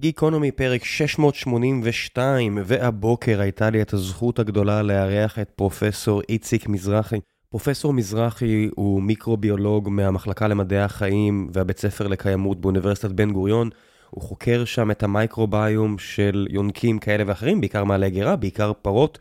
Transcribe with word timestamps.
גיקונומי 0.00 0.50
פרק 0.50 0.84
682, 0.84 2.58
והבוקר 2.64 3.40
הייתה 3.40 3.70
לי 3.70 3.82
את 3.82 3.92
הזכות 3.92 4.38
הגדולה 4.38 4.82
לארח 4.82 5.38
את 5.38 5.50
פרופסור 5.50 6.22
איציק 6.28 6.68
מזרחי. 6.68 7.20
פרופסור 7.48 7.92
מזרחי 7.92 8.68
הוא 8.76 9.02
מיקרוביולוג 9.02 9.88
מהמחלקה 9.88 10.48
למדעי 10.48 10.80
החיים 10.80 11.50
והבית 11.52 11.78
ספר 11.78 12.06
לקיימות 12.06 12.60
באוניברסיטת 12.60 13.10
בן 13.10 13.32
גוריון. 13.32 13.70
הוא 14.10 14.22
חוקר 14.22 14.64
שם 14.64 14.90
את 14.90 15.02
המייקרוביום 15.02 15.98
של 15.98 16.46
יונקים 16.50 16.98
כאלה 16.98 17.24
ואחרים, 17.26 17.60
בעיקר 17.60 17.84
מעלה 17.84 18.08
גירה, 18.08 18.36
בעיקר 18.36 18.72
פרות, 18.82 19.18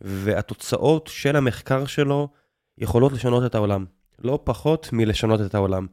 והתוצאות 0.00 1.10
של 1.12 1.36
המחקר 1.36 1.86
שלו 1.86 2.28
יכולות 2.78 3.12
לשנות 3.12 3.46
את 3.46 3.54
העולם. 3.54 3.84
לא 4.18 4.38
פחות 4.44 4.88
מלשנות 4.92 5.40
את 5.40 5.54
העולם. 5.54 5.86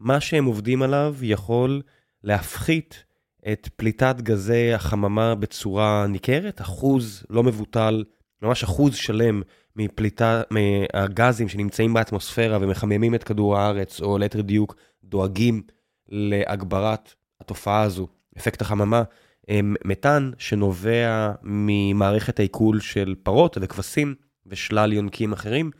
מה 0.00 0.20
שהם 0.20 0.44
עובדים 0.44 0.82
עליו 0.82 1.16
יכול 1.22 1.82
להפחית 2.24 3.07
את 3.52 3.68
פליטת 3.76 4.16
גזי 4.20 4.72
החממה 4.72 5.34
בצורה 5.34 6.06
ניכרת, 6.08 6.60
אחוז 6.60 7.22
לא 7.30 7.42
מבוטל, 7.42 8.04
ממש 8.42 8.64
אחוז 8.64 8.94
שלם 8.94 9.42
מפליטה, 9.76 10.42
מהגזים 10.50 11.48
שנמצאים 11.48 11.94
באטמוספירה 11.94 12.58
ומחממים 12.60 13.14
את 13.14 13.24
כדור 13.24 13.58
הארץ, 13.58 14.00
או 14.00 14.18
ליתר 14.18 14.40
דיוק 14.40 14.76
דואגים 15.04 15.62
להגברת 16.08 17.14
התופעה 17.40 17.82
הזו, 17.82 18.08
אפקט 18.38 18.60
החממה, 18.60 19.02
מתאן 19.84 20.30
שנובע 20.38 21.32
ממערכת 21.42 22.38
העיכול 22.38 22.80
של 22.80 23.14
פרות 23.22 23.58
וכבשים 23.60 24.14
ושלל 24.46 24.92
יונקים 24.92 25.32
אחרים, 25.32 25.70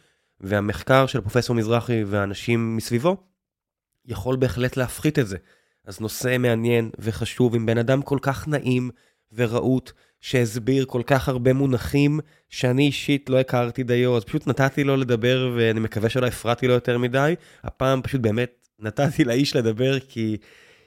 והמחקר 0.41 1.07
של 1.07 1.21
פרופסור 1.21 1.57
מזרחי 1.57 2.05
והאנשים 2.05 2.77
מסביבו 2.77 3.17
יכול 4.05 4.37
בהחלט 4.37 4.77
להפחית 4.77 5.19
את 5.19 5.27
זה. 5.27 5.37
אז 5.89 6.01
נושא 6.01 6.37
מעניין 6.39 6.91
וחשוב 6.99 7.55
עם 7.55 7.67
בן 7.67 7.79
אדם 7.79 8.03
כל 8.03 8.19
כך 8.23 8.49
נעים 8.49 8.91
ורהוט, 9.33 9.93
שהסביר 10.21 10.85
כל 10.85 11.03
כך 11.07 11.29
הרבה 11.29 11.53
מונחים 11.53 12.21
שאני 12.49 12.87
אישית 12.87 13.31
לא 13.31 13.41
הכרתי 13.41 13.83
דיו, 13.83 14.17
אז 14.17 14.25
פשוט 14.25 14.47
נתתי 14.47 14.85
לו 14.85 14.97
לדבר 14.97 15.55
ואני 15.57 15.81
מקווה 15.81 16.09
שלא 16.09 16.27
הפרעתי 16.27 16.67
לו 16.69 16.75
יותר 16.75 16.99
מדי. 16.99 17.35
הפעם 17.65 18.03
פשוט 18.03 18.21
באמת 18.21 18.69
נתתי 18.79 19.25
לאיש 19.25 19.57
לדבר 19.57 20.01
כי 20.01 20.37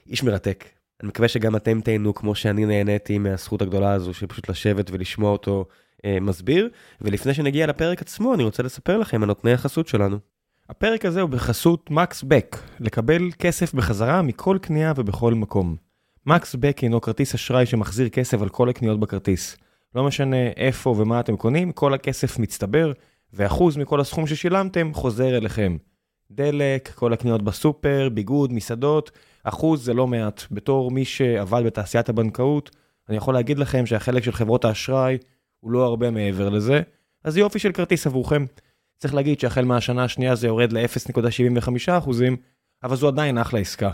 איש 0.06 0.22
מרתק. 0.22 0.64
אני 1.00 1.08
מקווה 1.08 1.28
שגם 1.28 1.56
אתם 1.56 1.80
תהנו 1.80 2.14
כמו 2.14 2.34
שאני 2.34 2.66
נהניתי 2.66 3.18
מהזכות 3.18 3.62
הגדולה 3.62 3.92
הזו 3.92 4.14
של 4.14 4.26
פשוט 4.26 4.48
לשבת 4.48 4.90
ולשמוע 4.90 5.30
אותו 5.30 5.66
אה, 6.04 6.18
מסביר. 6.20 6.68
ולפני 7.00 7.34
שנגיע 7.34 7.66
לפרק 7.66 8.02
עצמו, 8.02 8.34
אני 8.34 8.42
רוצה 8.42 8.62
לספר 8.62 8.98
לכם 8.98 9.22
על 9.22 9.28
נותני 9.28 9.52
החסות 9.52 9.88
שלנו. 9.88 10.31
הפרק 10.68 11.04
הזה 11.04 11.20
הוא 11.20 11.30
בחסות 11.30 11.90
מקס 11.90 12.22
בק, 12.22 12.56
לקבל 12.80 13.30
כסף 13.38 13.74
בחזרה 13.74 14.22
מכל 14.22 14.58
קנייה 14.62 14.92
ובכל 14.96 15.34
מקום. 15.34 15.76
מקס 16.26 16.54
בק 16.54 16.78
הינו 16.78 17.00
כרטיס 17.00 17.34
אשראי 17.34 17.66
שמחזיר 17.66 18.08
כסף 18.08 18.42
על 18.42 18.48
כל 18.48 18.68
הקניות 18.68 19.00
בכרטיס. 19.00 19.56
לא 19.94 20.04
משנה 20.04 20.46
איפה 20.56 20.90
ומה 20.90 21.20
אתם 21.20 21.36
קונים, 21.36 21.72
כל 21.72 21.94
הכסף 21.94 22.38
מצטבר, 22.38 22.92
ואחוז 23.32 23.76
מכל 23.76 24.00
הסכום 24.00 24.26
ששילמתם 24.26 24.94
חוזר 24.94 25.36
אליכם. 25.36 25.76
דלק, 26.30 26.92
כל 26.94 27.12
הקניות 27.12 27.42
בסופר, 27.42 28.08
ביגוד, 28.14 28.52
מסעדות, 28.52 29.10
אחוז 29.44 29.84
זה 29.84 29.94
לא 29.94 30.06
מעט. 30.06 30.42
בתור 30.50 30.90
מי 30.90 31.04
שעבד 31.04 31.62
בתעשיית 31.66 32.08
הבנקאות, 32.08 32.76
אני 33.08 33.16
יכול 33.16 33.34
להגיד 33.34 33.58
לכם 33.58 33.86
שהחלק 33.86 34.22
של 34.24 34.32
חברות 34.32 34.64
האשראי 34.64 35.18
הוא 35.60 35.70
לא 35.70 35.84
הרבה 35.84 36.10
מעבר 36.10 36.48
לזה, 36.48 36.80
אז 37.24 37.36
יופי 37.36 37.58
של 37.58 37.72
כרטיס 37.72 38.06
עבורכם. 38.06 38.44
צריך 39.02 39.14
להגיד 39.14 39.40
שהחל 39.40 39.64
מהשנה 39.64 40.04
השנייה 40.04 40.34
זה 40.34 40.46
יורד 40.46 40.72
ל-0.75%, 40.72 42.10
אבל 42.82 42.96
זו 42.96 43.08
עדיין 43.08 43.38
אחלה 43.38 43.60
עסקה. 43.60 43.90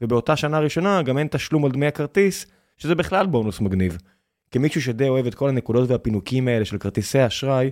ובאותה 0.00 0.36
שנה 0.36 0.58
ראשונה 0.58 1.02
גם 1.02 1.18
אין 1.18 1.26
תשלום 1.30 1.64
על 1.64 1.70
דמי 1.70 1.86
הכרטיס, 1.86 2.46
שזה 2.76 2.94
בכלל 2.94 3.26
בונוס 3.26 3.60
מגניב. 3.60 3.98
כמישהו 4.50 4.82
שדי 4.82 5.08
אוהב 5.08 5.26
את 5.26 5.34
כל 5.34 5.48
הנקודות 5.48 5.90
והפינוקים 5.90 6.48
האלה 6.48 6.64
של 6.64 6.78
כרטיסי 6.78 7.26
אשראי, 7.26 7.70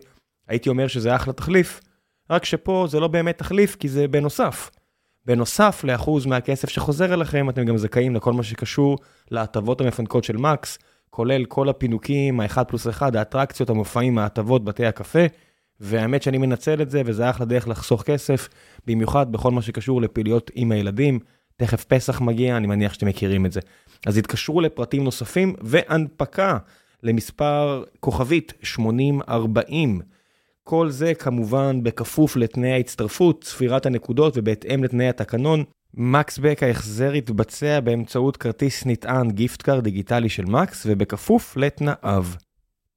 הייתי 0.49 0.69
אומר 0.69 0.87
שזה 0.87 1.17
אחלה 1.17 1.33
תחליף, 1.33 1.81
רק 2.31 2.45
שפה 2.45 2.87
זה 2.91 3.01
לא 3.01 3.09
באמת 3.09 3.39
תחליף 3.39 3.77
כי 3.77 3.89
זה 3.89 4.09
בנוסף. 4.09 4.71
בנוסף 5.27 5.85
לאחוז 5.85 6.27
מהכסף 6.27 6.69
שחוזר 6.69 7.15
אליכם, 7.15 7.51
אתם 7.51 7.65
גם 7.65 7.77
זכאים 7.77 8.17
לכל 8.17 8.33
מה 8.33 8.43
שקשור 8.43 8.99
להטבות 9.31 9.81
המפנקות 9.81 10.25
של 10.25 10.37
מקס, 10.37 10.79
כולל 11.11 11.45
כל 11.45 11.69
הפינוקים, 11.69 12.41
ה-1 12.41 12.65
פלוס 12.65 12.89
1, 12.89 13.15
האטרקציות, 13.15 13.71
המופעים, 13.71 14.19
ההטבות, 14.19 14.65
בתי 14.65 14.87
הקפה, 14.87 15.27
והאמת 15.81 16.23
שאני 16.23 16.39
מנצל 16.39 16.83
את 16.83 16.91
זה, 16.91 17.03
וזה 17.07 17.31
אחלה 17.31 17.47
דרך 17.47 17.69
לחסוך 17.69 18.03
כסף, 18.03 18.49
במיוחד 18.87 19.33
בכל 19.33 19.51
מה 19.51 19.63
שקשור 19.63 20.03
לפעילויות 20.03 20.51
עם 20.55 20.73
הילדים. 20.73 21.19
תכף 21.57 21.85
פסח 21.85 22.21
מגיע, 22.21 22.57
אני 22.57 22.67
מניח 22.67 22.93
שאתם 22.93 23.07
מכירים 23.07 23.47
את 23.47 23.53
זה. 23.53 23.61
אז 24.07 24.19
התקשרו 24.19 24.61
לפרטים 24.61 25.05
נוספים 25.05 25.55
והנפקה 25.61 26.59
למספר 27.03 27.85
כוכבית 28.01 28.53
8040. 28.63 30.01
כל 30.65 30.91
זה 30.91 31.15
כמובן 31.15 31.83
בכפוף 31.83 32.37
לתנאי 32.37 32.73
ההצטרפות, 32.73 33.45
ספירת 33.45 33.87
הנקודות 33.87 34.35
ובהתאם 34.37 34.85
לתנאי 34.85 35.09
התקנון. 35.09 35.65
מקסבק 35.95 36.63
ההחזר 36.63 37.15
יתבצע 37.15 37.81
באמצעות 37.81 38.37
כרטיס 38.37 38.87
נטען 38.87 39.31
גיפט 39.31 39.63
קארד 39.63 39.85
דיגיטלי 39.85 40.29
של 40.29 40.45
מקס 40.45 40.87
ובכפוף 40.87 41.57
לתנאיו. 41.57 42.27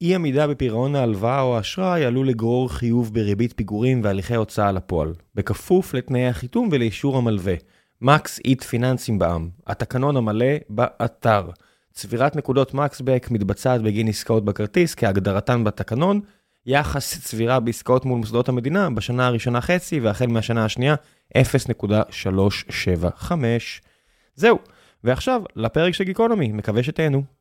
אי 0.01 0.15
עמידה 0.15 0.47
בפירעון 0.47 0.95
ההלוואה 0.95 1.41
או 1.41 1.57
האשראי 1.57 2.05
עלול 2.05 2.29
לגרור 2.29 2.73
חיוב 2.73 3.13
בריבית 3.13 3.53
פיגורים 3.53 4.01
והליכי 4.03 4.35
הוצאה 4.35 4.71
לפועל, 4.71 5.13
בכפוף 5.35 5.93
לתנאי 5.93 6.27
החיתום 6.27 6.69
ולאישור 6.71 7.17
המלווה. 7.17 7.53
מקס 8.01 8.39
איט 8.45 8.63
פיננסים 8.63 9.19
בע"מ, 9.19 9.49
התקנון 9.67 10.17
המלא 10.17 10.45
באתר. 10.69 11.49
צבירת 11.93 12.35
נקודות 12.35 12.73
מקסבק 12.73 13.27
מתבצעת 13.31 13.81
בגין 13.81 14.07
עסקאות 14.07 14.45
בכרטיס 14.45 14.95
כהגדרתן 14.95 15.63
בתקנון, 15.63 16.21
יחס 16.65 17.21
צבירה 17.21 17.59
בעסקאות 17.59 18.05
מול 18.05 18.17
מוסדות 18.19 18.49
המדינה 18.49 18.89
בשנה 18.89 19.27
הראשונה 19.27 19.61
חצי 19.61 19.99
והחל 19.99 20.27
מהשנה 20.27 20.65
השנייה 20.65 20.95
0.375. 21.37 23.31
זהו, 24.35 24.59
ועכשיו 25.03 25.41
לפרק 25.55 25.93
של 25.93 26.03
גיקונומי, 26.03 26.51
מקווה 26.51 26.83
שתהנו. 26.83 27.38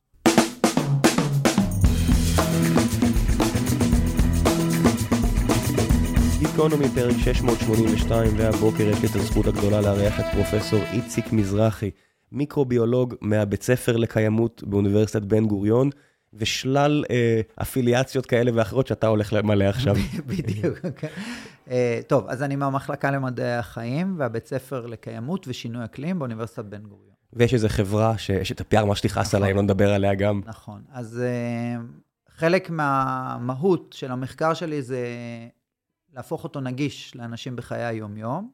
גיקונומי 6.58 6.88
פרק 6.88 7.16
682, 7.18 8.32
והבוקר 8.36 8.82
יש 8.82 9.02
לי 9.02 9.08
את 9.10 9.16
הזכות 9.16 9.46
הגדולה 9.46 9.80
לארח 9.80 10.20
את 10.20 10.24
פרופסור 10.34 10.80
איציק 10.92 11.32
מזרחי, 11.32 11.90
מיקרוביולוג 12.32 13.14
מהבית 13.20 13.62
ספר 13.62 13.96
לקיימות 13.96 14.62
באוניברסיטת 14.66 15.22
בן 15.22 15.46
גוריון, 15.46 15.90
ושלל 16.34 17.04
אה, 17.10 17.40
אפיליאציות 17.62 18.26
כאלה 18.26 18.50
ואחרות 18.54 18.86
שאתה 18.86 19.06
הולך 19.06 19.32
למלא 19.32 19.64
עכשיו. 19.64 19.96
בדיוק. 20.26 20.78
אה, 21.70 22.00
טוב, 22.06 22.26
אז 22.28 22.42
אני 22.42 22.56
מהמחלקה 22.56 23.10
למדעי 23.10 23.56
החיים 23.56 24.14
והבית 24.18 24.46
ספר 24.46 24.86
לקיימות 24.86 25.48
ושינוי 25.48 25.84
אקלים 25.84 26.18
באוניברסיטת 26.18 26.64
בן 26.64 26.82
גוריון. 26.82 27.14
ויש 27.32 27.54
איזו 27.54 27.68
חברה 27.68 28.18
שיש 28.18 28.52
את 28.52 28.60
הפיאר, 28.60 28.84
מה 28.84 28.96
שתכעס 28.96 29.34
עליי, 29.34 29.50
אם 29.50 29.56
לא 29.56 29.62
נדבר 29.62 29.92
עליה 29.92 30.14
גם. 30.14 30.40
נכון. 30.46 30.82
אז 30.92 31.20
אה, 31.20 31.80
חלק 32.36 32.70
מהמהות 32.70 33.94
של 33.98 34.10
המחקר 34.12 34.54
שלי 34.54 34.82
זה 34.82 34.98
להפוך 36.18 36.44
אותו 36.44 36.60
נגיש 36.60 37.16
לאנשים 37.16 37.56
בחיי 37.56 37.84
היום-יום. 37.84 38.50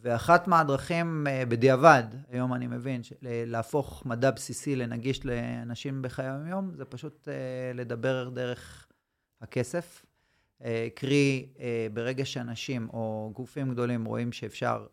ואחת 0.00 0.48
מהדרכים 0.48 1.26
אה, 1.26 1.46
בדיעבד, 1.48 2.02
היום 2.30 2.54
אני 2.54 2.66
מבין, 2.66 3.00
להפוך 3.22 4.06
מדע 4.06 4.30
בסיסי 4.30 4.76
לנגיש 4.76 5.26
לאנשים 5.26 6.02
בחיי 6.02 6.26
היום-יום, 6.26 6.70
זה 6.74 6.84
פשוט 6.84 7.28
אה, 7.28 7.72
לדבר 7.74 8.28
דרך 8.28 8.88
הכסף. 9.40 10.06
אה, 10.64 10.88
קרי, 10.94 11.48
ברגע 11.92 12.24
שאנשים 12.24 12.88
או 12.92 13.30
גופים 13.34 13.70
גדולים 13.70 14.04
רואים 14.04 14.32
שאפשר 14.32 14.86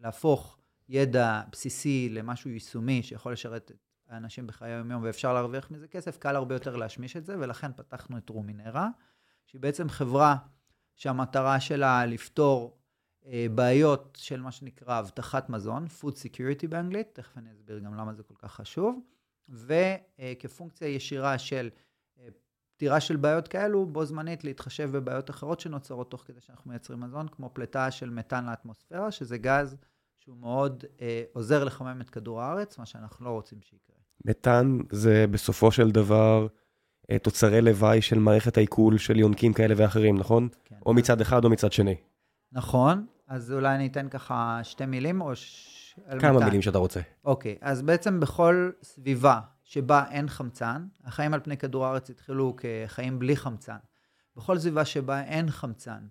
להפוך 0.00 0.58
ידע 0.88 1.42
בסיסי 1.52 2.08
למשהו 2.12 2.50
יישומי 2.50 3.02
שיכול 3.02 3.32
לשרת 3.32 3.70
את 3.70 3.76
האנשים 4.08 4.46
בחיי 4.46 4.72
היום-יום 4.72 5.02
ואפשר 5.04 5.34
להרוויח 5.34 5.70
מזה 5.70 5.88
כסף, 5.88 6.16
קל 6.16 6.36
הרבה 6.36 6.54
יותר 6.54 6.76
להשמיש 6.76 7.16
את 7.16 7.26
זה, 7.26 7.36
ולכן 7.38 7.72
פתחנו 7.76 8.18
את 8.18 8.28
רומינרה, 8.28 8.88
שהיא 9.46 9.60
בעצם 9.60 9.88
חברה 9.88 10.36
שהמטרה 10.94 11.60
שלה 11.60 12.06
לפתור 12.06 12.78
אה, 13.26 13.46
בעיות 13.54 14.18
של 14.20 14.40
מה 14.40 14.52
שנקרא 14.52 15.00
אבטחת 15.00 15.50
מזון, 15.50 15.86
food 16.00 16.14
security 16.14 16.68
באנגלית, 16.68 17.08
תכף 17.12 17.38
אני 17.38 17.52
אסביר 17.52 17.78
גם 17.78 17.94
למה 17.94 18.14
זה 18.14 18.22
כל 18.22 18.34
כך 18.38 18.52
חשוב, 18.52 19.00
וכפונקציה 19.48 20.88
ישירה 20.88 21.38
של 21.38 21.68
אה, 22.18 22.28
פתירה 22.76 23.00
של 23.00 23.16
בעיות 23.16 23.48
כאלו, 23.48 23.86
בו 23.86 24.04
זמנית 24.04 24.44
להתחשב 24.44 24.90
בבעיות 24.92 25.30
אחרות 25.30 25.60
שנוצרות 25.60 26.10
תוך 26.10 26.22
כדי 26.26 26.40
שאנחנו 26.40 26.70
מייצרים 26.70 27.00
מזון, 27.00 27.28
כמו 27.28 27.50
פליטה 27.52 27.90
של 27.90 28.10
מתאן 28.10 28.46
לאטמוספירה, 28.46 29.10
שזה 29.10 29.38
גז 29.38 29.76
שהוא 30.18 30.36
מאוד 30.36 30.84
אה, 31.00 31.24
עוזר 31.32 31.64
לחמם 31.64 32.00
את 32.00 32.10
כדור 32.10 32.42
הארץ, 32.42 32.78
מה 32.78 32.86
שאנחנו 32.86 33.24
לא 33.24 33.30
רוצים 33.30 33.62
שיקרה. 33.62 33.96
מתאן 34.24 34.78
זה 34.90 35.26
בסופו 35.30 35.72
של 35.72 35.90
דבר 35.90 36.42
אה, 36.42 36.65
תוצרי 37.22 37.62
לוואי 37.62 38.02
של 38.02 38.18
מערכת 38.18 38.56
העיכול 38.56 38.98
של 38.98 39.18
יונקים 39.18 39.52
כאלה 39.52 39.74
ואחרים, 39.76 40.18
נכון? 40.18 40.48
כן. 40.64 40.76
או 40.86 40.94
מצד 40.94 41.20
אחד 41.20 41.44
או 41.44 41.50
מצד 41.50 41.72
שני. 41.72 41.94
נכון, 42.52 43.06
אז 43.28 43.52
אולי 43.52 43.74
אני 43.74 43.86
אתן 43.86 44.08
ככה 44.08 44.60
שתי 44.62 44.86
מילים, 44.86 45.20
או 45.20 45.36
ש... 45.36 45.72
כמה. 46.20 46.44
מילים 46.44 46.62
שאתה 46.62 46.78
רוצה. 46.78 47.00
אוקיי, 47.24 47.56
אז 47.60 47.82
בעצם 47.82 48.20
בכל 48.20 48.70
סביבה 48.82 49.40
שבה 49.64 50.04
אין 50.10 50.28
חמצן, 50.28 50.86
החיים 51.04 51.34
על 51.34 51.40
פני 51.40 51.56
כדור 51.56 51.86
הארץ 51.86 52.10
התחילו 52.10 52.56
כחיים 52.56 53.18
בלי 53.18 53.36
חמצן. 53.36 53.76
בכל 54.36 54.58
סביבה 54.58 54.84
שבה 54.84 55.22
אין 55.22 55.50
חמצן 55.50 56.06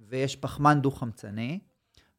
ויש 0.00 0.36
פחמן 0.36 0.80
דו-חמצני, 0.80 1.58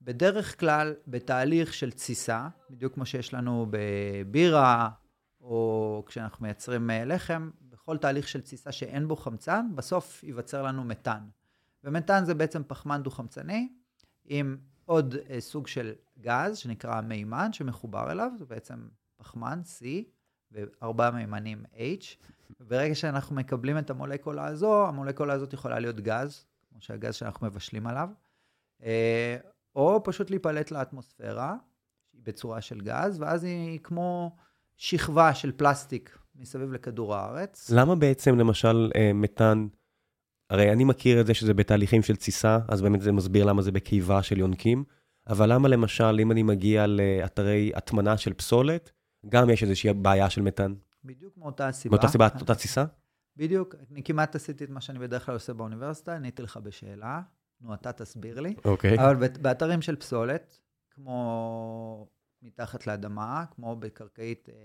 בדרך 0.02 0.60
כלל 0.60 0.94
בתהליך 1.08 1.74
של 1.74 1.92
תסיסה, 1.92 2.48
בדיוק 2.70 2.94
כמו 2.94 3.06
שיש 3.06 3.34
לנו 3.34 3.68
בבירה, 3.70 4.90
או 5.42 6.04
כשאנחנו 6.08 6.44
מייצרים 6.44 6.90
אה, 6.90 7.06
לחם, 7.06 7.50
בכל 7.88 7.98
תהליך 7.98 8.28
של 8.28 8.42
תסיסה 8.42 8.72
שאין 8.72 9.08
בו 9.08 9.16
חמצן, 9.16 9.68
בסוף 9.76 10.24
ייווצר 10.24 10.64
לנו 10.64 10.84
מתאן. 10.84 11.28
ומתאן 11.84 12.26
זה 12.26 12.34
בעצם 12.34 12.62
פחמן 12.68 13.04
דו-חמצני, 13.04 13.70
עם 14.26 14.58
עוד 14.86 15.16
אה, 15.30 15.42
סוג 15.42 15.68
של 15.68 15.94
גז, 16.20 16.58
שנקרא 16.58 17.02
מימן, 17.02 17.54
שמחובר 17.54 18.12
אליו, 18.12 18.32
זה 18.38 18.46
בעצם 18.46 18.88
פחמן, 19.18 19.62
C, 19.66 19.86
וארבעה 20.52 21.12
מימנים 21.12 21.64
H. 21.74 22.06
וברגע 22.60 22.96
שאנחנו 22.96 23.36
מקבלים 23.36 23.78
את 23.78 23.90
המולקולה 23.90 24.46
הזו, 24.46 24.88
המולקולה 24.88 25.34
הזאת 25.34 25.54
יכולה 25.54 25.80
להיות 25.80 26.00
גז, 26.00 26.46
כמו 26.70 26.82
שהגז 26.82 27.16
שאנחנו 27.16 27.48
מבשלים 27.48 27.88
עליו, 27.88 28.10
אה, 28.84 29.38
או 29.76 30.02
פשוט 30.04 30.30
להיפלט 30.30 30.72
לאטמוספירה, 30.72 31.56
בצורה 32.14 32.62
של 32.62 32.82
גז, 32.82 33.20
ואז 33.20 33.44
היא 33.44 33.80
כמו 33.84 34.36
שכבה 34.78 35.34
של 35.34 35.52
פלסטיק 35.52 36.18
מסביב 36.38 36.72
לכדור 36.72 37.16
הארץ. 37.16 37.70
למה 37.70 37.96
בעצם 37.96 38.38
למשל 38.38 38.92
אה, 38.96 39.12
מתאן, 39.14 39.68
הרי 40.50 40.72
אני 40.72 40.84
מכיר 40.84 41.22
את 41.22 41.26
זה 41.28 41.34
שזה 41.34 41.54
בתהליכים 41.54 42.04
של 42.04 42.16
תסיסה, 42.16 42.60
אז 42.68 42.82
באמת 42.82 43.02
זה 43.02 43.12
מסביר 43.12 43.46
למה 43.46 43.62
זה 43.62 43.72
בקיבה 43.72 44.24
של 44.24 44.38
יונקים, 44.38 44.84
אבל 45.28 45.54
למה 45.54 45.68
למשל 45.68 46.18
אם 46.22 46.32
אני 46.32 46.44
מגיע 46.44 46.88
לאתרי 46.88 47.72
הטמנה 47.76 48.18
של 48.18 48.34
פסולת, 48.34 48.92
גם 49.30 49.50
יש 49.50 49.64
איזושהי 49.64 49.94
בעיה 49.94 50.30
של 50.30 50.42
מתאן? 50.42 50.74
בדיוק 51.04 51.38
מאותה 51.38 51.68
הסיבה. 51.68 51.96
מאותה 51.96 52.08
סיבה, 52.08 52.28
אותה 52.40 52.56
תסיסה? 52.56 52.86
בדיוק, 53.38 53.76
אני 53.92 54.04
כמעט 54.04 54.36
עשיתי 54.36 54.64
את 54.64 54.70
מה 54.70 54.82
שאני 54.82 55.00
בדרך 55.00 55.26
כלל 55.26 55.34
עושה 55.36 55.54
באוניברסיטה, 55.54 56.16
עניתי 56.16 56.42
לך 56.42 56.58
בשאלה, 56.58 57.22
נו, 57.62 57.74
אתה 57.74 57.92
תסביר 57.92 58.40
לי. 58.40 58.54
אוקיי. 58.66 59.00
אבל 59.00 59.16
בת- 59.16 59.38
באתרים 59.38 59.82
של 59.82 59.96
פסולת, 59.96 60.60
כמו 60.92 62.08
מתחת 62.42 62.88
לאדמה, 62.88 63.46
כמו 63.56 63.76
בקרקעית 63.76 64.50
אה, 64.50 64.56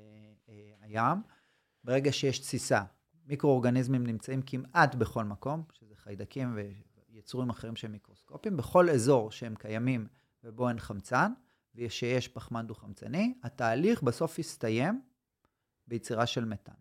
אה, 0.49 0.55
הים, 0.83 1.23
ברגע 1.85 2.13
שיש 2.13 2.39
תסיסה, 2.39 2.83
מיקרואורגניזמים 3.27 4.07
נמצאים 4.07 4.43
כמעט 4.43 4.95
בכל 4.95 5.25
מקום, 5.25 5.63
שזה 5.73 5.95
חיידקים 5.97 6.59
ויצורים 7.13 7.51
אחרים 7.51 7.77
שהם 7.77 7.93
מיקרוסקופיים, 7.93 8.57
בכל 8.57 8.91
אזור 8.91 9.31
שהם 9.31 9.55
קיימים 9.55 10.07
ובו 10.45 10.69
אין 10.69 10.79
חמצן, 10.79 11.33
ושיש 11.75 12.29
פחמן 12.29 12.67
דו-חמצני, 12.67 13.35
התהליך 13.43 14.03
בסוף 14.03 14.39
יסתיים 14.39 15.01
ביצירה 15.87 16.27
של 16.27 16.45
מתאן. 16.45 16.75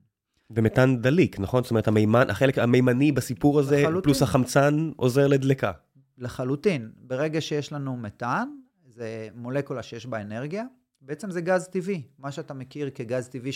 ומתאן 0.52 1.02
דליק, 1.02 1.40
נכון? 1.40 1.64
זאת 1.64 1.72
אומרת, 1.72 1.88
המימן, 1.88 2.30
החלק 2.30 2.58
המימני 2.58 3.12
בסיפור 3.12 3.60
הזה, 3.60 3.82
לחלוטין. 3.82 4.02
פלוס 4.02 4.22
החמצן, 4.22 4.92
עוזר 4.96 5.28
לדלקה. 5.28 5.72
לחלוטין. 6.18 6.92
ברגע 6.98 7.42
שיש 7.42 7.74
לנו 7.74 7.98
מתאן, 7.98 8.50
זה 8.88 9.30
מולקולה 9.36 9.84
שיש 9.84 10.06
בה 10.06 10.22
אנרגיה, 10.22 10.66
בעצם 11.02 11.32
זה 11.32 11.42
גז 11.42 11.68
טבעי. 11.68 12.04
מה 12.20 12.32
שאתה 12.32 12.54
מכיר 12.54 12.90
כגז 12.96 13.28
טבעי 13.28 13.52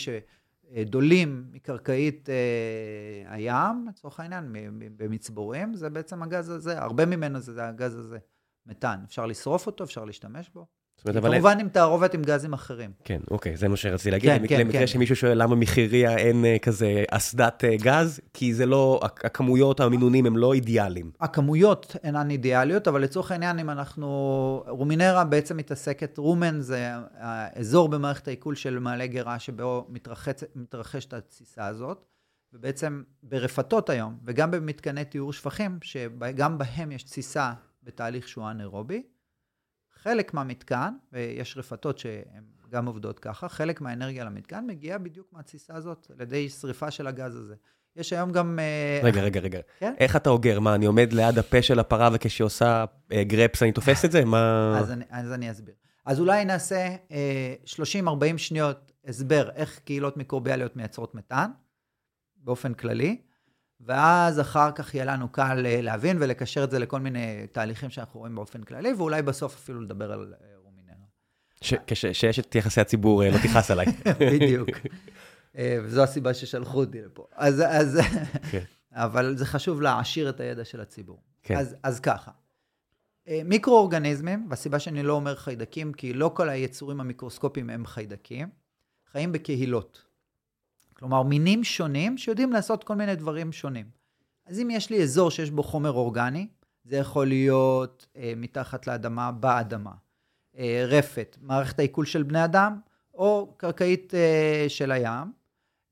שדולים 0.74 1.48
מקרקעית 1.52 2.28
אה, 2.30 3.34
הים, 3.34 3.86
לצורך 3.88 4.20
העניין, 4.20 4.52
במצבורים, 4.96 5.74
זה 5.74 5.90
בעצם 5.90 6.22
הגז 6.22 6.50
הזה, 6.50 6.82
הרבה 6.82 7.06
ממנו 7.06 7.40
זה 7.40 7.68
הגז 7.68 7.96
הזה, 7.96 8.18
מתאן. 8.66 9.00
אפשר 9.06 9.26
לשרוף 9.26 9.66
אותו, 9.66 9.84
אפשר 9.84 10.04
להשתמש 10.04 10.50
בו. 10.54 10.66
אומרת, 11.04 11.16
אבל... 11.16 11.32
כמובן 11.32 11.60
עם 11.60 11.68
תערובת 11.68 12.14
עם 12.14 12.22
גזים 12.22 12.52
אחרים. 12.52 12.90
כן, 13.04 13.20
אוקיי, 13.30 13.56
זה 13.56 13.68
מה 13.68 13.76
שרציתי 13.76 14.10
להגיד. 14.10 14.30
כן, 14.30 14.46
כן, 14.48 14.60
למקרה 14.60 14.80
כן. 14.80 14.86
שמישהו 14.86 15.16
שואל 15.16 15.42
למה 15.42 15.54
מחיריה 15.56 16.16
אין 16.16 16.44
אה, 16.44 16.58
כזה 16.58 17.04
אסדת 17.10 17.64
אה, 17.64 17.76
גז, 17.76 18.20
כי 18.34 18.54
זה 18.54 18.66
לא, 18.66 19.00
הכ- 19.04 19.20
הכמויות, 19.24 19.80
המינונים 19.80 20.26
הם 20.26 20.36
לא 20.36 20.54
אידיאליים. 20.54 21.10
הכמויות 21.20 21.96
אינן 22.04 22.30
אידיאליות, 22.30 22.88
אבל 22.88 23.02
לצורך 23.02 23.30
העניין, 23.32 23.58
אם 23.58 23.70
אנחנו... 23.70 24.06
רומינרה 24.68 25.24
בעצם 25.24 25.56
מתעסקת, 25.56 26.18
רומן 26.18 26.60
זה 26.60 26.90
האזור 27.18 27.88
במערכת 27.88 28.28
העיכול 28.28 28.54
של 28.54 28.78
מעלה 28.78 29.06
גרה 29.06 29.38
שבו 29.38 29.88
מתרחשת 30.54 31.14
התסיסה 31.14 31.66
הזאת, 31.66 32.04
ובעצם 32.52 33.02
ברפתות 33.22 33.90
היום, 33.90 34.16
וגם 34.24 34.50
במתקני 34.50 35.04
טיהור 35.04 35.32
שפכים, 35.32 35.78
שגם 35.82 36.58
בהם 36.58 36.92
יש 36.92 37.02
תסיסה 37.02 37.52
בתהליך 37.82 38.28
שהוא 38.28 38.50
אנאירובי, 38.50 39.02
חלק 40.06 40.34
מהמתקן, 40.34 40.94
ויש 41.12 41.56
רפתות 41.56 41.98
שהן 41.98 42.44
גם 42.70 42.86
עובדות 42.86 43.18
ככה, 43.18 43.48
חלק 43.48 43.80
מהאנרגיה 43.80 44.24
למתקן 44.24 44.64
מגיעה 44.66 44.98
בדיוק 44.98 45.26
מהתסיסה 45.32 45.74
הזאת, 45.74 46.10
על 46.14 46.20
ידי 46.20 46.48
שריפה 46.48 46.90
של 46.90 47.06
הגז 47.06 47.36
הזה. 47.36 47.54
יש 47.96 48.12
היום 48.12 48.32
גם... 48.32 48.58
אה, 48.58 49.00
רגע, 49.02 49.22
רגע, 49.22 49.40
רגע. 49.40 49.60
כן? 49.78 49.94
איך 49.98 50.16
אתה 50.16 50.30
אוגר? 50.30 50.60
מה, 50.60 50.74
אני 50.74 50.86
עומד 50.86 51.12
ליד 51.12 51.38
הפה 51.38 51.62
של 51.62 51.78
הפרה 51.78 52.10
וכשהיא 52.12 52.44
עושה 52.44 52.84
אה, 53.12 53.24
גרפס 53.24 53.62
אני 53.62 53.72
תופס 53.72 54.04
את 54.04 54.12
זה? 54.12 54.24
מה... 54.24 54.74
אז 54.78 54.92
אני, 54.92 55.04
אז 55.10 55.32
אני 55.32 55.50
אסביר. 55.50 55.74
אז 56.04 56.20
אולי 56.20 56.44
נעשה 56.44 56.96
אה, 57.10 57.54
30-40 58.34 58.38
שניות 58.38 58.92
הסבר 59.06 59.50
איך 59.54 59.78
קהילות 59.84 60.16
מיקרוביאליות 60.16 60.76
מייצרות 60.76 61.14
מתאן, 61.14 61.50
באופן 62.36 62.74
כללי, 62.74 63.20
ואז 63.80 64.40
אחר 64.40 64.72
כך 64.72 64.94
יהיה 64.94 65.04
לנו 65.04 65.28
קל 65.28 65.66
אה, 65.66 65.80
להבין 65.82 66.16
ולקשר 66.20 66.64
את 66.64 66.70
זה 66.70 66.78
לכל 66.78 67.00
מיני 67.00 67.46
תהליכים 67.52 67.90
שאנחנו 67.90 68.20
רואים 68.20 68.34
באופן 68.34 68.62
כללי, 68.62 68.92
ואולי 68.92 69.22
בסוף 69.22 69.54
אפילו 69.54 69.80
לדבר 69.80 70.12
על 70.12 70.34
אה, 70.40 70.46
רומינרה. 70.64 70.96
ש- 71.60 71.74
כש- 71.86 72.06
שיש 72.06 72.38
את 72.38 72.54
יחסי 72.54 72.80
הציבור 72.80 73.22
אה, 73.24 73.30
לא 73.30 73.36
תכעס 73.38 73.70
עליי. 73.70 73.86
בדיוק. 74.32 74.68
וזו 75.84 76.02
הסיבה 76.02 76.34
ששלחו 76.34 76.78
אותי 76.80 77.02
לפה. 77.02 77.26
אז, 77.32 77.62
אז, 77.66 78.00
כן. 78.50 78.62
אבל 78.92 79.36
זה 79.36 79.46
חשוב 79.46 79.80
להעשיר 79.82 80.28
את 80.28 80.40
הידע 80.40 80.64
של 80.64 80.80
הציבור. 80.80 81.20
כן. 81.42 81.56
אז, 81.56 81.76
אז 81.82 82.00
ככה, 82.00 82.30
מיקרואורגניזמים, 83.44 84.46
והסיבה 84.50 84.78
שאני 84.78 85.02
לא 85.02 85.12
אומר 85.12 85.36
חיידקים, 85.36 85.92
כי 85.92 86.12
לא 86.12 86.30
כל 86.34 86.48
היצורים 86.48 87.00
המיקרוסקופיים 87.00 87.70
הם 87.70 87.86
חיידקים, 87.86 88.48
חיים 89.12 89.32
בקהילות. 89.32 90.05
כלומר, 90.98 91.22
מינים 91.22 91.64
שונים 91.64 92.18
שיודעים 92.18 92.52
לעשות 92.52 92.84
כל 92.84 92.94
מיני 92.94 93.16
דברים 93.16 93.52
שונים. 93.52 93.86
אז 94.46 94.60
אם 94.60 94.70
יש 94.70 94.90
לי 94.90 95.02
אזור 95.02 95.30
שיש 95.30 95.50
בו 95.50 95.62
חומר 95.62 95.92
אורגני, 95.92 96.48
זה 96.84 96.96
יכול 96.96 97.26
להיות 97.26 98.06
אה, 98.16 98.32
מתחת 98.36 98.86
לאדמה, 98.86 99.32
באדמה, 99.32 99.92
אה, 100.58 100.84
רפת, 100.88 101.36
מערכת 101.40 101.78
העיכול 101.78 102.04
של 102.04 102.22
בני 102.22 102.44
אדם, 102.44 102.80
או 103.14 103.54
קרקעית 103.56 104.14
אה, 104.14 104.64
של 104.68 104.92
הים. 104.92 105.32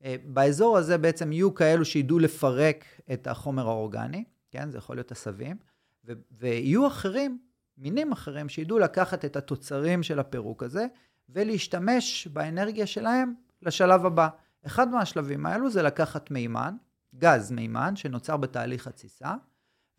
אה, 0.03 0.15
באזור 0.25 0.77
הזה 0.77 0.97
בעצם 0.97 1.31
יהיו 1.31 1.53
כאלו 1.53 1.85
שידעו 1.85 2.19
לפרק 2.19 2.85
את 3.13 3.27
החומר 3.27 3.67
האורגני, 3.67 4.23
כן? 4.51 4.71
זה 4.71 4.77
יכול 4.77 4.95
להיות 4.95 5.11
עשבים, 5.11 5.57
ו- 6.05 6.13
ויהיו 6.31 6.87
אחרים, 6.87 7.39
מינים 7.77 8.11
אחרים, 8.11 8.49
שידעו 8.49 8.79
לקחת 8.79 9.25
את 9.25 9.35
התוצרים 9.35 10.03
של 10.03 10.19
הפירוק 10.19 10.63
הזה, 10.63 10.85
ולהשתמש 11.29 12.27
באנרגיה 12.27 12.87
שלהם 12.87 13.33
לשלב 13.61 14.05
הבא. 14.05 14.27
אחד 14.65 14.89
מהשלבים 14.89 15.45
האלו 15.45 15.69
זה 15.69 15.81
לקחת 15.81 16.31
מימן, 16.31 16.75
גז 17.15 17.51
מימן, 17.51 17.95
שנוצר 17.95 18.37
בתהליך 18.37 18.87
התסיסה, 18.87 19.33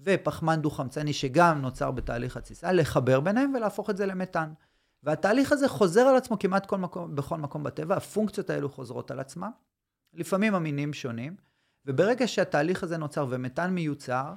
ופחמן 0.00 0.62
דו-חמצני 0.62 1.12
שגם 1.12 1.62
נוצר 1.62 1.90
בתהליך 1.90 2.36
התסיסה, 2.36 2.72
לחבר 2.72 3.20
ביניהם 3.20 3.54
ולהפוך 3.54 3.90
את 3.90 3.96
זה 3.96 4.06
למתאן. 4.06 4.52
והתהליך 5.02 5.52
הזה 5.52 5.68
חוזר 5.68 6.00
על 6.00 6.16
עצמו 6.16 6.38
כמעט 6.38 6.66
כל 6.66 6.78
מקום, 6.78 7.16
בכל 7.16 7.36
מקום 7.36 7.62
בטבע, 7.62 7.96
הפונקציות 7.96 8.50
האלו 8.50 8.68
חוזרות 8.68 9.10
על 9.10 9.20
עצמן, 9.20 9.48
לפעמים 10.14 10.54
המינים 10.54 10.92
שונים, 10.92 11.36
וברגע 11.86 12.28
שהתהליך 12.28 12.82
הזה 12.82 12.96
נוצר 12.96 13.26
ומתאן 13.30 13.74
מיוצר, 13.74 14.32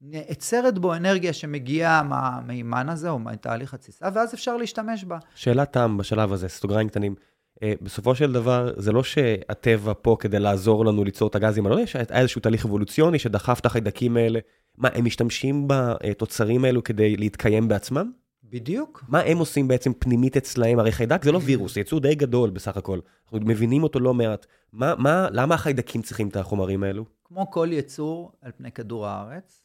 נעצרת 0.00 0.78
בו 0.78 0.94
אנרגיה 0.94 1.32
שמגיעה 1.32 2.02
מהמימן 2.02 2.88
הזה 2.88 3.10
או 3.10 3.18
מתהליך 3.18 3.74
התסיסה, 3.74 4.08
ואז 4.14 4.34
אפשר 4.34 4.56
להשתמש 4.56 5.04
בה. 5.04 5.18
שאלת 5.34 5.72
תם 5.72 5.96
בשלב 5.96 6.32
הזה, 6.32 6.48
סטוגריים 6.48 6.88
קטנים. 6.88 7.14
אה, 7.62 7.72
בסופו 7.82 8.14
של 8.14 8.32
דבר, 8.32 8.72
זה 8.76 8.92
לא 8.92 9.02
שהטבע 9.02 9.92
פה 10.02 10.16
כדי 10.20 10.38
לעזור 10.38 10.84
לנו 10.84 11.04
ליצור 11.04 11.28
את 11.28 11.34
הגזים, 11.34 11.66
אני 11.66 11.70
לא 11.70 11.76
יודע 11.76 11.86
שהיה 11.86 12.04
איזשהו 12.10 12.40
תהליך 12.40 12.64
אבולוציוני 12.64 13.18
שדחף 13.18 13.60
את 13.60 13.66
החיידקים 13.66 14.16
האלה. 14.16 14.38
מה, 14.78 14.88
הם 14.94 15.04
משתמשים 15.04 15.68
בתוצרים 15.68 16.64
האלו 16.64 16.84
כדי 16.84 17.16
להתקיים 17.16 17.68
בעצמם? 17.68 18.10
בדיוק. 18.44 19.04
מה 19.08 19.20
הם 19.20 19.38
עושים 19.38 19.68
בעצם 19.68 19.92
פנימית 19.98 20.36
אצלהם? 20.36 20.78
הרי 20.78 20.92
חיידק 20.92 21.24
זה 21.24 21.32
לא 21.32 21.40
וירוס, 21.44 21.74
זה 21.74 21.80
יצור 21.80 22.00
די 22.00 22.14
גדול 22.14 22.50
בסך 22.50 22.76
הכל. 22.76 22.98
אנחנו 23.24 23.38
מבינים 23.40 23.82
אותו 23.82 24.00
לא 24.00 24.14
מעט. 24.14 24.46
מה, 24.72 24.94
מה, 24.98 25.28
למה 25.30 25.54
החיידקים 25.54 26.02
צריכים 26.02 26.28
את 26.28 26.36
החומרים 26.36 26.82
האלו? 26.82 27.04
כמו 27.24 27.50
כל 27.50 27.68
יצור 27.72 28.32
על 28.40 28.52
פני 28.56 28.72
כדור 28.72 29.06
הארץ, 29.06 29.62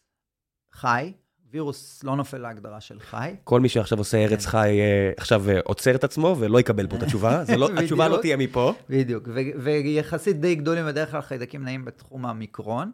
חי, 0.71 1.13
וירוס 1.51 2.03
לא 2.03 2.15
נופל 2.15 2.37
להגדרה 2.37 2.81
של 2.81 2.99
חי. 2.99 3.35
כל 3.43 3.59
מי 3.59 3.69
שעכשיו 3.69 3.97
עושה 3.97 4.17
ארץ 4.17 4.45
כן. 4.45 4.51
חי 4.51 4.79
אה, 4.79 5.11
עכשיו 5.17 5.49
אה, 5.49 5.59
עוצר 5.63 5.95
את 5.95 6.03
עצמו 6.03 6.35
ולא 6.39 6.59
יקבל 6.59 6.87
פה 6.87 6.95
את 6.95 7.03
התשובה, 7.03 7.43
לא, 7.57 7.69
התשובה 7.83 8.07
לא. 8.07 8.17
תהיה 8.21 8.37
מפה. 8.37 8.73
בדיוק, 8.89 9.27
ו- 9.27 9.63
ויחסית 9.63 10.39
די 10.39 10.55
גדולים, 10.55 10.85
בדרך 10.85 11.11
כלל 11.11 11.21
חיידקים 11.21 11.63
נעים 11.63 11.85
בתחום 11.85 12.25
המיקרון, 12.25 12.91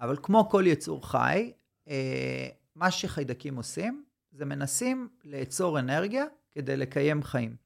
אבל 0.00 0.16
כמו 0.22 0.48
כל 0.50 0.64
יצור 0.66 1.08
חי, 1.08 1.52
אה, 1.88 2.48
מה 2.76 2.90
שחיידקים 2.90 3.56
עושים, 3.56 4.04
זה 4.32 4.44
מנסים 4.44 5.08
לאצור 5.24 5.78
אנרגיה 5.78 6.24
כדי 6.52 6.76
לקיים 6.76 7.22
חיים. 7.22 7.56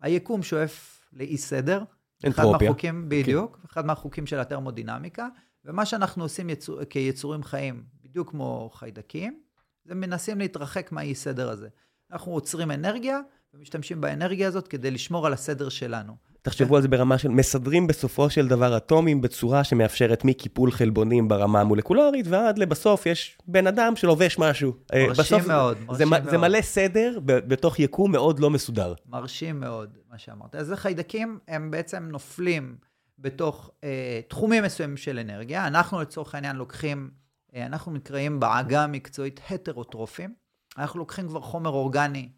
היקום 0.00 0.42
שואף 0.42 1.04
לאי 1.12 1.36
סדר. 1.36 1.82
אנטרופיה. 2.26 2.56
אחד 2.56 2.64
מהחוקים, 2.64 3.08
בדיוק, 3.08 3.56
כן. 3.56 3.62
אחד 3.70 3.86
מהחוקים 3.86 4.26
של 4.26 4.38
התרמודינמיקה, 4.40 5.28
ומה 5.64 5.86
שאנחנו 5.86 6.22
עושים 6.22 6.50
יצור, 6.50 6.84
כיצורים 6.84 7.42
חיים, 7.42 7.84
בדיוק 8.04 8.30
כמו 8.30 8.70
חיידקים, 8.72 9.40
זה 9.84 9.94
מנסים 9.94 10.38
להתרחק 10.38 10.92
מהאי 10.92 11.14
סדר 11.14 11.50
הזה. 11.50 11.68
אנחנו 12.12 12.32
עוצרים 12.32 12.70
אנרגיה, 12.70 13.20
ומשתמשים 13.54 14.00
באנרגיה 14.00 14.48
הזאת 14.48 14.68
כדי 14.68 14.90
לשמור 14.90 15.26
על 15.26 15.32
הסדר 15.32 15.68
שלנו. 15.68 16.12
תחשבו 16.42 16.76
על 16.76 16.82
זה 16.82 16.88
ברמה 16.88 17.18
של 17.18 17.28
מסדרים 17.28 17.86
בסופו 17.86 18.30
של 18.30 18.48
דבר 18.48 18.76
אטומים 18.76 19.20
בצורה 19.20 19.64
שמאפשרת 19.64 20.24
מקיפול 20.24 20.70
חלבונים 20.70 21.28
ברמה 21.28 21.60
המולקולרית, 21.60 22.26
ועד 22.28 22.58
לבסוף 22.58 23.06
יש 23.06 23.38
בן 23.46 23.66
אדם 23.66 23.96
שלובש 23.96 24.38
משהו. 24.38 24.72
אה, 24.94 25.06
מרשים 25.06 25.24
בסוף 25.24 25.46
מאוד, 25.46 25.78
מרשים 25.86 25.96
זה, 25.96 26.04
מאוד. 26.04 26.30
זה 26.30 26.38
מלא 26.38 26.60
סדר 26.60 27.18
בתוך 27.24 27.78
יקום 27.78 28.12
מאוד 28.12 28.40
לא 28.40 28.50
מסודר. 28.50 28.94
מרשים 29.06 29.60
מאוד, 29.60 29.98
מה 30.10 30.18
שאמרת. 30.18 30.54
אז 30.54 30.70
החיידקים 30.72 31.38
הם 31.48 31.70
בעצם 31.70 32.08
נופלים 32.10 32.76
בתוך 33.18 33.70
אה, 33.84 34.20
תחומים 34.28 34.62
מסוימים 34.62 34.96
של 34.96 35.18
אנרגיה. 35.18 35.66
אנחנו 35.66 36.00
לצורך 36.00 36.34
העניין 36.34 36.56
לוקחים, 36.56 37.10
אנחנו 37.54 37.92
נקראים 37.92 38.40
בעגה 38.40 38.84
המקצועית 38.84 39.40
הטרוטרופים. 39.50 40.34
אנחנו 40.78 40.98
לוקחים 40.98 41.28
כבר 41.28 41.40
חומר 41.40 41.70
אורגני 41.70 42.28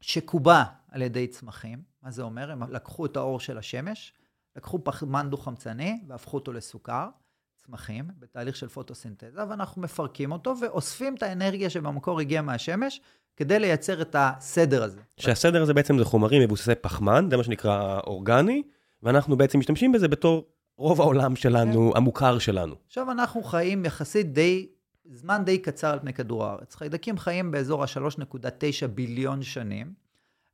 שקובע 0.00 0.62
על 0.90 1.02
ידי 1.02 1.26
צמחים. 1.26 1.82
מה 2.02 2.10
זה 2.10 2.22
אומר? 2.22 2.50
הם 2.50 2.72
לקחו 2.72 3.06
את 3.06 3.16
האור 3.16 3.40
של 3.40 3.58
השמש, 3.58 4.12
לקחו 4.56 4.84
פחמן 4.84 5.30
דו-חמצני 5.30 6.00
והפכו 6.08 6.36
אותו 6.36 6.52
לסוכר, 6.52 7.08
צמחים, 7.56 8.10
בתהליך 8.18 8.56
של 8.56 8.68
פוטוסינתזה, 8.68 9.48
ואנחנו 9.48 9.82
מפרקים 9.82 10.32
אותו 10.32 10.54
ואוספים 10.60 11.14
את 11.14 11.22
האנרגיה 11.22 11.70
שבמקור 11.70 12.20
הגיעה 12.20 12.42
מהשמש, 12.42 13.00
כדי 13.36 13.58
לייצר 13.58 14.02
את 14.02 14.16
הסדר 14.18 14.82
הזה. 14.82 15.00
שהסדר 15.16 15.62
הזה 15.62 15.74
בעצם 15.74 15.98
זה 15.98 16.04
חומרים 16.04 16.42
מבוססי 16.42 16.74
פחמן, 16.74 17.26
זה 17.30 17.36
מה 17.36 17.44
שנקרא 17.44 18.00
אורגני, 18.06 18.62
ואנחנו 19.02 19.36
בעצם 19.36 19.58
משתמשים 19.58 19.92
בזה 19.92 20.08
בתור 20.08 20.44
רוב 20.78 21.00
העולם 21.00 21.36
שלנו, 21.36 21.90
כן. 21.92 21.96
המוכר 21.96 22.38
שלנו. 22.38 22.74
עכשיו 22.86 23.10
אנחנו 23.10 23.42
חיים 23.42 23.84
יחסית 23.84 24.32
די, 24.32 24.68
זמן 25.04 25.42
די 25.44 25.58
קצר 25.58 25.92
על 25.92 25.98
פני 25.98 26.12
כדור 26.12 26.44
הארץ. 26.44 26.74
חיידקים 26.74 27.18
חיים 27.18 27.50
באזור 27.50 27.82
ה-3.9 27.82 28.86
ביליון 28.86 29.42
שנים. 29.42 29.92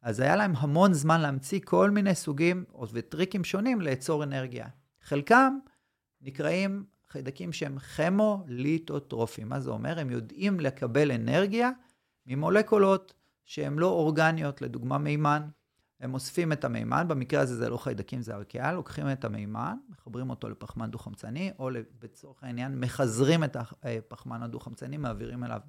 אז 0.02 0.20
היה 0.20 0.36
להם 0.36 0.52
המון 0.56 0.92
זמן 0.92 1.20
להמציא 1.20 1.60
כל 1.64 1.90
מיני 1.90 2.14
סוגים 2.14 2.64
וטריקים 2.92 3.44
שונים 3.44 3.80
לאצור 3.80 4.24
אנרגיה. 4.24 4.66
חלקם 5.02 5.58
נקראים 6.22 6.84
חיידקים 7.08 7.52
שהם 7.52 7.78
כימוליטוטרופים. 7.78 9.48
מה 9.48 9.60
זה 9.60 9.70
אומר? 9.70 9.98
הם 9.98 10.10
יודעים 10.10 10.60
לקבל 10.60 11.12
אנרגיה 11.12 11.70
ממולקולות 12.26 13.14
שהן 13.44 13.78
לא 13.78 13.86
אורגניות, 13.86 14.62
לדוגמה 14.62 14.98
מימן. 14.98 15.42
הם 16.00 16.14
אוספים 16.14 16.52
את 16.52 16.64
המימן, 16.64 17.08
במקרה 17.08 17.40
הזה 17.40 17.56
זה 17.56 17.68
לא 17.68 17.76
חיידקים, 17.76 18.22
זה 18.22 18.34
ארקיאה, 18.34 18.72
לוקחים 18.72 19.12
את 19.12 19.24
המימן, 19.24 19.76
מחברים 19.88 20.30
אותו 20.30 20.48
לפחמן 20.48 20.90
דו-חמצני, 20.90 21.52
או 21.58 21.70
לצורך 22.02 22.44
העניין 22.44 22.80
מחזרים 22.80 23.44
את 23.44 23.56
הפחמן 23.82 24.42
הדו-חמצני, 24.42 24.96
מעבירים 24.96 25.44
אליו 25.44 25.60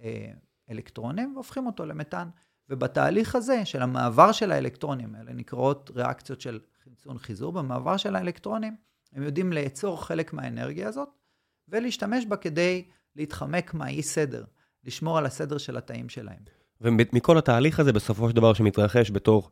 אה, 0.00 0.32
אלקטרונים, 0.70 1.34
והופכים 1.34 1.66
אותו 1.66 1.86
למתאן. 1.86 2.28
ובתהליך 2.68 3.34
הזה 3.34 3.64
של 3.64 3.82
המעבר 3.82 4.32
של 4.32 4.52
האלקטרונים, 4.52 5.14
האלה 5.14 5.32
נקראות 5.32 5.90
ריאקציות 5.94 6.40
של 6.40 6.60
חמצון 6.84 7.18
חיזור, 7.18 7.52
במעבר 7.52 7.96
של 7.96 8.16
האלקטרונים, 8.16 8.76
הם 9.12 9.22
יודעים 9.22 9.52
לאצור 9.52 10.04
חלק 10.04 10.32
מהאנרגיה 10.32 10.88
הזאת, 10.88 11.08
ולהשתמש 11.68 12.26
בה 12.26 12.36
כדי 12.36 12.88
להתחמק 13.16 13.74
מהאי 13.74 14.02
סדר, 14.02 14.44
לשמור 14.84 15.18
על 15.18 15.26
הסדר 15.26 15.58
של 15.58 15.76
התאים 15.76 16.08
שלהם. 16.08 16.42
ומכל 16.80 17.38
התהליך 17.38 17.80
הזה, 17.80 17.92
בסופו 17.92 18.28
של 18.28 18.36
דבר 18.36 18.54
שמתרחש 18.54 19.10
בתור 19.10 19.50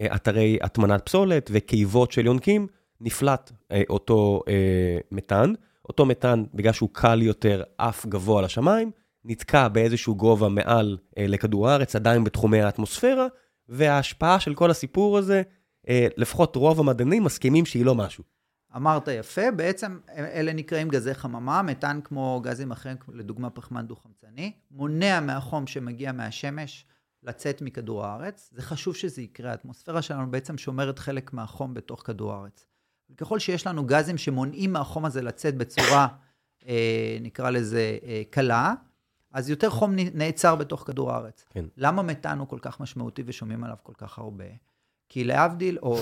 אה, 0.00 0.14
אתרי 0.14 0.58
הטמנת 0.62 1.06
פסולת 1.06 1.50
וקיבות 1.52 2.12
של 2.12 2.26
יונקים, 2.26 2.66
נפלט 3.00 3.52
אה, 3.72 3.82
אותו 3.90 4.42
אה, 4.48 4.98
מתאן. 5.12 5.52
אותו 5.88 6.06
מתאן, 6.06 6.44
בגלל 6.54 6.72
שהוא 6.72 6.88
קל 6.92 7.22
יותר, 7.22 7.62
עף 7.78 8.06
גבוה 8.06 8.42
לשמיים, 8.42 8.90
נתקע 9.24 9.68
באיזשהו 9.68 10.14
גובה 10.14 10.48
מעל 10.48 10.98
לכדור 11.16 11.68
הארץ, 11.68 11.96
עדיין 11.96 12.24
בתחומי 12.24 12.62
האטמוספירה, 12.62 13.26
וההשפעה 13.68 14.40
של 14.40 14.54
כל 14.54 14.70
הסיפור 14.70 15.18
הזה, 15.18 15.42
לפחות 15.90 16.56
רוב 16.56 16.80
המדענים 16.80 17.24
מסכימים 17.24 17.66
שהיא 17.66 17.84
לא 17.84 17.94
משהו. 17.94 18.24
אמרת 18.76 19.08
יפה, 19.08 19.50
בעצם 19.50 19.98
אלה 20.16 20.52
נקראים 20.52 20.88
גזי 20.88 21.14
חממה, 21.14 21.62
מתאן 21.62 22.00
כמו 22.04 22.40
גזים 22.44 22.70
אחרים, 22.70 22.96
לדוגמה 23.12 23.50
פחמן 23.50 23.86
דו-חמצני, 23.86 24.52
מונע 24.70 25.20
מהחום 25.20 25.66
שמגיע 25.66 26.12
מהשמש 26.12 26.86
לצאת 27.22 27.62
מכדור 27.62 28.04
הארץ. 28.04 28.50
זה 28.52 28.62
חשוב 28.62 28.96
שזה 28.96 29.22
יקרה, 29.22 29.50
האטמוספירה 29.50 30.02
שלנו 30.02 30.30
בעצם 30.30 30.58
שומרת 30.58 30.98
חלק 30.98 31.32
מהחום 31.32 31.74
בתוך 31.74 32.02
כדור 32.06 32.32
הארץ. 32.32 32.64
ככל 33.16 33.38
שיש 33.38 33.66
לנו 33.66 33.86
גזים 33.86 34.18
שמונעים 34.18 34.72
מהחום 34.72 35.04
הזה 35.04 35.22
לצאת 35.22 35.56
בצורה, 35.56 36.06
אה, 36.66 37.18
נקרא 37.20 37.50
לזה, 37.50 37.98
אה, 38.04 38.22
קלה, 38.30 38.74
אז 39.32 39.50
יותר 39.50 39.70
חום 39.70 39.92
נעצר 39.96 40.56
בתוך 40.56 40.84
כדור 40.86 41.12
הארץ. 41.12 41.44
כן. 41.50 41.64
למה 41.76 42.02
מתאן 42.02 42.38
הוא 42.38 42.48
כל 42.48 42.58
כך 42.62 42.80
משמעותי 42.80 43.22
ושומעים 43.26 43.64
עליו 43.64 43.76
כל 43.82 43.92
כך 43.98 44.18
הרבה? 44.18 44.44
כי 45.08 45.24
להבדיל, 45.24 45.78
או 45.78 45.96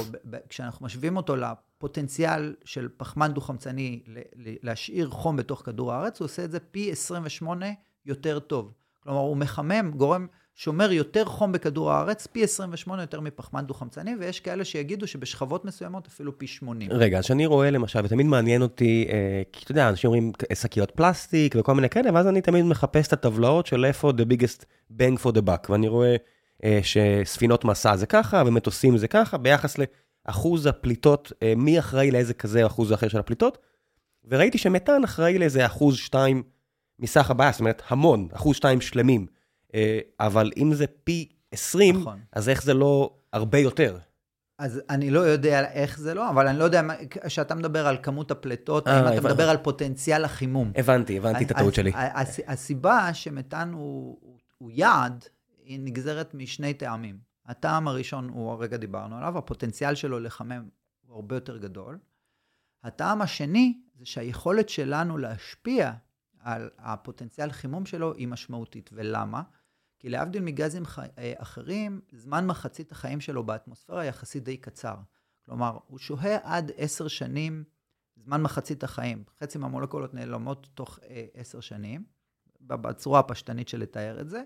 כשאנחנו 0.49 0.87
משווים 0.87 1.17
אותו 1.17 1.37
לפוטנציאל 1.83 2.55
של 2.65 2.89
פחמן 2.97 3.33
דו-חמצני 3.33 4.01
להשאיר 4.37 5.11
חום 5.11 5.37
בתוך 5.37 5.63
כדור 5.65 5.93
הארץ, 5.93 6.21
הוא 6.21 6.27
עושה 6.27 6.45
את 6.45 6.51
זה 6.51 6.61
פי 6.61 6.93
28 6.93 7.67
יותר 8.07 8.39
טוב. 8.39 8.73
כלומר, 9.03 9.21
הוא 9.21 9.37
מחמם, 9.37 9.93
גורם 9.97 10.27
שומר 10.55 10.93
יותר 10.93 11.25
חום 11.25 11.53
בכדור 11.53 11.93
הארץ, 11.93 12.27
פי 12.27 12.45
28 12.45 13.03
יותר 13.03 13.21
מפחמן 13.21 13.67
דו-חמצני, 13.67 14.11
ויש 14.21 14.41
כאלה 14.41 14.65
שיגידו 14.65 15.07
שבשכבות 15.07 15.65
מסוימות 15.65 16.07
אפילו 16.07 16.39
פי 16.39 16.47
80. 16.47 16.91
רגע, 16.93 17.19
אז 17.19 17.25
שאני 17.25 17.47
רואה 17.47 17.71
למשל, 17.71 18.01
ותמיד 18.05 18.27
מעניין 18.27 18.63
אותי, 18.63 19.07
אה, 19.09 19.43
כי 19.53 19.65
אתה 19.65 19.73
יודע, 19.73 19.89
אנשים 19.89 20.09
אומרים 20.09 20.33
שקיות 20.55 20.91
פלסטיק 20.91 21.55
וכל 21.59 21.75
מיני 21.75 21.89
כאלה, 21.89 22.15
ואז 22.15 22.27
אני 22.27 22.41
תמיד 22.41 22.65
מחפש 22.65 23.09
את 23.09 23.13
הטבלאות 23.13 23.67
של 23.67 23.85
איפה 23.85 24.11
the 24.11 24.33
biggest 24.33 24.65
bang 24.99 25.25
for 25.25 25.33
the 25.33 25.43
buck, 25.47 25.71
ואני 25.71 25.89
רואה 25.89 26.17
אה, 26.65 26.81
שספינות 26.83 27.65
מסע 27.65 27.97
זה 27.97 28.07
ככה, 28.07 28.43
ומטוסים 28.47 28.97
זה 28.97 29.09
ככה, 29.09 29.39
ביחס 29.39 29.79
לאחוז 30.29 30.67
הפליטות, 30.67 31.33
אה, 31.43 31.53
מי 31.57 31.79
אחראי 31.79 32.11
לאיזה 32.11 32.35
כזה 32.35 32.67
אחוז 32.67 32.93
אחר 32.93 33.09
של 33.09 33.19
הפליטות, 33.19 33.59
וראיתי 34.25 34.59
שמתאן 34.59 35.05
אחראי 35.05 35.39
לאיזה 35.39 35.67
אחוז 35.67 35.97
שתיים 35.97 36.43
מסך 36.99 37.31
הבעיה, 37.31 37.53
זאת 37.53 37.61
אומרת, 37.61 37.83
המון, 37.89 38.29
אחוז 38.33 38.57
שתיים 38.57 38.81
שלמים. 38.81 39.27
אה, 39.75 39.99
אבל 40.21 40.51
אם 40.57 40.75
זה 40.75 40.87
פי 41.05 41.29
20, 41.53 42.01
נכון. 42.01 42.21
אז 42.33 42.49
איך 42.49 42.63
זה 42.63 42.75
לא 42.75 43.15
הרבה 43.33 43.59
יותר? 43.59 43.99
אז 44.59 44.81
אני 44.91 45.11
לא 45.11 45.21
יודע 45.21 45.73
איך 45.73 45.99
זה 45.99 46.15
לא, 46.15 46.31
אבל 46.31 46.49
אני 46.49 46.59
לא 46.59 46.65
יודע, 46.65 46.83
כשאתה 47.09 47.55
מדבר 47.55 47.87
על 47.87 47.97
כמות 48.03 48.31
הפליטות, 48.31 48.87
האם 48.87 49.13
אתה 49.13 49.21
מדבר 49.29 49.51
על 49.51 49.57
פוטנציאל 49.57 50.25
החימום. 50.25 50.73
הבנתי, 50.77 51.17
הבנתי 51.17 51.45
את 51.45 51.51
הטעות 51.51 51.75
שלי. 51.75 51.93
הסיבה 52.47 53.15
שמתאן 53.15 53.73
הוא, 53.73 54.19
הוא 54.59 54.71
יעד, 54.73 55.25
היא 55.65 55.81
נגזרת 55.83 56.35
משני 56.35 56.75
טעמים. 56.75 57.32
הטעם 57.47 57.89
הראשון 57.89 58.29
הוא, 58.29 58.53
הרגע 58.53 58.77
דיברנו 58.77 59.17
עליו, 59.17 59.39
הפוטנציאל 59.39 59.95
שלו 59.95 60.21
לחמם 60.21 60.69
הוא 61.07 61.17
הרבה 61.17 61.37
יותר 61.37 61.57
גדול. 61.57 61.99
הטעם 62.83 63.23
השני, 63.23 63.83
זה 63.95 64.07
שהיכולת 64.07 64.69
שלנו 64.69 65.19
להשפיע 65.19 65.93
על 66.39 66.71
הפוטנציאל 66.79 67.53
חימום 67.53 67.87
שלו 67.87 68.15
היא 68.15 68.29
משמעותית. 68.29 68.91
ולמה? 68.93 69.43
כי 69.99 70.09
להבדיל 70.09 70.43
מגזים 70.43 70.87
ח... 70.87 70.99
אה, 70.99 71.33
אחרים, 71.37 72.01
זמן 72.13 72.47
מחצית 72.47 72.93
החיים 72.93 73.21
שלו 73.21 73.45
באטמוספירה 73.45 74.05
יחסית 74.05 74.45
די 74.45 74.57
קצר. 74.57 74.97
כלומר, 75.45 75.79
הוא 75.87 75.99
שוהה 75.99 76.39
עד 76.43 76.73
עשר 76.77 77.09
שנים, 77.09 77.65
זמן 78.17 78.43
מחצית 78.43 78.85
החיים. 78.85 79.25
חצי 79.39 79.59
מהמולקולות 79.59 80.15
נעלמות 80.15 80.69
תוך 80.75 80.99
אה, 81.03 81.27
עשר 81.35 81.61
שנים, 81.61 82.05
בצורה 82.61 83.21
הפשטנית 83.21 83.69
של 83.69 83.79
לתאר 83.79 84.21
את 84.21 84.29
זה. 84.29 84.43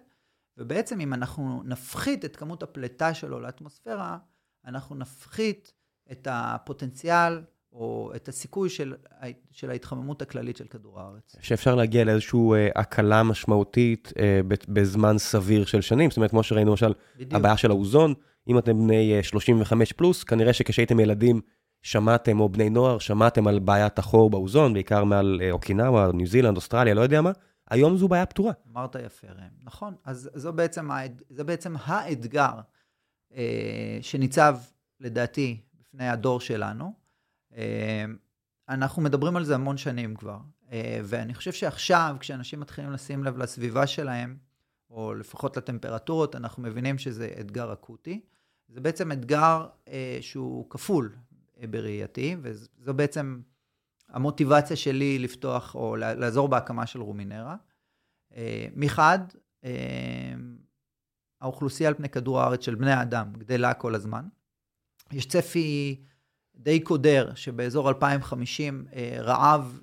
ובעצם 0.59 1.01
אם 1.01 1.15
אנחנו 1.15 1.63
נפחית 1.65 2.25
את 2.25 2.37
כמות 2.37 2.63
הפליטה 2.63 3.15
שלו 3.15 3.41
לאטמוספירה, 3.41 4.19
אנחנו 4.67 4.97
נפחית 4.97 5.73
את 6.13 6.29
הפוטנציאל 6.31 7.41
או 7.73 8.13
את 8.17 8.29
הסיכוי 8.29 8.71
של, 8.71 8.95
של 9.51 9.71
ההתחממות 9.71 10.23
הכללית 10.23 10.57
של 10.57 10.67
כדור 10.67 11.01
הארץ. 11.01 11.37
שאפשר 11.41 11.75
להגיע 11.75 12.05
לאיזושהי 12.05 12.41
אה, 12.55 12.69
הקלה 12.75 13.23
משמעותית 13.23 14.13
אה, 14.19 14.41
בזמן 14.69 15.19
סביר 15.19 15.65
של 15.65 15.81
שנים, 15.81 16.11
זאת 16.11 16.17
אומרת, 16.17 16.31
כמו 16.31 16.43
שראינו 16.43 16.71
למשל, 16.71 16.93
הבעיה 17.31 17.57
של 17.57 17.71
האוזון, 17.71 18.15
אם 18.49 18.59
אתם 18.59 18.79
בני 18.79 19.23
35 19.23 19.93
אה, 19.93 19.97
פלוס, 19.97 20.25
כנראה 20.25 20.53
שכשהייתם 20.53 21.01
ילדים, 21.01 21.41
שמעתם, 21.83 22.41
או 22.41 22.49
בני 22.49 22.71
נוער, 22.71 22.99
שמעתם 22.99 23.47
על 23.47 23.59
בעיית 23.59 23.99
החור 23.99 24.31
באוזון, 24.31 24.75
בעיקר 24.75 25.05
מעל 25.05 25.41
אוקינאווה, 25.51 26.11
ניו 26.15 26.27
זילנד, 26.27 26.57
אוסטרליה, 26.57 26.95
לא 26.95 27.01
יודע 27.01 27.21
מה, 27.21 27.33
היום 27.71 27.97
זו 27.97 28.09
בעיה 28.09 28.27
פתורה. 28.27 28.53
אמרת 28.73 28.95
יפה, 28.95 29.27
ראם. 29.27 29.51
נכון, 29.63 29.95
אז 30.05 30.31
זו 30.35 30.53
בעצם, 30.53 30.91
האד... 30.91 31.23
זה 31.31 31.45
בעצם 31.45 31.75
האתגר 31.85 32.53
אה, 33.35 33.99
שניצב, 34.03 34.59
לדעתי, 35.01 35.61
בפני 35.81 36.09
הדור 36.09 36.41
שלנו. 36.41 36.93
אמ, 37.53 37.61
אנחנו 38.69 39.03
מדברים 39.03 39.37
על 39.37 39.45
זה 39.45 39.55
המון 39.55 39.77
שנים 39.77 40.17
כבר, 40.17 40.39
אה, 40.73 41.01
ואני 41.05 41.35
חושב 41.35 41.53
שעכשיו, 41.53 42.17
כשאנשים 42.21 42.61
מתחילים 42.61 42.93
לשים 42.93 43.25
לב 43.25 43.39
לסביבה 43.39 43.87
שלהם, 43.87 44.37
או 44.91 45.15
לפחות 45.15 45.57
לטמפרטורות, 45.57 46.37
אנחנו 46.37 46.63
מבינים 46.63 46.99
שזה 46.99 47.35
אתגר 47.41 47.73
אקוטי. 47.73 48.21
זה 48.69 48.81
בעצם 48.81 49.13
אתגר 49.13 49.67
אה, 49.89 50.19
שהוא 50.21 50.71
כפול 50.71 51.13
אה, 51.61 51.67
בראייתי, 51.67 52.37
וזו 52.43 52.95
בעצם 52.95 53.41
המוטיבציה 54.17 54.77
שלי 54.77 55.19
לפתוח 55.19 55.75
או 55.75 55.97
לעזור 55.97 56.49
בהקמה 56.49 56.87
של 56.87 57.01
רומינרה. 57.01 57.57
אה, 58.37 58.67
מחד, 58.77 59.19
אה, 59.65 59.71
האוכלוסייה 61.41 61.89
על 61.89 61.95
פני 61.95 62.09
כדור 62.09 62.41
הארץ 62.41 62.65
של 62.65 62.75
בני 62.75 62.93
האדם 62.93 63.33
גדלה 63.39 63.75
כל 63.75 63.95
הזמן. 63.95 64.25
יש 65.13 65.27
צפי 65.27 66.01
די 66.55 66.81
קודר 66.81 67.35
שבאזור 67.35 67.89
2050 67.89 68.87
אה, 68.93 69.17
רעב, 69.21 69.81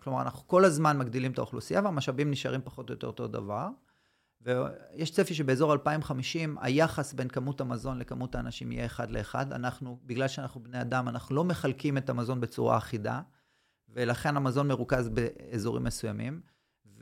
כלומר 0.00 0.22
אנחנו 0.22 0.48
כל 0.48 0.64
הזמן 0.64 0.98
מגדילים 0.98 1.32
את 1.32 1.38
האוכלוסייה 1.38 1.80
והמשאבים 1.84 2.30
נשארים 2.30 2.60
פחות 2.64 2.88
או 2.88 2.94
יותר 2.94 3.06
אותו 3.06 3.28
דבר. 3.28 3.68
ויש 4.40 5.10
צפי 5.10 5.34
שבאזור 5.34 5.72
2050 5.72 6.56
היחס 6.60 7.12
בין 7.12 7.28
כמות 7.28 7.60
המזון 7.60 7.98
לכמות 7.98 8.34
האנשים 8.34 8.72
יהיה 8.72 8.86
אחד 8.86 9.10
לאחד. 9.10 9.52
אנחנו, 9.52 9.98
בגלל 10.06 10.28
שאנחנו 10.28 10.62
בני 10.62 10.80
אדם, 10.80 11.08
אנחנו 11.08 11.34
לא 11.34 11.44
מחלקים 11.44 11.98
את 11.98 12.10
המזון 12.10 12.40
בצורה 12.40 12.78
אחידה, 12.78 13.20
ולכן 13.94 14.36
המזון 14.36 14.68
מרוכז 14.68 15.08
באזורים 15.08 15.84
מסוימים. 15.84 16.40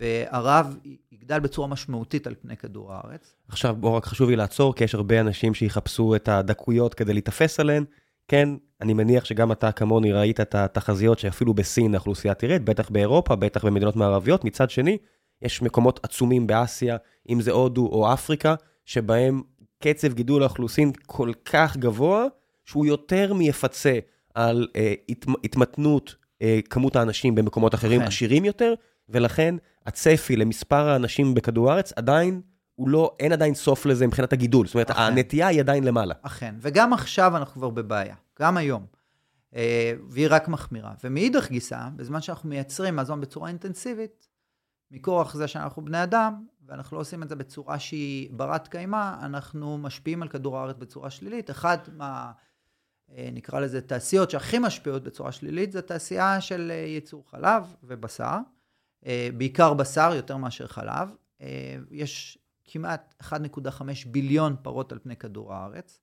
והרעב 0.01 0.77
יגדל 1.13 1.41
בצורה 1.41 1.69
משמעותית 1.69 2.27
על 2.27 2.35
פני 2.41 2.57
כדור 2.57 2.93
הארץ. 2.93 3.35
עכשיו, 3.49 3.77
בואו 3.77 3.95
רק 3.95 4.05
חשוב 4.05 4.31
לי 4.31 4.37
לעצור, 4.37 4.75
כי 4.75 4.85
יש 4.85 4.95
הרבה 4.95 5.21
אנשים 5.21 5.55
שיחפשו 5.55 6.17
את 6.17 6.29
הדקויות 6.29 6.95
כדי 6.95 7.13
להיתפס 7.13 7.61
עליהן. 7.61 7.85
כן, 8.29 8.49
אני 8.81 8.95
מניח 8.95 9.25
שגם 9.25 9.53
אתה 9.53 9.73
כמוני 9.73 10.13
ראית 10.13 10.41
את 10.41 10.55
התחזיות 10.55 11.19
שאפילו 11.19 11.55
בסין 11.55 11.95
האוכלוסייה 11.95 12.35
תרד, 12.35 12.65
בטח 12.65 12.91
באירופה, 12.91 13.37
בטח 13.37 13.65
במדינות 13.65 13.97
מערביות. 13.97 14.45
מצד 14.45 14.71
שני, 14.71 14.99
יש 15.43 15.63
מקומות 15.63 16.01
עצומים 16.03 16.47
באסיה, 16.47 16.97
אם 17.29 17.41
זה 17.41 17.51
הודו 17.51 17.87
או 17.87 18.13
אפריקה, 18.13 18.55
שבהם 18.85 19.43
קצב 19.83 20.13
גידול 20.13 20.43
האוכלוסין 20.43 20.93
כל 21.07 21.33
כך 21.45 21.77
גבוה, 21.77 22.27
שהוא 22.65 22.87
יותר 22.87 23.35
מיפצה 23.35 23.99
על 24.35 24.69
אה, 24.77 24.95
הת, 25.09 25.27
התמתנות 25.45 26.15
כמות 26.71 26.97
האנשים 26.97 27.35
במקומות 27.35 27.75
אחרים, 27.75 28.01
אכן. 28.01 28.09
עשירים 28.09 28.45
יותר, 28.45 28.75
ולכן 29.09 29.55
הצפי 29.87 30.37
למספר 30.37 30.89
האנשים 30.89 31.35
בכדור 31.35 31.71
הארץ 31.71 31.93
עדיין, 31.97 32.41
הוא 32.75 32.89
לא, 32.89 33.17
אין 33.21 33.33
עדיין 33.33 33.55
סוף 33.55 33.87
לזה 33.87 34.07
מבחינת 34.07 34.33
הגידול. 34.33 34.67
זאת 34.67 34.75
אומרת, 34.75 34.91
אכן. 34.91 35.01
הנטייה 35.01 35.47
היא 35.47 35.61
עדיין 35.61 35.85
למעלה. 35.85 36.15
אכן, 36.23 36.55
וגם 36.61 36.93
עכשיו 36.93 37.37
אנחנו 37.37 37.55
כבר 37.55 37.71
בבעיה, 37.71 38.15
גם 38.41 38.57
היום. 38.57 38.87
אה, 39.57 39.93
והיא 40.09 40.27
רק 40.31 40.49
מחמירה. 40.49 40.93
ומאידך 41.05 41.51
גיסא, 41.51 41.89
בזמן 41.97 42.21
שאנחנו 42.21 42.49
מייצרים 42.49 42.97
מזון 42.97 43.21
בצורה 43.21 43.49
אינטנסיבית, 43.49 44.29
מכורח 44.91 45.35
זה 45.35 45.49
שאנחנו 45.49 45.85
בני 45.85 46.03
אדם, 46.03 46.45
ואנחנו 46.67 46.97
לא 46.97 47.01
עושים 47.01 47.23
את 47.23 47.29
זה 47.29 47.37
בצורה 47.37 47.79
שהיא 47.79 48.31
ברת 48.33 48.69
קיימא, 48.69 49.15
אנחנו 49.23 49.79
משפיעים 49.79 50.23
על 50.23 50.29
כדור 50.29 50.59
הארץ 50.59 50.77
בצורה 50.79 51.11
שלילית. 51.11 51.51
אחד 51.51 51.79
מה... 51.97 52.33
אה, 53.17 53.29
נקרא 53.33 53.61
לזה 53.61 53.81
תעשיות 53.81 54.31
שהכי 54.31 54.59
משפיעות 54.59 55.03
בצורה 55.03 55.33
שלילית, 55.33 55.73
זה 55.73 55.83
תעשייה 55.83 56.41
של 56.41 56.71
אה, 56.71 56.77
ייצור 56.77 57.31
חלב 57.31 57.75
ובשר. 57.83 58.37
אה, 59.07 59.29
בעיקר 59.37 59.75
בשר 59.75 60.13
יותר 60.17 60.37
מאשר 60.37 60.67
חלב. 60.67 61.09
יש 61.91 62.39
כמעט 62.65 63.15
1.5 63.23 63.83
ביליון 64.07 64.57
פרות 64.63 64.93
על 64.93 64.99
פני 64.99 65.17
כדור 65.17 65.55
הארץ. 65.55 66.01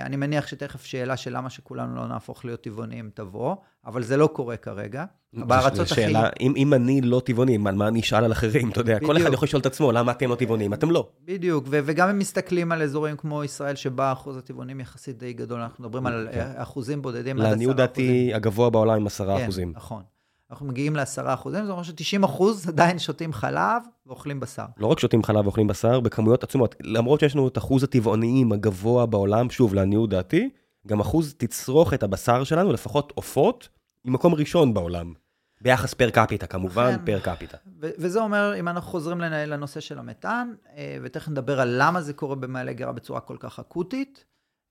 אני 0.00 0.16
מניח 0.16 0.46
שתכף 0.46 0.84
שאלה 0.84 1.16
של 1.16 1.36
למה 1.36 1.50
שכולנו 1.50 1.96
לא 1.96 2.08
נהפוך 2.08 2.44
להיות 2.44 2.60
טבעונים 2.62 3.10
תבוא, 3.14 3.56
אבל 3.84 4.02
זה 4.02 4.16
לא 4.16 4.26
קורה 4.26 4.56
כרגע. 4.56 5.04
בארצות 5.32 5.86
הכי... 5.86 5.94
שאלה, 5.94 6.28
אם, 6.40 6.52
אם 6.56 6.74
אני 6.74 7.00
לא 7.00 7.22
טבעוני, 7.24 7.58
על 7.66 7.74
מה 7.74 7.88
אני 7.88 8.00
אשאל 8.00 8.24
על 8.24 8.32
אחרים? 8.32 8.70
אתה 8.70 8.80
יודע, 8.80 8.96
בדיוק. 8.96 9.10
כל 9.12 9.16
אחד 9.16 9.32
יכול 9.32 9.46
לשאול 9.46 9.60
את 9.60 9.66
עצמו, 9.66 9.92
למה 9.92 10.12
אתם 10.12 10.28
לא 10.28 10.34
טבעונים? 10.34 10.74
אתם 10.74 10.90
לא. 10.90 11.08
בדיוק, 11.24 11.64
ו- 11.68 11.80
וגם 11.84 12.08
אם 12.08 12.18
מסתכלים 12.18 12.72
על 12.72 12.82
אזורים 12.82 13.16
כמו 13.16 13.44
ישראל, 13.44 13.76
שבה 13.76 14.12
אחוז 14.12 14.36
הטבעונים 14.36 14.80
יחסית 14.80 15.18
די 15.18 15.32
גדול, 15.32 15.60
אנחנו 15.60 15.84
מדברים 15.84 16.06
על 16.06 16.28
כן. 16.32 16.50
אחוזים 16.56 17.02
בודדים, 17.02 17.36
לעניות 17.36 17.76
דעתי, 17.76 18.34
הגבוה 18.34 18.70
בעולם 18.70 18.96
עם 18.96 19.06
עשרה 19.06 19.36
כן, 19.38 19.42
אחוזים. 19.42 19.72
נכון. 19.76 20.02
אנחנו 20.50 20.66
מגיעים 20.66 20.96
ל-10 20.96 21.22
אחוזים, 21.24 21.64
זה 21.66 21.72
אומר 21.72 21.82
ש-90 21.82 22.24
אחוז 22.24 22.68
עדיין 22.68 22.98
שותים 22.98 23.32
חלב 23.32 23.82
ואוכלים 24.06 24.40
בשר. 24.40 24.64
לא 24.76 24.86
רק 24.86 24.98
שותים 24.98 25.22
חלב 25.22 25.44
ואוכלים 25.44 25.66
בשר, 25.66 26.00
בכמויות 26.00 26.44
עצומות. 26.44 26.74
למרות 26.80 27.20
שיש 27.20 27.34
לנו 27.34 27.48
את 27.48 27.58
אחוז 27.58 27.82
הטבעוניים 27.82 28.52
הגבוה 28.52 29.06
בעולם, 29.06 29.50
שוב, 29.50 29.74
לעניות 29.74 30.10
דעתי, 30.10 30.50
גם 30.86 31.00
אחוז 31.00 31.34
תצרוכת 31.38 32.02
הבשר 32.02 32.44
שלנו, 32.44 32.72
לפחות 32.72 33.12
עופות, 33.14 33.68
היא 34.04 34.12
מקום 34.12 34.34
ראשון 34.34 34.74
בעולם. 34.74 35.12
ביחס 35.60 35.94
פר 35.94 36.10
קפיטה, 36.10 36.46
כמובן, 36.46 36.96
כן. 36.96 37.04
פר 37.04 37.20
קפיטה. 37.20 37.56
וזה 37.78 38.20
אומר, 38.20 38.54
אם 38.58 38.68
אנחנו 38.68 38.90
חוזרים 38.90 39.20
לנושא 39.20 39.80
של 39.80 39.98
המתאן, 39.98 40.54
אה, 40.76 40.98
ותכף 41.02 41.28
נדבר 41.28 41.60
על 41.60 41.74
למה 41.78 42.00
זה 42.02 42.12
קורה 42.12 42.36
במעלה 42.36 42.72
גרה 42.72 42.92
בצורה 42.92 43.20
כל 43.20 43.36
כך 43.40 43.58
אקוטית, 43.58 44.24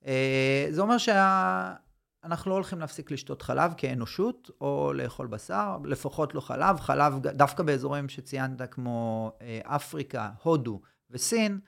אה, 0.06 0.68
זה 0.70 0.82
אומר 0.82 0.98
שה... 0.98 1.74
אנחנו 2.24 2.50
לא 2.50 2.56
הולכים 2.56 2.80
להפסיק 2.80 3.12
לשתות 3.12 3.42
חלב 3.42 3.74
כאנושות, 3.78 4.52
או 4.62 4.94
לאכול 4.96 5.28
בשר, 5.28 5.78
לפחות 5.86 6.36
לא 6.36 6.42
חלב. 6.42 6.80
חלב, 6.80 7.20
דווקא 7.20 7.63
באזורים 7.63 8.10
שציינת, 8.10 8.62
כמו 8.72 9.32
אה, 9.42 9.60
אפריקה, 9.63 10.30
הודו 10.44 10.82
וסין, 11.12 11.60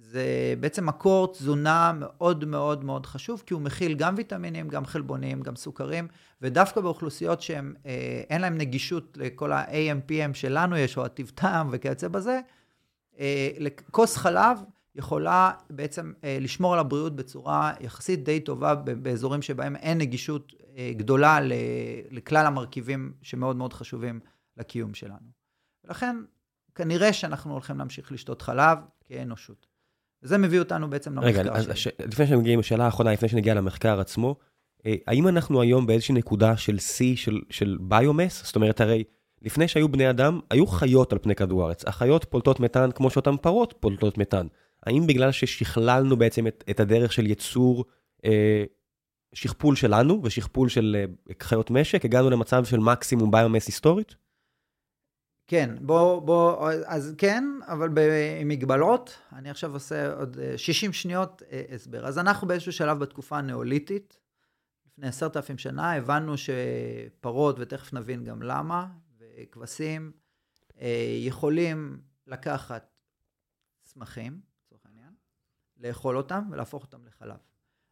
זה 0.00 0.54
בעצם 0.60 0.86
מקור 0.86 1.32
תזונה 1.32 1.92
מאוד 1.92 2.44
מאוד 2.44 2.84
מאוד 2.84 3.06
חשוב, 3.06 3.42
כי 3.46 3.54
הוא 3.54 3.62
מכיל 3.62 3.94
גם 3.94 4.14
ויטמינים, 4.16 4.68
גם 4.68 4.86
חלבונים, 4.86 5.42
גם 5.42 5.56
סוכרים, 5.56 6.08
ודווקא 6.42 6.80
באוכלוסיות 6.80 7.42
שהן, 7.42 7.74
אה, 7.86 8.22
אין 8.30 8.40
להן 8.40 8.58
נגישות 8.58 9.18
לכל 9.20 9.52
ה-AMPM 9.52 10.34
שלנו 10.34 10.76
יש, 10.76 10.96
או 10.96 11.04
הטיב 11.04 11.32
טעם 11.34 11.68
וכיוצא 11.70 12.08
בזה, 12.08 12.40
אה, 13.18 13.50
לכוס 13.58 14.16
חלב 14.16 14.58
יכולה 14.94 15.52
בעצם 15.70 16.12
אה, 16.24 16.38
לשמור 16.40 16.72
על 16.72 16.78
הבריאות 16.78 17.16
בצורה 17.16 17.72
יחסית 17.80 18.24
די 18.24 18.40
טובה 18.40 18.74
באזורים 18.74 19.42
שבהם 19.42 19.76
אין 19.76 19.98
נגישות 19.98 20.52
גדולה 20.96 21.38
לכלל 22.10 22.46
המרכיבים 22.46 23.12
שמאוד 23.22 23.56
מאוד 23.56 23.72
חשובים 23.72 24.20
לקיום 24.56 24.94
שלנו. 24.94 25.26
ולכן, 25.84 26.16
כנראה 26.74 27.12
שאנחנו 27.12 27.52
הולכים 27.52 27.78
להמשיך 27.78 28.12
לשתות 28.12 28.42
חלב 28.42 28.78
כאנושות. 29.04 29.66
וזה 30.22 30.38
מביא 30.38 30.58
אותנו 30.58 30.90
בעצם 30.90 31.12
למחקר 31.12 31.40
רגע, 31.40 31.52
אז 31.52 31.68
הש... 31.68 31.88
לפני 32.06 32.26
שנגיע 32.26 32.56
לשאלה 32.56 32.84
האחרונה, 32.84 33.12
לפני 33.12 33.28
שנגיע 33.28 33.54
למחקר 33.54 34.00
עצמו, 34.00 34.36
אה, 34.86 34.94
האם 35.06 35.28
אנחנו 35.28 35.62
היום 35.62 35.86
באיזושהי 35.86 36.14
נקודה 36.14 36.56
של 36.56 36.78
שיא 36.78 37.16
של, 37.16 37.40
של 37.50 37.76
ביומס? 37.80 38.42
זאת 38.44 38.56
אומרת, 38.56 38.80
הרי 38.80 39.04
לפני 39.42 39.68
שהיו 39.68 39.88
בני 39.88 40.10
אדם, 40.10 40.40
היו 40.50 40.66
חיות 40.66 41.12
על 41.12 41.18
פני 41.18 41.34
כדור 41.34 41.64
הארץ. 41.64 41.84
החיות 41.84 42.24
פולטות 42.24 42.60
מתאן 42.60 42.90
כמו 42.94 43.10
שאותן 43.10 43.36
פרות 43.36 43.74
פולטות 43.80 44.18
מתאן. 44.18 44.46
האם 44.86 45.06
בגלל 45.06 45.32
ששכללנו 45.32 46.16
בעצם 46.16 46.46
את, 46.46 46.64
את 46.70 46.80
הדרך 46.80 47.12
של 47.12 47.26
ייצור 47.26 47.84
אה, 48.24 48.64
שכפול 49.32 49.76
שלנו 49.76 50.20
ושכפול 50.24 50.68
של 50.68 50.96
אה, 50.98 51.34
חיות 51.42 51.70
משק, 51.70 52.04
הגענו 52.04 52.30
למצב 52.30 52.64
של 52.64 52.78
מקסימום 52.78 53.30
ביומס 53.30 53.66
היסטורית? 53.66 54.14
כן, 55.48 55.74
בוא, 55.80 56.22
בוא, 56.22 56.70
אז 56.86 57.14
כן, 57.18 57.44
אבל 57.66 57.88
עם 58.40 58.48
מגבלות. 58.48 59.18
אני 59.32 59.50
עכשיו 59.50 59.72
עושה 59.72 60.14
עוד 60.14 60.36
60 60.56 60.90
אה, 60.90 60.94
שניות 60.94 61.42
אה, 61.50 61.62
הסבר. 61.74 62.06
אז 62.06 62.18
אנחנו 62.18 62.48
באיזשהו 62.48 62.72
שלב 62.72 62.98
בתקופה 62.98 63.38
הנאוליתית, 63.38 64.18
לפני 64.86 65.08
עשרת 65.08 65.36
אלפים 65.36 65.58
שנה, 65.58 65.94
הבנו 65.94 66.34
שפרות, 66.36 67.56
ותכף 67.58 67.92
נבין 67.92 68.24
גם 68.24 68.42
למה, 68.42 68.86
וכבשים, 69.18 70.12
יכולים 71.20 72.00
לקחת 72.26 72.94
צמחים, 73.84 74.40
לאכול 75.80 76.16
אותם 76.16 76.42
ולהפוך 76.50 76.82
אותם 76.82 77.06
לחלב. 77.06 77.36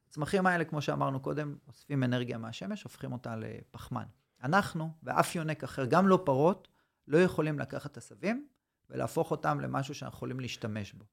הצמחים 0.08 0.46
האלה, 0.46 0.64
כמו 0.64 0.82
שאמרנו 0.82 1.20
קודם, 1.20 1.56
אוספים 1.68 2.04
אנרגיה 2.04 2.38
מהשמש, 2.38 2.82
הופכים 2.82 3.12
אותה 3.12 3.36
לפחמן. 3.36 4.04
אנחנו, 4.42 4.90
ואף 5.02 5.36
יונק 5.36 5.64
אחר, 5.64 5.84
גם 5.84 6.08
לא 6.08 6.22
פרות, 6.24 6.68
לא 7.08 7.18
יכולים 7.18 7.58
לקחת 7.58 7.96
עשבים 7.96 8.46
ולהפוך 8.90 9.30
אותם 9.30 9.60
למשהו 9.60 9.94
שאנחנו 9.94 10.16
יכולים 10.16 10.40
להשתמש 10.40 10.92
בו. 10.92 11.04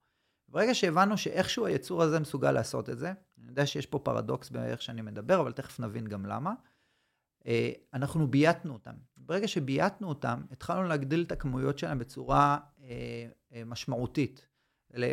ברגע 0.47 0.73
שהבנו 0.73 1.17
שאיכשהו 1.17 1.65
היצור 1.65 2.01
הזה 2.01 2.19
מסוגל 2.19 2.51
לעשות 2.51 2.89
את 2.89 2.97
זה, 2.97 3.13
אני 3.37 3.47
יודע 3.47 3.65
שיש 3.65 3.85
פה 3.85 3.99
פרדוקס 3.99 4.49
באיך 4.49 4.81
שאני 4.81 5.01
מדבר, 5.01 5.41
אבל 5.41 5.51
תכף 5.51 5.79
נבין 5.79 6.07
גם 6.07 6.25
למה, 6.25 6.53
אה, 7.47 7.71
אנחנו 7.93 8.27
בייתנו 8.27 8.73
אותם. 8.73 8.93
ברגע 9.17 9.47
שבייתנו 9.47 10.09
אותם, 10.09 10.41
התחלנו 10.51 10.83
להגדיל 10.83 11.23
את 11.27 11.31
הכמויות 11.31 11.79
שלהם 11.79 11.99
בצורה 11.99 12.57
אה, 12.81 13.27
אה, 13.53 13.65
משמעותית. 13.65 14.47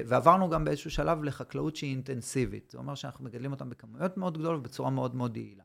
ועברנו 0.06 0.50
גם 0.50 0.64
באיזשהו 0.64 0.90
שלב 0.90 1.24
לחקלאות 1.24 1.76
שהיא 1.76 1.90
אינטנסיבית. 1.90 2.70
זה 2.70 2.78
אומר 2.78 2.94
שאנחנו 2.94 3.24
מגדלים 3.24 3.50
אותם 3.50 3.70
בכמויות 3.70 4.16
מאוד 4.16 4.38
גדולות 4.38 4.58
ובצורה 4.58 4.90
מאוד 4.90 5.14
מאוד 5.14 5.36
יעילה. 5.36 5.64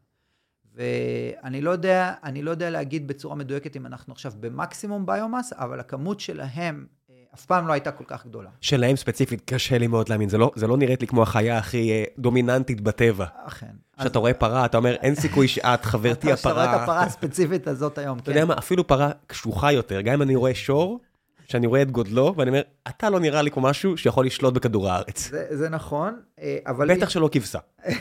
ואני 0.76 1.62
לא 1.62 1.72
יודע, 1.72 2.14
אני 2.24 2.42
לא 2.42 2.52
יודע 2.52 2.70
להגיד 2.70 3.08
בצורה 3.08 3.36
מדויקת 3.36 3.76
אם 3.76 3.86
אנחנו 3.86 4.14
עכשיו 4.14 4.32
במקסימום 4.40 5.06
ביומאס, 5.06 5.54
אבל 5.54 5.80
הכמות 5.80 6.20
שלהם 6.20 6.86
אה, 7.10 7.16
אף 7.36 7.46
פעם 7.46 7.68
לא 7.68 7.74
הייתה 7.74 7.92
כל 7.92 8.04
כך 8.08 8.26
גדולה. 8.26 8.50
שלהם 8.62 8.96
ספציפית, 8.96 9.42
קשה 9.46 9.78
לי 9.78 9.88
מאוד 9.88 10.10
להאמין, 10.10 10.30
זה 10.30 10.38
לא, 10.38 10.52
זה 10.56 10.68
לא 10.68 10.78
נראית 10.78 11.02
לי 11.02 11.08
כמו 11.08 11.24
החיה 11.24 11.58
הכי 11.58 11.92
אה, 11.92 12.04
דומיננטית 12.18 12.82
בטבע. 12.82 13.26
אכן. 13.46 13.68
כשאתה 13.98 14.10
אז... 14.10 14.22
רואה 14.22 14.34
פרה, 14.34 14.66
אתה 14.66 14.78
אומר, 14.78 14.96
אין 14.96 15.16
סיכוי 15.16 15.48
שאת, 15.48 15.86
חברתי 15.86 16.32
הפרה... 16.32 16.52
אתה 16.52 16.62
רואה 16.62 16.76
את 16.76 16.82
הפרה 16.82 17.04
הספציפית 17.04 17.68
הזאת 17.68 17.98
היום, 17.98 18.18
כן. 18.18 18.24
אתה 18.24 18.32
יודע 18.32 18.46
מה, 18.46 18.54
אפילו 18.58 18.88
פרה 18.88 19.12
קשוחה 19.28 19.72
יותר, 19.72 20.02
גם 20.02 20.14
אם 20.14 20.22
אני 20.22 20.36
רואה 20.36 20.56
שור, 20.56 21.00
שאני 21.48 21.68
רואה 21.68 21.82
את 21.82 21.92
גודלו, 21.92 22.34
ואני 22.38 22.50
אומר, 22.50 22.62
אתה 22.88 23.10
לא 23.10 23.20
נראה 23.20 23.42
לי 23.42 23.52
כמו 23.52 23.64
משהו 23.64 23.98
שיכול 23.98 24.26
לשלוט 24.26 24.54
בכדור 24.54 24.90
הארץ. 24.90 25.30
זה, 25.30 25.46
זה 25.50 25.70
נכון, 25.70 26.20
אה, 26.42 26.58
אבל... 26.68 26.96
בטח 26.96 27.10
שלא 27.10 27.30
כבשה. 27.32 27.60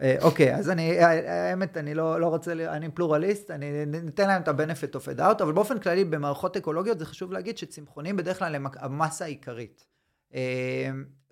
אה, 0.00 0.16
אוקיי, 0.22 0.56
אז 0.56 0.70
אני, 0.70 1.00
האמת, 1.00 1.76
אני 1.76 1.94
לא, 1.94 2.20
לא 2.20 2.26
רוצה, 2.26 2.52
אני 2.52 2.90
פלורליסט, 2.90 3.50
אני 3.50 3.86
ניתן 3.86 4.28
להם 4.28 4.42
את 4.42 4.48
ה-benefit 4.48 4.96
of 4.96 5.16
a 5.16 5.18
doubt, 5.18 5.42
אבל 5.42 5.52
באופן 5.52 5.78
כללי, 5.78 6.04
במערכות 6.04 6.56
אקולוגיות 6.56 6.98
זה 6.98 7.06
חשוב 7.06 7.32
להגיד 7.32 7.58
שצמחונים 7.58 8.16
בדרך 8.16 8.38
כלל 8.38 8.54
הם 8.54 8.66
המסה 8.76 9.24
העיקרית. 9.24 9.86
אה, 10.34 10.90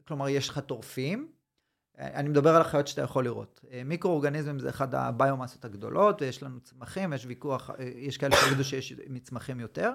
כלומר, 0.09 0.29
יש 0.29 0.49
לך 0.49 0.59
טורפים, 0.59 1.29
אני 1.99 2.29
מדבר 2.29 2.55
על 2.57 2.61
החיות 2.61 2.89
שאתה 2.89 3.03
יכול 3.03 3.25
לראות. 3.25 3.65
מיקרואורגניזמים 3.85 4.59
זה 4.59 4.69
אחד 4.69 4.95
הביומאסות 4.95 5.65
הגדולות, 5.65 6.23
ויש 6.23 6.43
לנו 6.43 6.61
צמחים, 6.61 7.13
יש 7.13 7.27
ויכוח, 7.27 7.71
יש 7.79 8.19
כאלה 8.19 8.37
שיגידו 8.37 8.65
שיש 8.65 8.95
מצמחים 9.09 9.61
יותר, 9.61 9.93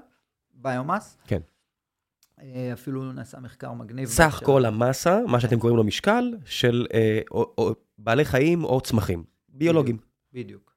ביומאס. 0.54 1.18
כן. 1.28 1.40
אה, 2.42 2.74
אפילו 2.74 3.12
נעשה 3.12 3.40
מחקר 3.40 3.74
מגניב. 3.74 4.08
סך 4.08 4.38
של... 4.40 4.46
כל 4.46 4.66
המסה, 4.66 5.20
מה 5.28 5.40
שאתם 5.40 5.60
קוראים 5.60 5.78
לו 5.78 5.84
משקל, 5.84 6.34
של 6.46 6.88
אה, 6.94 7.20
או, 7.32 7.54
או, 7.58 7.76
בעלי 7.98 8.26
חיים 8.26 8.64
או 8.64 8.82
צמחים, 8.82 9.24
ביולוגיים. 9.50 9.98
בדיוק. 9.98 10.12
בדיוק. 10.34 10.76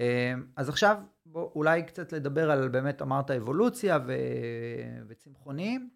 אה, 0.00 0.34
אז 0.56 0.68
עכשיו, 0.68 0.96
בוא, 1.26 1.50
אולי 1.54 1.82
קצת 1.82 2.12
לדבר 2.12 2.50
על, 2.50 2.68
באמת 2.68 3.02
אמרת 3.02 3.30
אבולוציה 3.30 3.98
ו... 4.06 4.12
וצמחונים, 5.08 5.90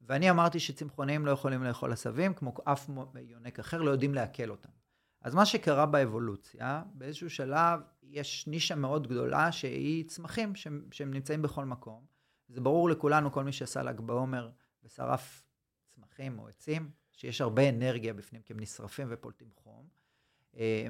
ואני 0.00 0.30
אמרתי 0.30 0.60
שצמחונים 0.60 1.26
לא 1.26 1.30
יכולים 1.30 1.64
לאכול 1.64 1.92
עשבים, 1.92 2.34
כמו 2.34 2.54
אף 2.64 2.90
יונק 3.20 3.58
אחר, 3.58 3.82
לא 3.82 3.90
יודעים 3.90 4.14
לעכל 4.14 4.50
אותם. 4.50 4.68
אז 5.22 5.34
מה 5.34 5.46
שקרה 5.46 5.86
באבולוציה, 5.86 6.82
באיזשהו 6.94 7.30
שלב 7.30 7.80
יש 8.02 8.46
נישה 8.46 8.74
מאוד 8.74 9.06
גדולה 9.06 9.52
שהיא 9.52 10.04
צמחים 10.08 10.54
שהם, 10.54 10.84
שהם 10.90 11.14
נמצאים 11.14 11.42
בכל 11.42 11.64
מקום. 11.64 12.17
זה 12.48 12.60
ברור 12.60 12.90
לכולנו, 12.90 13.32
כל 13.32 13.44
מי 13.44 13.52
שעשה 13.52 13.82
ל"ג 13.82 14.00
בעומר 14.00 14.50
ושרף 14.84 15.44
צמחים 15.88 16.38
או 16.38 16.48
עצים, 16.48 16.90
שיש 17.12 17.40
הרבה 17.40 17.68
אנרגיה 17.68 18.14
בפנים, 18.14 18.42
כי 18.42 18.52
הם 18.52 18.60
נשרפים 18.60 19.08
ופולטים 19.10 19.48
חום. 19.54 19.88
אה, 20.56 20.86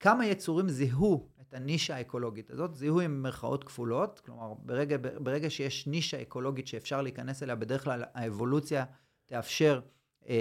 כמה 0.00 0.26
יצורים 0.26 0.68
זיהו 0.68 1.28
את 1.40 1.54
הנישה 1.54 1.96
האקולוגית 1.96 2.50
הזאת, 2.50 2.74
זיהו 2.74 3.00
עם 3.00 3.22
מירכאות 3.22 3.64
כפולות, 3.64 4.20
כלומר 4.20 4.54
ברגע, 4.54 4.96
ברגע 5.20 5.50
שיש 5.50 5.86
נישה 5.86 6.22
אקולוגית 6.22 6.66
שאפשר 6.66 7.02
להיכנס 7.02 7.42
אליה, 7.42 7.54
בדרך 7.54 7.84
כלל 7.84 8.04
האבולוציה 8.14 8.84
תאפשר 9.26 9.80
אה, 10.28 10.34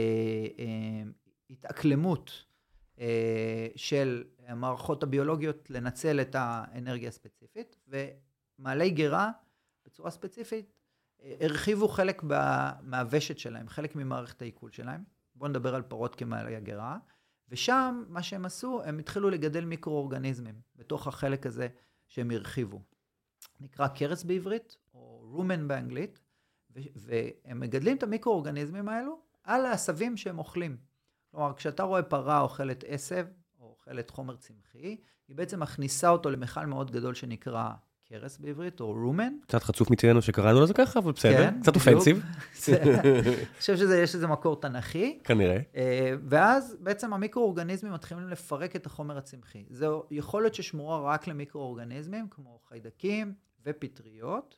אה, 0.59 1.03
התאקלמות 1.49 2.45
אה, 2.99 3.67
של 3.75 4.23
המערכות 4.47 5.03
הביולוגיות 5.03 5.69
לנצל 5.69 6.21
את 6.21 6.35
האנרגיה 6.39 7.09
הספציפית, 7.09 7.75
ומעלי 7.87 8.89
גרה 8.89 9.31
בצורה 9.95 10.11
ספציפית, 10.11 10.73
אה, 11.23 11.35
הרחיבו 11.39 11.87
חלק 11.87 12.23
מהוושת 12.81 13.37
שלהם, 13.39 13.69
חלק 13.69 13.95
ממערכת 13.95 14.41
העיכול 14.41 14.71
שלהם. 14.71 15.03
בואו 15.35 15.49
נדבר 15.49 15.75
על 15.75 15.81
פרות 15.81 16.15
כמעלי 16.15 16.55
הגרה. 16.55 16.97
ושם, 17.49 18.03
מה 18.07 18.23
שהם 18.23 18.45
עשו, 18.45 18.81
הם 18.83 18.99
התחילו 18.99 19.29
לגדל 19.29 19.65
מיקרואורגניזמים 19.65 20.55
בתוך 20.75 21.07
החלק 21.07 21.45
הזה 21.45 21.67
שהם 22.07 22.31
הרחיבו. 22.31 22.81
נקרא 23.59 23.87
קרס 23.87 24.23
בעברית, 24.23 24.77
או 24.93 25.19
רומן 25.23 25.67
באנגלית, 25.67 26.19
והם 26.75 27.59
מגדלים 27.59 27.97
את 27.97 28.03
המיקרואורגניזמים 28.03 28.89
האלו 28.89 29.19
על 29.43 29.65
העשבים 29.65 30.17
שהם 30.17 30.39
אוכלים. 30.39 30.77
כלומר, 31.31 31.53
כשאתה 31.53 31.83
רואה 31.83 32.03
פרה 32.03 32.41
אוכלת 32.41 32.83
עשב, 32.87 33.27
או 33.59 33.65
אוכלת 33.65 34.09
חומר 34.09 34.35
צמחי, 34.35 34.97
היא 35.27 35.35
בעצם 35.35 35.59
מכניסה 35.59 36.09
אותו 36.09 36.29
למכל 36.29 36.65
מאוד 36.65 36.91
גדול 36.91 37.13
שנקרא 37.13 37.71
קרס 38.09 38.37
בעברית, 38.37 38.79
או 38.79 38.91
רומן. 38.91 39.33
קצת 39.41 39.63
חצוף 39.63 39.91
מצדנו 39.91 40.21
שקראנו 40.21 40.61
לזה 40.61 40.73
ככה, 40.73 40.99
אבל 40.99 41.11
בסדר, 41.11 41.37
כן, 41.37 41.61
קצת 41.61 41.75
אופנסיב. 41.75 42.23
אני 42.67 43.45
חושב 43.59 43.77
שיש 43.77 44.15
לזה 44.15 44.27
מקור 44.27 44.61
תנכי. 44.61 45.19
כנראה. 45.23 45.59
אה, 45.75 46.13
ואז 46.29 46.77
בעצם 46.79 47.13
המיקרואורגניזמים 47.13 47.93
מתחילים 47.93 48.27
לפרק 48.29 48.75
את 48.75 48.85
החומר 48.85 49.17
הצמחי. 49.17 49.65
זו 49.69 50.03
יכולת 50.11 50.55
ששמורה 50.55 51.13
רק 51.13 51.27
למיקרואורגניזמים, 51.27 52.27
כמו 52.31 52.59
חיידקים 52.69 53.33
ופטריות, 53.65 54.57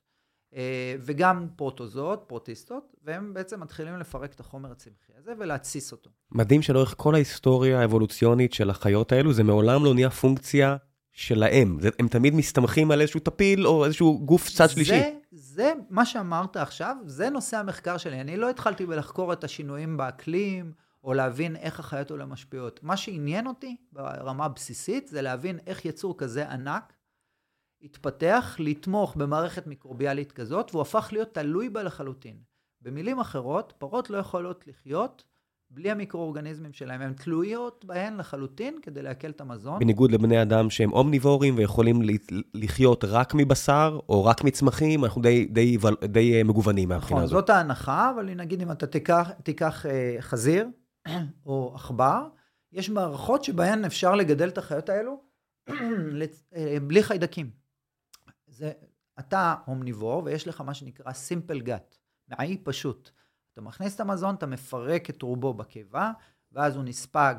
אה, 0.56 0.96
וגם 1.00 1.48
פרוטוזות, 1.56 2.24
פרוטיסטות, 2.28 2.96
והם 3.04 3.34
בעצם 3.34 3.60
מתחילים 3.60 3.98
לפרק 4.00 4.34
את 4.34 4.40
החומר 4.40 4.72
הצמחי 4.72 5.14
הזה 5.18 5.34
ולהתסיס 5.40 5.92
אותו. 5.92 6.10
מדהים 6.32 6.62
שלאורך 6.62 6.94
כל 6.98 7.16
ההיסטוריה 7.16 7.80
האבולוציונית 7.82 8.54
של 8.54 8.70
החיות 8.70 9.12
האלו, 9.12 9.34
זה 9.34 9.44
מעולם 9.44 9.86
לא 9.86 9.94
נהיה 9.94 10.10
פונקציה 10.10 10.78
שלהם. 11.18 11.78
זה, 11.82 11.90
הם 12.00 12.08
תמיד 12.08 12.36
מסתמכים 12.36 12.92
על 12.92 13.02
איזשהו 13.02 13.20
טפיל 13.20 13.68
או 13.68 13.86
איזשהו 13.86 14.20
גוף 14.26 14.50
צד 14.50 14.68
שלישי. 14.68 15.00
זה, 15.00 15.12
זה 15.32 15.74
מה 15.90 16.06
שאמרת 16.06 16.58
עכשיו, 16.58 16.96
זה 17.06 17.30
נושא 17.30 17.58
המחקר 17.58 17.98
שלי. 17.98 18.22
אני 18.22 18.38
לא 18.38 18.50
התחלתי 18.50 18.86
בלחקור 18.86 19.34
את 19.34 19.44
השינויים 19.44 19.98
באקלים, 19.98 20.72
או 21.04 21.14
להבין 21.14 21.56
איך 21.56 21.80
החיות 21.80 22.12
האלה 22.12 22.26
משפיעות. 22.26 22.80
מה 22.84 22.98
שעניין 22.98 23.48
אותי 23.48 23.76
ברמה 23.92 24.46
הבסיסית, 24.46 25.08
זה 25.08 25.22
להבין 25.22 25.60
איך 25.68 25.86
יצור 25.86 26.18
כזה 26.18 26.50
ענק 26.50 26.94
התפתח 27.82 28.56
לתמוך 28.60 29.16
במערכת 29.16 29.68
מיקרוביאלית 29.68 30.32
כזאת, 30.32 30.70
והוא 30.72 30.82
הפך 30.82 31.10
להיות 31.12 31.34
תלוי 31.34 31.70
בה 31.70 31.84
לחלוטין. 31.84 32.38
במילים 32.82 33.20
אחרות, 33.20 33.74
פרות 33.78 34.10
לא 34.10 34.18
יכולות 34.18 34.68
לחיות 34.68 35.24
בלי 35.70 35.92
המיקרואורגניזמים 35.92 36.74
שלהם, 36.74 37.02
הן 37.02 37.14
תלויות 37.14 37.86
בהן 37.86 38.18
לחלוטין 38.18 38.80
כדי 38.82 39.02
לעכל 39.02 39.30
את 39.30 39.42
המזון. 39.42 39.80
בניגוד 39.80 40.12
לבני 40.12 40.42
אדם 40.42 40.70
שהם 40.70 40.94
אומניבורים 40.94 41.58
ויכולים 41.58 42.02
לחיות 42.54 43.04
רק 43.04 43.34
מבשר 43.36 44.00
או 44.10 44.26
רק 44.26 44.44
מצמחים, 44.44 45.06
אנחנו 45.06 45.22
די, 45.22 45.46
די, 45.46 45.78
די, 45.78 46.08
די 46.08 46.38
אה, 46.38 46.44
מגוונים 46.44 46.90
מהבחינה 46.90 47.20
נכון, 47.20 47.24
הזאת. 47.24 47.40
זאת 47.40 47.50
ההנחה, 47.50 48.12
אבל 48.16 48.34
נגיד 48.34 48.62
אם 48.62 48.72
אתה 48.72 48.88
תיקח, 48.88 49.32
תיקח 49.44 49.86
אה, 49.86 50.18
חזיר 50.20 50.68
או 51.46 51.72
עכבר, 51.76 52.28
יש 52.72 52.90
מערכות 52.90 53.44
שבהן 53.44 53.86
אפשר 53.86 54.16
לגדל 54.16 54.48
את 54.48 54.58
החיות 54.58 54.90
האלו 54.90 55.22
אה, 56.56 56.78
בלי 56.88 57.04
חיידקים. 57.04 57.50
זה, 58.48 58.72
אתה 59.20 59.56
אומניבור 59.68 60.24
ויש 60.26 60.48
לך 60.48 60.62
מה 60.62 60.74
שנקרא 60.74 61.12
simple 61.12 61.68
gut, 61.68 61.98
מעי 62.28 62.58
פשוט. 62.64 63.12
אתה 63.58 63.66
מכניס 63.66 63.96
את 63.96 64.00
המזון, 64.00 64.36
אתה 64.36 64.46
מפרק 64.46 65.10
את 65.10 65.22
רובו 65.22 65.54
בקיבה, 65.54 66.12
ואז 66.52 66.76
הוא 66.76 66.84
נספג 66.84 67.36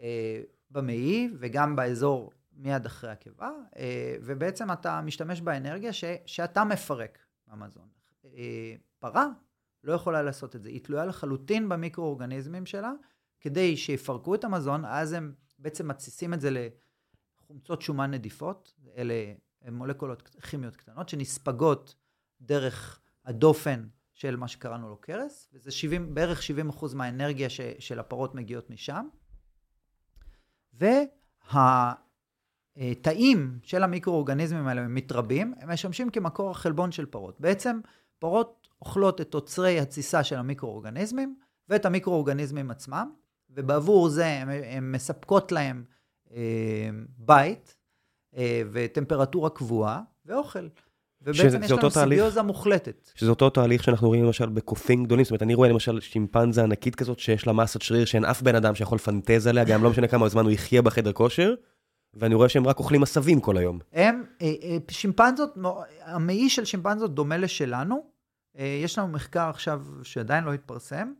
אה, 0.00 0.42
במעי 0.70 1.28
וגם 1.38 1.76
באזור 1.76 2.32
מיד 2.52 2.86
אחרי 2.86 3.10
הקיבה, 3.10 3.50
אה, 3.76 4.16
ובעצם 4.22 4.72
אתה 4.72 5.00
משתמש 5.00 5.40
באנרגיה 5.40 5.92
ש, 5.92 6.04
שאתה 6.26 6.64
מפרק 6.64 7.18
במזון. 7.46 7.88
אה, 8.24 8.74
פרה 8.98 9.28
לא 9.84 9.92
יכולה 9.92 10.22
לעשות 10.22 10.56
את 10.56 10.62
זה, 10.62 10.68
היא 10.68 10.80
תלויה 10.80 11.04
לחלוטין 11.04 11.68
במיקרואורגניזמים 11.68 12.66
שלה, 12.66 12.92
כדי 13.40 13.76
שיפרקו 13.76 14.34
את 14.34 14.44
המזון, 14.44 14.84
אז 14.84 15.12
הם 15.12 15.34
בעצם 15.58 15.88
מתסיסים 15.88 16.34
את 16.34 16.40
זה 16.40 16.68
לחומצות 17.40 17.82
שומן 17.82 18.10
נדיפות, 18.10 18.74
אלה 18.96 19.14
מולקולות 19.70 20.22
כימיות 20.22 20.76
קטנות 20.76 21.08
שנספגות 21.08 21.94
דרך 22.40 23.00
הדופן 23.24 23.84
של 24.14 24.36
מה 24.36 24.48
שקראנו 24.48 24.88
לו 24.88 24.96
קרס, 24.96 25.48
וזה 25.52 25.70
70, 25.70 26.14
בערך 26.14 26.42
70 26.42 26.68
אחוז 26.68 26.94
מהאנרגיה 26.94 27.50
ש, 27.50 27.60
של 27.78 27.98
הפרות 27.98 28.34
מגיעות 28.34 28.70
משם. 28.70 29.06
והתאים 32.76 33.58
של 33.62 33.82
המיקרואורגניזמים 33.82 34.66
האלה 34.66 34.88
מתרבים, 34.88 35.54
הם 35.58 35.70
משמשים 35.70 36.10
כמקור 36.10 36.50
החלבון 36.50 36.92
של 36.92 37.06
פרות. 37.06 37.40
בעצם 37.40 37.80
פרות 38.18 38.68
אוכלות 38.80 39.20
את 39.20 39.30
תוצרי 39.30 39.80
התסיסה 39.80 40.24
של 40.24 40.36
המיקרואורגניזמים 40.36 41.36
ואת 41.68 41.86
המיקרואורגניזמים 41.86 42.70
עצמם, 42.70 43.12
ובעבור 43.50 44.08
זה 44.08 44.26
הן 44.46 44.92
מספקות 44.92 45.52
להם 45.52 45.84
אה, 46.32 46.90
בית 47.18 47.76
אה, 48.36 48.62
וטמפרטורה 48.72 49.50
קבועה 49.50 50.02
ואוכל. 50.26 50.68
ובעצם 51.24 51.62
יש 51.62 51.70
לנו 51.70 51.90
סיביוזה 51.90 52.42
מוחלטת. 52.42 53.10
שזה 53.14 53.30
אותו 53.30 53.50
תהליך 53.50 53.84
שאנחנו 53.84 54.08
רואים 54.08 54.24
למשל 54.24 54.48
בקופים 54.48 55.04
גדולים, 55.04 55.24
זאת 55.24 55.30
אומרת, 55.30 55.42
אני 55.42 55.54
רואה 55.54 55.68
למשל 55.68 56.00
שימפנזה 56.00 56.62
ענקית 56.62 56.94
כזאת 56.94 57.18
שיש 57.18 57.46
לה 57.46 57.52
מסת 57.52 57.82
שריר 57.82 58.04
שאין 58.04 58.24
אף 58.24 58.42
בן 58.42 58.54
אדם 58.54 58.74
שיכול 58.74 58.96
לפנטז 58.96 59.46
עליה, 59.46 59.64
גם 59.64 59.82
לא 59.82 59.90
משנה 59.90 60.08
כמה 60.08 60.28
זמן 60.28 60.44
הוא 60.44 60.50
יחיה 60.50 60.82
בחדר 60.82 61.12
כושר, 61.12 61.54
ואני 62.14 62.34
רואה 62.34 62.48
שהם 62.48 62.66
רק 62.66 62.78
אוכלים 62.78 63.02
עשבים 63.02 63.40
כל 63.40 63.56
היום. 63.56 63.78
הם, 63.92 64.24
אה, 64.42 64.52
אה, 64.62 64.76
שימפנזות, 64.90 65.54
המעי 66.04 66.50
של 66.50 66.64
שימפנזות 66.64 67.14
דומה 67.14 67.36
לשלנו, 67.36 68.04
אה, 68.58 68.80
יש 68.84 68.98
לנו 68.98 69.08
מחקר 69.08 69.48
עכשיו 69.48 69.82
שעדיין 70.02 70.44
לא 70.44 70.52
התפרסם, 70.52 71.12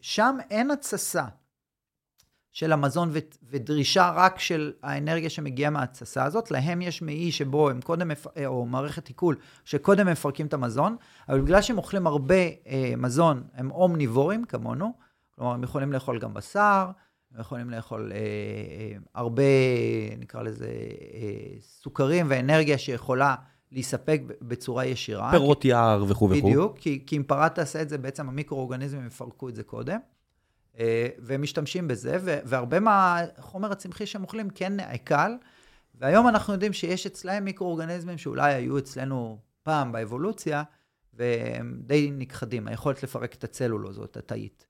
שם 0.00 0.36
אין 0.50 0.70
התססה. 0.70 1.24
של 2.56 2.72
המזון 2.72 3.10
ודרישה 3.50 4.12
רק 4.14 4.38
של 4.38 4.72
האנרגיה 4.82 5.30
שמגיעה 5.30 5.70
מההתססה 5.70 6.24
הזאת. 6.24 6.50
להם 6.50 6.82
יש 6.82 7.02
מעי 7.02 7.32
שבו 7.32 7.70
הם 7.70 7.80
קודם, 7.80 8.10
או 8.46 8.66
מערכת 8.66 9.08
עיכול, 9.08 9.36
שקודם 9.64 10.06
מפרקים 10.06 10.46
את 10.46 10.54
המזון, 10.54 10.96
אבל 11.28 11.40
בגלל 11.40 11.62
שהם 11.62 11.78
אוכלים 11.78 12.06
הרבה 12.06 12.34
אה, 12.34 12.94
מזון, 12.96 13.42
הם 13.54 13.70
אומניבורים 13.70 14.44
כמונו, 14.44 14.92
כלומר, 15.30 15.54
הם 15.54 15.62
יכולים 15.62 15.92
לאכול 15.92 16.18
גם 16.18 16.34
בשר, 16.34 16.90
הם 17.34 17.40
יכולים 17.40 17.70
לאכול 17.70 18.12
אה, 18.12 18.18
אה, 18.18 18.96
הרבה, 19.14 19.42
נקרא 20.18 20.42
לזה, 20.42 20.66
אה, 21.14 21.60
סוכרים 21.60 22.26
ואנרגיה 22.28 22.78
שיכולה 22.78 23.34
להיספג 23.72 24.18
בצורה 24.42 24.84
ישירה. 24.84 25.30
פירות 25.30 25.64
יער 25.64 26.04
וכו' 26.08 26.30
וכו'. 26.30 26.46
בדיוק, 26.46 26.78
כי, 26.78 27.02
כי 27.06 27.16
אם 27.16 27.22
פרה 27.22 27.48
תעשה 27.48 27.82
את 27.82 27.88
זה, 27.88 27.98
בעצם 27.98 28.28
המיקרואורגניזמים 28.28 29.06
יפרקו 29.06 29.48
את 29.48 29.56
זה 29.56 29.62
קודם, 29.62 29.92
אה, 29.94 30.15
והם 31.18 31.42
משתמשים 31.42 31.88
בזה, 31.88 32.18
והרבה 32.44 32.80
מהחומר 32.80 33.72
הצמחי 33.72 34.06
שהם 34.06 34.22
אוכלים 34.22 34.50
כן 34.50 34.76
נעקל, 34.76 35.32
והיום 35.94 36.28
אנחנו 36.28 36.52
יודעים 36.52 36.72
שיש 36.72 37.06
אצלהם 37.06 37.44
מיקרואורגניזמים 37.44 38.18
שאולי 38.18 38.54
היו 38.54 38.78
אצלנו 38.78 39.38
פעם 39.62 39.92
באבולוציה, 39.92 40.62
והם 41.14 41.80
די 41.80 42.10
נכחדים, 42.10 42.68
היכולת 42.68 43.02
לפרק 43.02 43.34
את 43.34 43.44
הצלולו 43.44 43.92
זאת 43.92 44.16
התאית. 44.16 44.66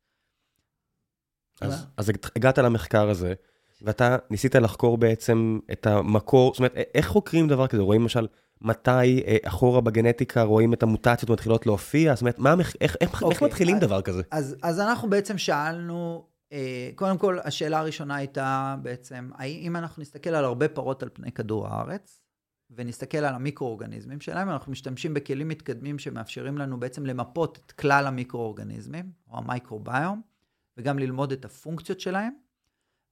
אז, 1.61 1.87
אז 1.97 2.11
הגעת 2.37 2.59
למחקר 2.59 3.11
הזה, 3.11 3.35
ואתה 3.83 4.17
ניסית 4.31 4.55
לחקור 4.55 4.99
בעצם 4.99 5.59
את 5.73 5.87
המקור, 5.87 6.53
זאת 6.53 6.59
אומרת, 6.59 6.75
איך 6.95 7.07
חוקרים 7.07 7.49
דבר 7.49 7.67
כזה? 7.67 7.83
רואים 7.83 8.03
למשל 8.03 8.27
מתי 8.61 9.23
אה, 9.27 9.37
אחורה 9.43 9.81
בגנטיקה 9.81 10.43
רואים 10.43 10.75
את 10.75 10.83
המוטציות 10.83 11.31
מתחילות 11.31 11.67
להופיע? 11.67 12.15
זאת 12.15 12.21
אומרת, 12.21 12.39
מה, 12.39 12.55
איך, 12.81 12.97
איך, 13.01 13.23
אוקיי, 13.23 13.35
איך 13.35 13.43
מתחילים 13.43 13.77
אז, 13.77 13.81
דבר 13.81 14.03
כזה? 14.03 14.23
אז, 14.31 14.57
אז 14.63 14.81
אנחנו 14.81 15.11
בעצם 15.11 15.39
שאלנו, 15.39 16.27
אה, 16.53 16.91
קודם 16.95 17.19
כל, 17.19 17.39
השאלה 17.45 17.79
הראשונה 17.79 18.17
הייתה 18.17 18.77
בעצם, 18.83 19.31
אם 19.45 19.77
אנחנו 19.77 20.03
נסתכל 20.03 20.31
על 20.31 20.45
הרבה 20.45 20.69
פרות 20.69 21.03
על 21.03 21.09
פני 21.13 21.33
כדור 21.33 21.69
הארץ, 21.69 22.21
ונסתכל 22.71 23.19
על 23.19 23.35
המיקרואורגניזמים 23.35 24.21
שלהם, 24.21 24.51
אנחנו 24.51 24.73
משתמשים 24.73 25.15
בכלים 25.15 25.49
מתקדמים 25.49 25.99
שמאפשרים 25.99 26.59
לנו 26.59 26.81
בעצם 26.81 27.07
למפות 27.07 27.59
את 27.67 27.73
כלל 27.73 28.07
המיקרואורגניזמים, 28.07 29.11
או 29.31 29.39
המייקרוביום, 29.39 30.23
וגם 30.77 30.99
ללמוד 30.99 31.33
את 31.33 31.45
הפונקציות 31.45 32.01
שלהם, 32.01 32.33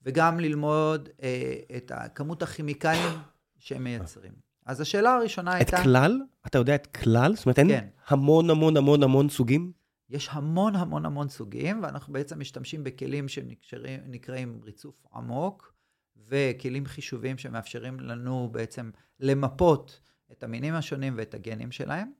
וגם 0.02 0.40
ללמוד 0.40 1.08
אה, 1.22 1.54
את 1.76 1.92
כמות 2.14 2.42
הכימיקלים 2.42 3.12
שהם 3.58 3.84
מייצרים. 3.84 4.43
אז 4.66 4.80
השאלה 4.80 5.14
הראשונה 5.14 5.50
את 5.50 5.56
הייתה... 5.56 5.76
את 5.76 5.82
כלל? 5.82 6.20
אתה 6.46 6.58
יודע 6.58 6.74
את 6.74 6.86
כלל? 6.86 7.36
זאת 7.36 7.46
אומרת, 7.46 7.58
אין 7.58 7.68
כן. 7.68 7.88
המון 8.06 8.50
המון 8.50 8.76
המון 8.76 9.02
המון 9.02 9.28
סוגים? 9.28 9.72
יש 10.10 10.28
המון 10.32 10.76
המון 10.76 11.06
המון 11.06 11.28
סוגים, 11.28 11.82
ואנחנו 11.82 12.12
בעצם 12.12 12.40
משתמשים 12.40 12.84
בכלים 12.84 13.26
שנקראים 13.60 14.60
ריצוף 14.64 15.06
עמוק, 15.14 15.74
וכלים 16.16 16.86
חישוביים 16.86 17.38
שמאפשרים 17.38 18.00
לנו 18.00 18.48
בעצם 18.52 18.90
למפות 19.20 20.00
את 20.32 20.42
המינים 20.42 20.74
השונים 20.74 21.14
ואת 21.16 21.34
הגנים 21.34 21.72
שלהם. 21.72 22.12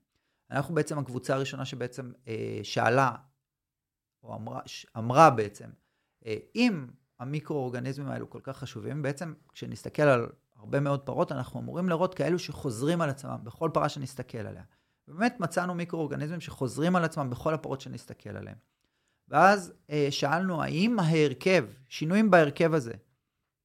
אנחנו 0.51 0.75
בעצם 0.75 0.99
הקבוצה 0.99 1.35
הראשונה 1.35 1.65
שבעצם 1.65 2.13
אה, 2.29 2.61
שאלה, 2.63 3.13
או 4.23 4.35
אמרה, 4.35 4.61
אמרה 4.99 5.31
בעצם, 5.31 5.71
אה, 6.27 6.37
אם 6.55 6.87
המיקרואורגניזמים 7.19 8.09
האלו 8.09 8.31
כל 8.31 8.41
כך 8.43 8.57
חשובים, 8.57 9.03
בעצם 9.03 9.35
כשנסתכל 9.53 10.03
על 10.03 10.27
הרבה 10.65 10.81
מאוד 10.81 11.01
פרות, 11.01 11.33
אנחנו 11.33 11.61
אמורים 11.61 11.89
לראות 11.89 12.15
כאלו 12.15 12.39
שחוזרים 12.39 13.01
על 13.01 13.11
עצמם 13.11 13.39
בכל 13.43 13.71
פרה 13.73 13.89
שנסתכל 13.89 14.39
עליה. 14.39 14.63
באמת 15.09 15.41
מצאנו 15.41 15.75
מיקרואורגניזמים 15.75 16.41
שחוזרים 16.41 16.97
על 16.97 17.05
עצמם 17.05 17.31
בכל 17.31 17.55
הפרות 17.55 17.81
שנסתכל 17.81 18.37
עליהן. 18.37 18.57
ואז 19.29 19.73
אה, 19.91 20.07
שאלנו 20.11 20.63
האם 20.63 20.99
ההרכב, 20.99 21.65
שינויים 21.89 22.31
בהרכב 22.31 22.75
הזה 22.75 22.93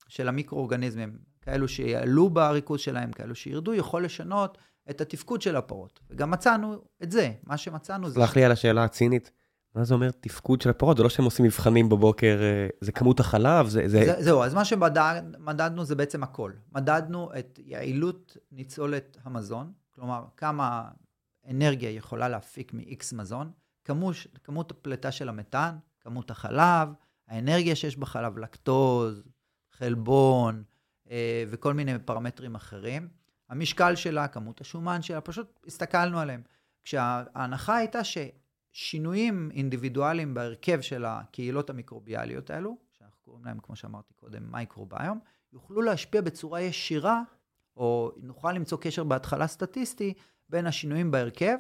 של 0.08 0.28
המיקרואורגניזמים, 0.28 1.18
כאלו 1.42 1.68
שיעלו 1.68 2.30
בריכוז 2.30 2.80
שלהם, 2.80 3.12
כאלו 3.12 3.36
שירדו, 3.36 3.74
יכול 3.74 4.06
לשנות 4.06 4.58
את 4.90 5.02
התפקוד 5.02 5.42
של 5.42 5.56
הפרות. 5.56 6.00
וגם 6.10 6.32
מצאנו 6.32 6.82
את 7.04 7.12
זה, 7.12 7.32
מה 7.44 7.58
שמצאנו 7.58 8.10
זה... 8.10 8.16
סלח 8.16 8.36
לי 8.36 8.46
על 8.46 8.52
השאלה 8.52 8.84
הצינית. 8.84 9.32
מה 9.76 9.84
זה 9.84 9.94
אומר 9.94 10.12
תפקוד 10.12 10.62
של 10.62 10.70
הפרות? 10.70 10.98
זה 10.98 11.04
לא 11.04 11.10
שהם 11.10 11.26
עושים 11.26 11.46
מבחנים 11.46 11.90
בבוקר, 11.90 12.40
אה, 12.42 12.68
זה 12.82 12.92
כמות 12.92 13.20
החלב, 13.20 13.68
זה... 13.68 13.88
זה... 13.88 14.06
זה 14.06 14.24
זהו, 14.24 14.44
אז 14.44 14.54
מה 14.54 14.66
שמדדנו 14.66 15.86
זה 15.86 15.96
בעצם 15.96 16.24
הכל. 16.24 16.52
מדדנו 16.76 17.30
את 17.40 17.60
יעילות 17.64 18.38
ניצולת 18.52 19.18
המזון, 19.24 19.72
כלומר, 19.92 20.26
כמה 20.38 20.90
אנרגיה 21.50 21.90
יכולה 21.90 22.30
להפיק 22.30 22.74
מ-X 22.74 23.16
מזון, 23.16 23.52
כמות, 23.86 24.16
כמות 24.44 24.72
הפליטה 24.72 25.12
של 25.12 25.30
המתאן, 25.30 25.78
כמות 26.02 26.32
החלב, 26.32 26.90
האנרגיה 27.28 27.76
שיש 27.76 27.98
בחלב, 27.98 28.38
לקטוז, 28.38 29.24
חלבון 29.72 30.64
אה, 31.12 31.44
וכל 31.48 31.74
מיני 31.74 32.00
פרמטרים 32.00 32.56
אחרים. 32.56 33.08
המשקל 33.50 33.96
שלה, 33.96 34.28
כמות 34.28 34.62
השומן 34.62 35.02
שלה, 35.02 35.22
פשוט 35.22 35.60
הסתכלנו 35.68 36.20
עליהם. 36.20 36.42
כשההנחה 36.84 37.76
הייתה 37.76 38.04
ששינויים 38.80 39.50
אינדיבידואליים 39.54 40.34
בהרכב 40.34 40.82
של 40.82 41.06
הקהילות 41.06 41.70
המיקרוביאליות 41.70 42.50
האלו, 42.50 42.78
שאנחנו 42.98 43.18
קוראים 43.26 43.46
להם, 43.46 43.58
כמו 43.64 43.76
שאמרתי 43.76 44.14
קודם, 44.14 44.52
מייקרוביום, 44.52 45.20
יוכלו 45.54 45.82
להשפיע 45.82 46.22
בצורה 46.22 46.62
ישירה, 46.62 47.22
או 47.78 48.12
נוכל 48.18 48.52
למצוא 48.52 48.78
קשר 48.82 49.04
בהתחלה 49.04 49.48
סטטיסטי, 49.48 50.14
בין 50.50 50.68
השינויים 50.68 51.12
בהרכב 51.12 51.58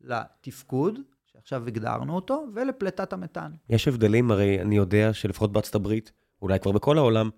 לתפקוד, 0.00 1.00
שעכשיו 1.26 1.66
הגדרנו 1.66 2.14
אותו, 2.14 2.46
ולפליטת 2.54 3.12
המתאן. 3.12 3.52
יש 3.68 3.88
הבדלים, 3.88 4.30
הרי 4.30 4.60
אני 4.60 4.76
יודע 4.76 5.12
שלפחות 5.12 5.52
בארצות 5.52 5.74
הברית, 5.74 6.12
אולי 6.42 6.60
כבר 6.60 6.72
בכל 6.72 6.98
העולם, 6.98 7.30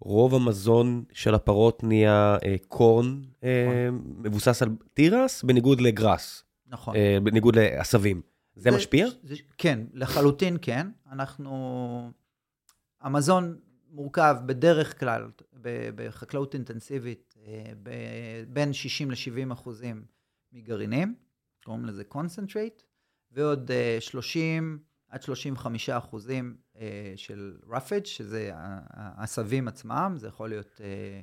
רוב 0.00 0.34
המזון 0.34 1.04
של 1.12 1.34
הפרות 1.34 1.84
נהיה 1.84 2.36
אה, 2.44 2.56
קורן, 2.68 3.22
אה, 3.44 3.88
נכון. 3.90 4.22
מבוסס 4.24 4.62
על 4.62 4.68
תירס, 4.94 5.42
בניגוד 5.42 5.80
ל 5.80 5.89
grass. 5.89 6.44
נכון. 6.66 6.96
אה, 6.96 7.18
בניגוד 7.22 7.56
לעשבים. 7.56 8.33
זה, 8.56 8.70
זה 8.70 8.76
משפיע? 8.76 9.06
זה, 9.22 9.34
כן, 9.58 9.80
לחלוטין 9.92 10.56
כן. 10.62 10.86
אנחנו... 11.12 12.12
המזון 13.00 13.58
מורכב 13.88 14.36
בדרך 14.46 15.00
כלל, 15.00 15.30
בחקלאות 15.94 16.54
אינטנסיבית, 16.54 17.34
אה, 17.46 17.72
בין 18.48 18.72
60 18.72 19.10
ל-70 19.10 19.52
אחוזים 19.52 20.04
מגרעינים, 20.52 21.14
קוראים 21.64 21.84
לזה 21.84 22.04
concentrate, 22.04 22.82
ועוד 23.32 23.70
30 24.00 24.78
עד 25.14 25.22
35 25.22 25.90
אחוזים 25.90 26.56
אה, 26.76 27.12
של 27.16 27.56
roughage, 27.66 28.04
שזה 28.04 28.50
העשבים 28.54 29.68
עצמם, 29.68 30.14
זה 30.16 30.28
יכול 30.28 30.48
להיות 30.48 30.80
אה, 30.80 30.86
אה, 30.86 31.20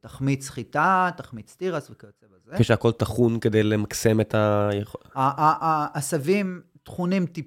תחמיץ 0.00 0.48
חיטה, 0.48 1.10
תחמיץ 1.16 1.54
תירס 1.54 1.90
וכיוצא 1.90 2.26
בזה. 2.26 2.52
כשהכול 2.58 2.92
טחון 2.92 3.40
כדי 3.40 3.62
למקסם 3.62 4.20
את 4.20 4.34
ה... 4.34 4.70
העשבים 5.14 6.62
טחונים 6.82 7.26
טיפ... 7.26 7.46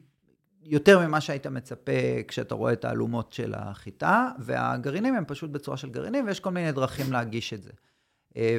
יותר 0.63 1.07
ממה 1.07 1.21
שהיית 1.21 1.47
מצפה 1.47 1.91
כשאתה 2.27 2.55
רואה 2.55 2.73
את 2.73 2.85
האלומות 2.85 3.33
של 3.33 3.53
החיטה, 3.57 4.31
והגרעינים 4.39 5.15
הם 5.15 5.25
פשוט 5.27 5.49
בצורה 5.49 5.77
של 5.77 5.89
גרעינים, 5.89 6.25
ויש 6.27 6.39
כל 6.39 6.49
מיני 6.49 6.71
דרכים 6.71 7.11
להגיש 7.11 7.53
את 7.53 7.63
זה. 7.63 7.71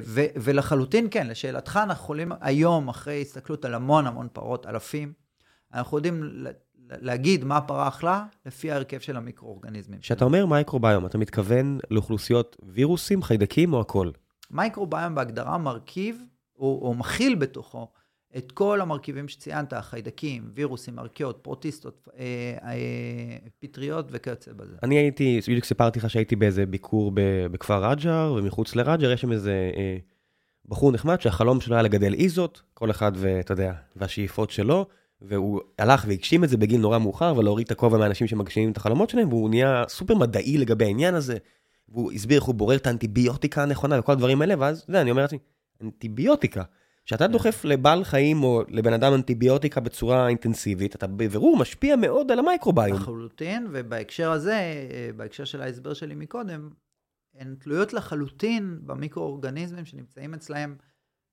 ו- 0.02 0.26
ולחלוטין 0.36 1.08
כן, 1.10 1.26
לשאלתך, 1.26 1.80
אנחנו 1.82 2.04
יכולים 2.04 2.32
היום, 2.40 2.88
אחרי 2.88 3.20
הסתכלות 3.22 3.64
על 3.64 3.74
המון 3.74 4.06
המון 4.06 4.28
פרות, 4.32 4.66
אלפים, 4.66 5.12
אנחנו 5.74 5.96
יודעים 5.98 6.44
להגיד 7.00 7.44
מה 7.44 7.56
הפרה 7.56 7.88
אכלה 7.88 8.24
לפי 8.46 8.72
ההרכב 8.72 8.98
של 8.98 9.16
המיקרואורגניזמים. 9.16 10.00
כשאתה 10.00 10.24
אומר 10.24 10.46
מייקרוביום, 10.46 11.06
אתה 11.06 11.18
מתכוון 11.18 11.78
לאוכלוסיות 11.90 12.56
וירוסים, 12.62 13.22
חיידקים 13.22 13.72
או 13.72 13.80
הכל? 13.80 14.10
מייקרוביום 14.50 15.14
בהגדרה 15.14 15.58
מרכיב, 15.58 16.22
או, 16.58 16.80
או 16.82 16.94
מכיל 16.94 17.34
בתוכו, 17.34 17.88
את 18.36 18.52
כל 18.52 18.80
המרכיבים 18.80 19.28
שציינת, 19.28 19.72
חיידקים, 19.80 20.50
וירוסים, 20.54 20.98
ארכיות, 20.98 21.38
פרוטיסטות, 21.42 22.08
אה, 22.18 22.24
אה, 22.62 23.36
פטריות 23.58 24.06
וכיוצא 24.10 24.52
בזה. 24.52 24.76
אני 24.82 24.98
הייתי, 24.98 25.40
בדיוק 25.48 25.64
סיפרתי 25.64 25.98
לך 25.98 26.10
שהייתי 26.10 26.36
באיזה 26.36 26.66
ביקור 26.66 27.12
בכפר 27.50 27.90
רג'ר, 27.90 28.34
ומחוץ 28.36 28.76
לרג'ר 28.76 29.10
יש 29.10 29.20
שם 29.20 29.32
איזה 29.32 29.70
אה, 29.76 29.96
בחור 30.66 30.92
נחמד 30.92 31.20
שהחלום 31.20 31.60
שלו 31.60 31.74
היה 31.74 31.82
לגדל 31.82 32.14
איזות, 32.14 32.62
כל 32.74 32.90
אחד 32.90 33.12
ואתה 33.14 33.52
יודע, 33.52 33.72
והשאיפות 33.96 34.50
שלו. 34.50 34.86
והוא 35.22 35.60
הלך 35.78 36.04
והגשים 36.08 36.44
את 36.44 36.48
זה 36.48 36.56
בגיל 36.56 36.80
נורא 36.80 36.98
מאוחר, 36.98 37.34
ולהוריד 37.36 37.66
את 37.66 37.70
הכובע 37.70 37.98
מהאנשים 37.98 38.26
שמגשימים 38.26 38.72
את 38.72 38.76
החלומות 38.76 39.10
שלהם, 39.10 39.28
והוא 39.28 39.50
נהיה 39.50 39.84
סופר 39.88 40.14
מדעי 40.14 40.58
לגבי 40.58 40.84
העניין 40.84 41.14
הזה. 41.14 41.36
והוא 41.88 42.12
הסביר 42.12 42.38
איך 42.38 42.44
הוא 42.44 42.54
בורר 42.54 42.76
את 42.76 42.86
האנטיביוטיקה 42.86 43.62
הנכונה 43.62 43.98
וכל 43.98 44.12
הדברים 44.12 44.40
האלה, 44.40 44.54
ואז, 44.58 44.80
אתה 44.80 44.90
יודע, 44.90 45.00
אני 45.00 45.10
אומר 45.10 45.22
לעצמי, 45.22 45.38
אנטיביוטיקה. 45.82 46.62
כשאתה 47.04 47.26
כן. 47.26 47.32
דוחף 47.32 47.64
לבעל 47.64 48.04
חיים 48.04 48.42
או 48.42 48.62
לבן 48.68 48.92
אדם 48.92 49.14
אנטיביוטיקה 49.14 49.80
בצורה 49.80 50.28
אינטנסיבית, 50.28 50.94
אתה 50.94 51.06
בבירור 51.06 51.56
משפיע 51.56 51.96
מאוד 51.96 52.30
על 52.30 52.38
המייקרוביום. 52.38 52.96
לחלוטין, 52.96 53.66
ובהקשר 53.70 54.30
הזה, 54.30 54.60
בהקשר 55.16 55.44
של 55.44 55.62
ההסבר 55.62 55.94
שלי 55.94 56.14
מקודם, 56.14 56.70
הן 57.34 57.54
תלויות 57.58 57.92
לחלוטין 57.92 58.78
במיקרואורגניזמים 58.82 59.84
שנמצאים 59.84 60.34
אצלהם 60.34 60.76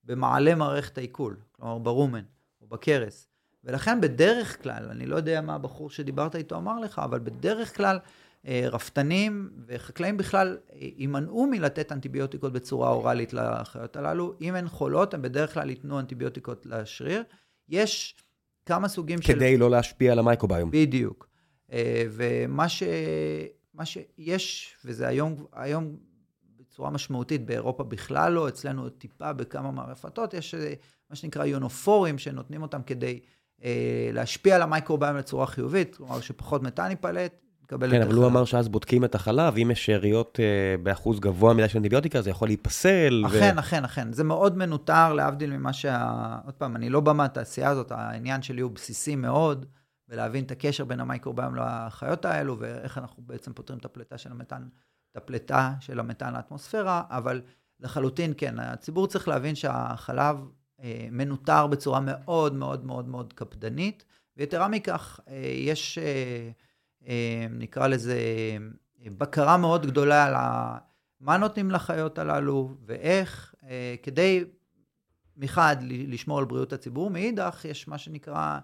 במעלה 0.04 0.56
מערכת 0.56 0.98
העיכול, 0.98 1.38
כלומר 1.52 1.78
ברומן 1.78 2.24
או 2.62 2.68
בכרס. 2.68 3.28
ולכן 3.68 4.02
בדרך 4.02 4.64
כלל, 4.64 4.88
אני 4.92 5.06
לא 5.06 5.16
יודע 5.16 5.42
מה 5.42 5.56
הבחור 5.56 5.90
שדיברת 5.90 6.36
איתו 6.36 6.56
אמר 6.56 6.80
לך, 6.80 7.00
אבל 7.00 7.20
בדרך 7.20 7.78
כלל 7.78 8.00
אה, 8.48 8.68
רפתנים 8.72 9.50
וחקלאים 9.68 10.18
בכלל 10.18 10.58
אה, 10.74 10.78
יימנעו 10.98 11.48
מלתת 11.48 11.92
אנטיביוטיקות 11.92 12.54
בצורה 12.54 12.90
אוראלית 12.90 13.34
לחיות 13.34 13.96
הללו. 13.96 14.34
אם 14.42 14.56
הן 14.56 14.68
חולות, 14.68 15.14
הם 15.14 15.22
בדרך 15.22 15.54
כלל 15.54 15.70
ייתנו 15.70 16.00
אנטיביוטיקות 16.00 16.66
לשריר. 16.66 17.24
יש 17.70 18.16
כמה 18.66 18.88
סוגים 18.88 19.20
כדי 19.20 19.28
של... 19.28 19.34
כדי 19.34 19.58
לא 19.58 19.70
להשפיע 19.70 20.12
על 20.12 20.20
המייקרוביום. 20.20 20.72
בדיוק. 20.72 21.28
אה, 21.72 22.04
ומה 22.12 22.70
ש... 22.70 22.84
מה 23.74 23.86
שיש, 23.86 24.76
וזה 24.86 25.08
היום, 25.08 25.46
היום 25.54 25.98
בצורה 26.58 26.90
משמעותית, 26.90 27.46
באירופה 27.46 27.84
בכלל 27.84 28.34
לא, 28.34 28.48
אצלנו 28.48 28.90
טיפה 28.90 29.34
בכמה 29.34 29.72
מהרפתות, 29.72 30.34
יש 30.34 30.56
אה, 30.56 30.74
מה 31.10 31.16
שנקרא 31.16 31.46
יונופורים, 31.46 32.18
שנותנים 32.18 32.62
אותם 32.62 32.82
כדי 32.84 33.14
אה, 33.14 33.37
להשפיע 34.14 34.56
על 34.56 34.62
המייקרוביום 34.62 35.18
בצורה 35.18 35.48
חיובית, 35.48 35.96
כלומר 35.96 36.22
שפחות 36.22 36.64
מתאן 36.64 36.90
ייפלט, 36.90 37.48
נקבל 37.68 37.92
כן, 37.92 38.02
אבל 38.02 38.14
הוא 38.14 38.26
אמר 38.26 38.46
שאז 38.46 38.70
בודקים 38.70 39.06
את 39.06 39.16
החלב, 39.16 39.58
אם 39.58 39.72
יש 39.72 39.86
שאריות 39.86 40.40
אה, 40.40 40.78
באחוז 40.84 41.20
גבוה 41.20 41.54
מדי 41.54 41.70
של 41.70 41.78
אנטיביוטיקה, 41.78 42.22
זה 42.22 42.30
יכול 42.30 42.48
להיפסל. 42.48 43.24
אכן, 43.28 43.54
ו... 43.56 43.60
אכן, 43.60 43.86
אכן. 43.86 44.14
זה 44.14 44.24
מאוד 44.24 44.58
מנוטר, 44.58 45.14
להבדיל 45.14 45.58
ממה 45.58 45.74
שה... 45.74 46.38
עוד 46.46 46.54
פעם, 46.54 46.76
אני 46.76 46.90
לא 46.90 47.00
בא 47.00 47.14
מהתעשייה 47.14 47.70
הזאת, 47.70 47.92
העניין 47.92 48.42
שלי 48.42 48.62
הוא 48.62 48.72
בסיסי 48.72 49.16
מאוד, 49.16 49.66
ולהבין 50.10 50.44
את 50.44 50.52
הקשר 50.52 50.86
בין 50.86 51.00
המייקרוביום 51.00 51.56
לחיות 51.56 52.26
האלו, 52.26 52.60
ואיך 52.60 52.98
אנחנו 52.98 53.24
בעצם 53.26 53.54
פותרים 53.54 53.80
את 53.80 53.86
הפליטה 53.86 54.18
של 54.18 54.32
המתאן, 54.32 54.68
את 55.12 55.18
הפליטה 55.18 55.74
של 55.80 56.00
המתאן 56.00 56.34
לאטמוספירה, 56.34 57.04
אבל 57.10 57.42
לחלוטין, 57.80 58.34
כן, 58.38 58.60
הציבור 58.60 59.08
צריך 59.08 59.28
להבין 59.28 59.56
שהחלב 59.56 60.36
אה, 60.38 60.44
מנוטר 61.12 61.68
בצורה 61.68 62.00
מאוד 62.00 62.54
מאוד 62.54 62.86
מאוד 62.86 63.08
מאוד 63.08 63.34
קפדנית, 63.34 64.06
ויתרה 64.38 64.68
מכך, 64.68 65.20
אה, 65.28 65.36
יש... 65.56 65.98
אה, 65.98 66.52
אה, 67.08 67.48
נקרא 67.50 67.88
לזה, 67.88 68.18
בקרה 69.06 69.58
מאוד 69.58 69.86
גדולה 69.86 70.26
על 70.26 70.34
מה 71.20 71.38
נותנים 71.38 71.72
לחיות 71.72 72.20
הללו 72.20 72.76
ואיך, 72.86 73.56
אה, 73.64 73.96
כדי 74.04 74.44
מחד 75.38 75.76
לשמור 75.82 76.40
על 76.40 76.46
בריאות 76.46 76.74
הציבור, 76.74 77.10
מאידך 77.10 77.66
יש 77.66 77.88
מה 77.88 77.98
שנקרא 77.98 78.60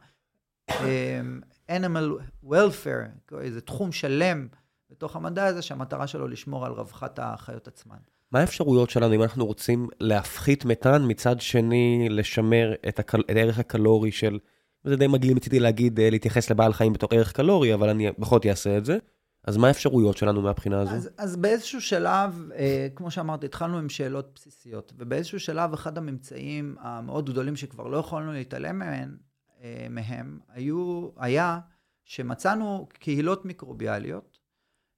אה, 0.70 1.22
animal 1.70 2.22
welfare, 2.46 3.36
איזה 3.42 3.62
תחום 3.62 3.92
שלם 3.92 4.48
בתוך 4.90 5.16
המדע 5.16 5.46
הזה, 5.46 5.62
שהמטרה 5.62 6.08
שלו 6.08 6.28
לשמור 6.28 6.66
על 6.66 6.72
רווחת 6.72 7.20
החיות 7.20 7.68
עצמן. 7.68 7.98
מה 8.34 8.40
האפשרויות 8.40 8.90
שלנו 8.90 9.16
אם 9.16 9.22
אנחנו 9.22 9.46
רוצים 9.46 9.88
להפחית 10.00 10.66
מתאן, 10.66 11.02
מצד 11.08 11.42
שני 11.42 12.08
לשמר 12.10 12.74
את, 12.88 13.00
הקל... 13.00 13.22
את 13.32 13.36
הערך 13.36 13.60
הקלורי 13.60 14.12
של 14.12 14.40
וזה 14.86 14.96
די 14.96 15.08
מגעיל 15.08 15.34
מצידי 15.34 15.60
להגיד, 15.60 16.00
אה, 16.00 16.10
להתייחס 16.10 16.52
לבעל 16.52 16.74
חיים 16.74 16.94
בתור 16.94 17.10
ערך 17.14 17.32
קלורי, 17.32 17.74
אבל 17.74 17.90
אני 17.90 18.12
בכל 18.20 18.36
זאת 18.36 18.46
אעשה 18.46 18.78
את 18.78 18.86
זה. 18.86 18.98
אז 19.44 19.58
מה 19.58 19.68
האפשרויות 19.68 20.18
שלנו 20.18 20.42
מהבחינה 20.42 20.82
הזו? 20.82 20.92
אז, 20.92 21.10
אז 21.18 21.36
באיזשהו 21.36 21.82
שלב, 21.82 22.50
אה, 22.56 22.88
כמו 22.96 23.12
שאמרתי, 23.12 23.46
התחלנו 23.46 23.78
עם 23.78 23.90
שאלות 23.90 24.32
בסיסיות, 24.36 24.94
ובאיזשהו 24.98 25.40
שלב 25.40 25.74
אחד 25.74 25.98
הממצאים 25.98 26.76
המאוד 26.80 27.30
גדולים 27.30 27.56
שכבר 27.56 27.88
לא 27.88 27.98
יכולנו 27.98 28.34
להתעלם 28.34 28.80
מהם, 28.80 29.18
אה, 29.64 29.88
מהם 29.90 30.40
היו, 30.50 31.10
היה 31.18 31.60
שמצאנו 32.06 32.88
קהילות 32.94 33.46
מיקרוביאליות, 33.46 34.40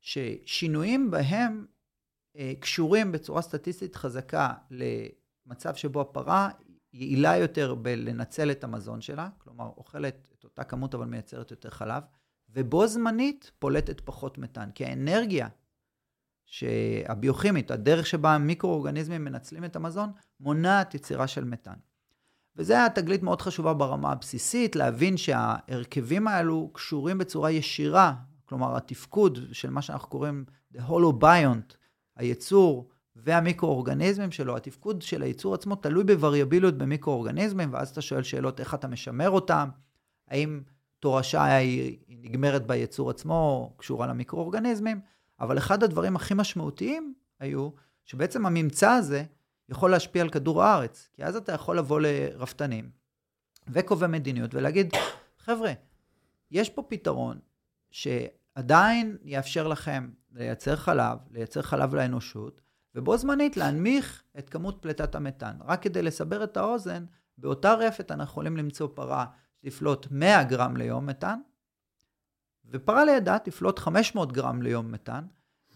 ששינויים 0.02 1.12
בהם 1.12 1.66
קשורים 2.60 3.12
בצורה 3.12 3.42
סטטיסטית 3.42 3.96
חזקה 3.96 4.54
למצב 4.72 5.76
שבו 5.76 6.02
הפרה 6.02 6.50
יעילה 6.94 7.38
יותר 7.38 7.76
בלנצל 7.76 8.52
את 8.52 8.64
המזון 8.64 9.02
שלה, 9.02 9.30
כלומר 9.38 9.70
אוכלת 9.78 10.30
את 10.40 10.44
אותה 10.44 10.64
כמות 10.64 10.96
אבל 10.96 11.06
מייצרת 11.06 11.52
יותר 11.52 11.70
חלב, 11.70 12.04
ובו 12.50 12.88
זמנית 12.88 13.52
פולטת 13.60 14.02
פחות 14.02 14.38
מתאן, 14.38 14.70
כי 14.76 14.86
האנרגיה 14.86 15.48
הביוכימית, 17.08 17.72
הדרך 17.72 18.08
שבה 18.08 18.36
המיקרואורגניזמים 18.36 19.26
מנצלים 19.26 19.66
את 19.66 19.76
המזון, 19.76 20.12
מונעת 20.40 20.96
יצירה 20.96 21.28
של 21.28 21.44
מתאן. 21.44 21.76
וזו 22.56 22.74
הייתה 22.74 23.02
תגלית 23.02 23.24
מאוד 23.24 23.42
חשובה 23.42 23.74
ברמה 23.74 24.12
הבסיסית, 24.12 24.76
להבין 24.76 25.18
שההרכבים 25.18 26.28
האלו 26.28 26.70
קשורים 26.74 27.18
בצורה 27.18 27.52
ישירה, 27.52 28.14
כלומר 28.46 28.78
התפקוד 28.78 29.40
של 29.52 29.70
מה 29.70 29.82
שאנחנו 29.82 30.10
קוראים 30.10 30.46
The 30.74 30.80
Holobiont, 30.90 31.76
היצור 32.16 32.90
והמיקרואורגניזמים 33.16 34.32
שלו, 34.32 34.58
התפקוד 34.58 35.02
של 35.02 35.22
הייצור 35.22 35.54
עצמו 35.54 35.76
תלוי 35.76 36.04
בווריאביליות 36.04 36.78
במיקרואורגניזמים, 36.78 37.74
ואז 37.74 37.90
אתה 37.90 38.02
שואל 38.02 38.24
שאלות 38.24 38.60
איך 38.60 38.74
אתה 38.74 38.88
משמר 38.88 39.30
אותם, 39.30 39.70
האם 40.28 40.62
תורשה 41.00 41.56
היא 41.56 41.98
נגמרת 42.08 42.68
בייצור 42.68 43.10
עצמו, 43.10 43.74
קשורה 43.78 44.08
למיקרואורגניזמים, 44.08 45.02
אבל 45.40 45.58
אחד 45.58 45.84
הדברים 45.84 46.16
הכי 46.16 46.34
משמעותיים 46.34 47.14
היו 47.40 47.70
שבעצם 48.06 48.46
הממצא 48.46 48.92
הזה 48.92 49.24
יכול 49.70 49.92
להשפיע 49.92 50.22
על 50.22 50.30
כדור 50.30 50.64
הארץ, 50.64 51.10
כי 51.14 51.24
אז 51.24 51.36
אתה 51.36 51.52
יכול 51.52 51.78
לבוא 51.78 52.02
לרפתנים 52.02 52.90
וקובעי 53.68 54.10
מדיניות 54.10 54.56
ולהגיד, 54.56 54.94
חבר'ה, 55.38 55.72
יש 56.52 56.70
פה 56.70 56.82
פתרון 56.82 57.40
שעדיין 58.58 59.18
יאפשר 59.24 59.68
לכם 59.68 60.10
לייצר 60.34 60.76
חלב, 60.76 61.18
לייצר 61.32 61.62
חלב 61.62 61.96
לאנושות, 61.96 62.62
ובו 62.96 63.18
זמנית 63.18 63.58
להנמיך 63.58 64.24
את 64.40 64.50
כמות 64.50 64.78
פליטת 64.82 65.16
המתאן. 65.16 65.56
רק 65.66 65.82
כדי 65.82 66.02
לסבר 66.02 66.44
את 66.44 66.58
האוזן, 66.58 67.06
באותה 67.38 67.74
רפת 67.74 68.12
אנחנו 68.12 68.32
יכולים 68.32 68.58
למצוא 68.58 68.88
פרה 68.94 69.26
שתפלוט 69.66 70.08
100 70.12 70.44
גרם 70.44 70.78
ליום 70.78 71.06
מתאן, 71.06 71.40
ופרה 72.72 73.06
לידה 73.06 73.40
תפלוט 73.40 73.80
500 73.80 74.32
גרם 74.32 74.62
ליום 74.62 74.92
מתאן, 74.92 75.24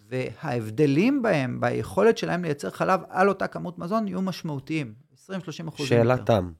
וההבדלים 0.10 1.22
בהם, 1.22 1.62
ביכולת 1.62 2.18
שלהם 2.18 2.44
לייצר 2.44 2.70
חלב 2.70 3.02
על 3.10 3.30
אותה 3.30 3.48
כמות 3.48 3.80
מזון, 3.80 4.08
יהיו 4.08 4.22
משמעותיים, 4.22 4.94
20-30 5.14 5.30
אחוזים 5.68 5.88
שאלה 5.88 6.18
תם, 6.18 6.52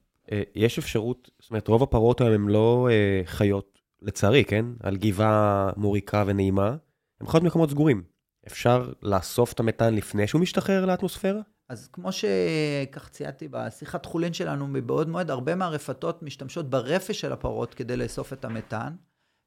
יש 0.54 0.78
אפשרות, 0.78 1.30
זאת 1.40 1.50
אומרת, 1.50 1.68
רוב 1.68 1.82
הפרות 1.82 2.20
היום 2.20 2.32
הן 2.32 2.48
לא 2.48 2.88
אה, 2.90 3.22
חיות, 3.24 3.79
לצערי, 4.02 4.44
כן? 4.44 4.66
על 4.82 4.96
גבעה 4.96 5.70
מוריקה 5.76 6.24
ונעימה, 6.26 6.76
הן 7.20 7.26
חיות 7.26 7.42
במקומות 7.42 7.70
סגורים. 7.70 8.02
אפשר 8.46 8.92
לאסוף 9.02 9.52
את 9.52 9.60
המתאן 9.60 9.94
לפני 9.94 10.26
שהוא 10.26 10.40
משתחרר 10.40 10.84
לאטמוספירה? 10.84 11.40
אז 11.68 11.88
כמו 11.92 12.12
שכך 12.12 13.08
ציינתי 13.08 13.48
בשיחת 13.50 14.06
חולין 14.06 14.32
שלנו 14.32 14.66
מבעוד 14.66 15.08
מועד, 15.08 15.30
הרבה 15.30 15.54
מהרפתות 15.54 16.22
משתמשות 16.22 16.70
ברפש 16.70 17.20
של 17.20 17.32
הפרות 17.32 17.74
כדי 17.74 17.96
לאסוף 17.96 18.32
את 18.32 18.44
המתאן, 18.44 18.92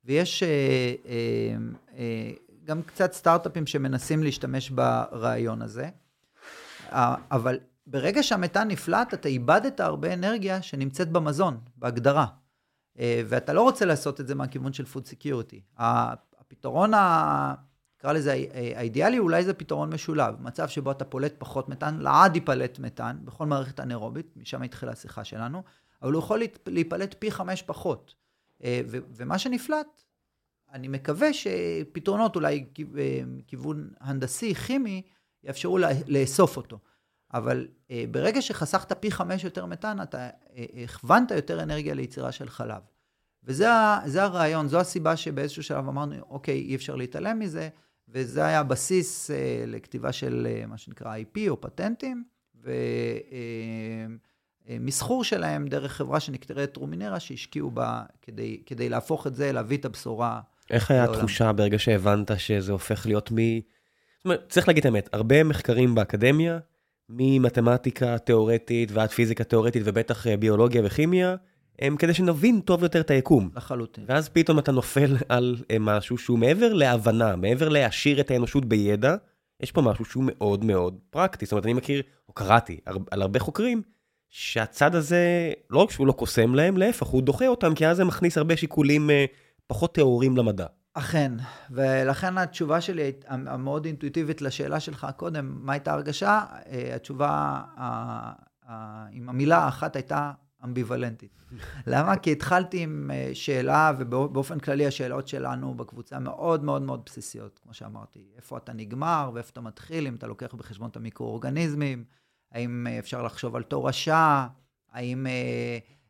ויש 0.06 0.44
אה, 0.44 0.50
אה, 1.06 1.56
אה, 1.98 2.32
גם 2.63 2.82
קצת 2.82 3.13
סטארט-אפים 3.13 3.68
שמנסים 3.68 4.24
להשתמש 4.24 4.70
ברעיון 4.70 5.62
הזה, 5.62 5.89
אבל 7.32 7.60
ברגע 7.88 8.24
שהמתאן 8.24 8.68
נפלט, 8.68 9.13
אתה 9.13 9.30
איבדת 9.30 9.80
הרבה 9.80 10.13
אנרגיה 10.13 10.62
שנמצאת 10.62 11.12
במזון, 11.12 11.58
בהגדרה. 11.76 12.26
אה, 12.99 13.21
ואתה 13.27 13.53
לא 13.53 13.62
רוצה 13.62 13.86
לעשות 13.86 14.19
את 14.21 14.27
זה 14.27 14.36
מהכיוון 14.36 14.73
של 14.73 14.84
food 14.84 15.06
security. 15.08 15.60
הפתרון 15.77 16.93
ה... 16.93 17.53
נקרא 18.03 18.13
לזה 18.13 18.45
האידיאלי, 18.75 19.19
אולי 19.19 19.43
זה 19.43 19.53
פתרון 19.53 19.93
משולב. 19.93 20.36
מצב 20.41 20.67
שבו 20.67 20.91
אתה 20.91 21.06
פולט 21.06 21.34
פחות 21.38 21.69
מתאן, 21.69 21.99
לעד 21.99 22.36
ייפלט 22.36 22.79
מתאן, 22.79 23.17
בכל 23.23 23.45
מערכת 23.45 23.79
אנאירובית, 23.79 24.38
משם 24.38 24.62
התחילה 24.62 24.91
השיחה 24.91 25.23
שלנו, 25.23 25.63
אבל 26.01 26.12
הוא 26.12 26.19
יכול 26.19 26.41
להיפלט 26.67 27.15
פי 27.19 27.32
חמש 27.32 27.62
פחות. 27.62 28.13
אה, 28.63 28.82
ומה 28.88 29.39
שנפלט, 29.39 30.03
אני 30.73 30.88
מקווה 30.88 31.27
שפתרונות 31.34 32.36
אולי 32.36 32.65
אה, 32.97 33.21
מכיוון 33.27 33.89
הנדסי, 33.99 34.56
כימי, 34.56 35.01
יאפשרו 35.43 35.77
לאסוף 36.08 36.58
אותו. 36.58 36.79
אבל 37.34 37.67
אה, 37.91 38.06
ברגע 38.12 38.41
שחסכת 38.41 38.93
פי 39.02 39.12
חמש 39.12 39.43
יותר 39.43 39.65
מתאן, 39.65 40.02
אתה 40.02 40.30
הכוונת 40.84 41.32
יותר 41.32 41.63
אנרגיה 41.63 41.93
ליצירה 41.93 42.32
של 42.32 42.50
חלב. 42.50 42.82
וזה 43.46 44.24
הרעיון, 44.24 44.67
זו 44.67 44.80
הסיבה 44.80 45.15
שבאיזשהו 45.17 45.63
שלב 45.63 45.88
אמרנו, 45.88 46.15
אוקיי, 46.30 46.60
אי 46.60 46.76
אפשר 46.76 46.96
להתעלם 46.96 47.39
מזה, 47.39 47.69
וזה 48.10 48.46
היה 48.46 48.60
הבסיס 48.60 49.32
uh, 49.32 49.34
לכתיבה 49.67 50.12
של 50.12 50.48
uh, 50.63 50.67
מה 50.67 50.78
שנקרא 50.78 51.15
IP 51.17 51.39
או 51.50 51.62
פטנטים, 51.62 52.24
ומסחור 54.69 55.22
uh, 55.22 55.26
uh, 55.26 55.28
שלהם 55.28 55.67
דרך 55.67 55.91
חברה 55.91 56.19
שנקראת 56.19 56.78
רומינרה, 56.78 57.19
שהשקיעו 57.19 57.72
בה 57.72 58.04
כדי, 58.22 58.62
כדי 58.65 58.89
להפוך 58.89 59.28
את 59.28 59.36
זה, 59.36 59.52
להביא 59.52 59.78
את 59.78 59.86
הבשורה. 59.86 60.41
איך 60.69 60.91
היה 60.91 61.04
התחושה 61.04 61.54
ברגע 61.54 61.80
שהבנת 61.80 62.32
שזה 62.38 62.72
הופך 62.72 63.06
להיות 63.06 63.32
מ... 63.32 63.36
זאת 63.36 64.26
אומרת, 64.26 64.50
צריך 64.50 64.67
להגיד 64.67 64.82
את 64.82 64.86
האמת, 64.86 65.10
הרבה 65.13 65.43
מחקרים 65.43 65.96
באקדמיה, 65.96 66.60
ממתמטיקה 67.10 68.18
תיאורטית 68.18 68.92
ועד 68.92 69.10
פיזיקה 69.10 69.44
תיאורטית 69.44 69.82
ובטח 69.86 70.28
ביולוגיה 70.28 70.82
וכימיה, 70.86 71.36
הם 71.80 71.98
כדי 71.98 72.13
שנבין 72.13 72.60
טוב 72.60 72.84
יותר 72.84 73.02
את 73.02 73.12
היקום. 73.12 73.50
לחלוטין. 73.56 74.04
ואז 74.08 74.30
פתאום 74.30 74.60
אתה 74.60 74.71
נופל 74.71 75.15
על 75.30 75.56
אה, 75.71 75.77
משהו 75.80 76.17
שהוא 76.17 76.40
מעבר 76.40 76.73
להבנה, 76.73 77.36
מעבר 77.36 77.69
להעשיר 77.69 78.19
את 78.19 78.32
האנושות 78.32 78.65
בידע, 78.65 79.15
יש 79.63 79.71
פה 79.71 79.82
משהו 79.82 80.06
שהוא 80.06 80.23
מאוד 80.27 80.65
מאוד 80.65 81.00
פרקטי. 81.10 81.46
זאת 81.46 81.52
אומרת, 81.52 81.65
אני 81.65 81.73
מכיר, 81.73 82.02
או 82.30 82.34
קראתי 82.34 82.80
על 83.12 83.21
הרבה 83.21 83.40
חוקרים, 83.40 83.82
שהצד 84.30 84.96
הזה, 84.96 85.52
לא 85.69 85.80
רק 85.80 85.92
שהוא 85.92 86.08
לא 86.08 86.12
קוסם 86.12 86.56
להם, 86.56 86.77
להפך, 86.77 87.08
הוא 87.08 87.21
דוחה 87.21 87.48
אותם, 87.48 87.75
כי 87.75 87.88
אז 87.88 87.98
זה 87.98 88.04
מכניס 88.04 88.38
הרבה 88.38 88.58
שיקולים 88.58 89.10
אה, 89.10 89.25
פחות 89.67 89.96
טהורים 89.96 90.38
למדע. 90.38 90.65
אכן, 90.94 91.31
ולכן 91.71 92.37
התשובה 92.37 92.81
שלי 92.81 93.12
המאוד 93.27 93.85
אינטואיטיבית 93.85 94.41
לשאלה 94.41 94.79
שלך 94.79 95.08
קודם, 95.17 95.58
מה 95.60 95.73
הייתה 95.73 95.94
הרגשה? 95.94 96.46
אה, 96.65 96.96
התשובה 96.96 97.62
עם 99.12 99.29
המילה 99.29 99.58
האחת 99.58 99.96
הייתה 99.96 100.31
אמביוולנטית. 100.63 101.46
למה? 101.87 102.17
כי 102.17 102.31
התחלתי 102.31 102.83
עם 102.83 103.12
אה, 103.13 103.29
שאלה, 103.33 103.91
ובאופן 104.00 104.60
כללי 104.60 104.87
השאלות 104.87 105.27
שלנו 105.27 105.73
בקבוצה 105.73 106.19
מאוד 106.19 106.63
מאוד 106.63 106.81
מאוד 106.81 107.02
בסיסיות, 107.06 107.60
כמו 107.63 107.73
שאמרתי. 107.73 108.25
איפה 108.35 108.58
אתה 108.58 108.73
נגמר 108.73 109.31
ואיפה 109.33 109.50
אתה 109.52 109.62
מתחיל, 109.62 110.08
אם 110.08 110.15
אתה 110.15 110.27
לוקח 110.27 110.54
בחשבון 110.54 110.89
את 110.89 110.96
המיקרואורגניזמים, 110.96 112.04
האם 112.52 112.87
אה, 112.87 113.00
אפשר 113.00 113.23
לחשוב 113.23 113.56
על 113.56 113.63
תורשה, 113.63 114.48
האם... 114.91 115.27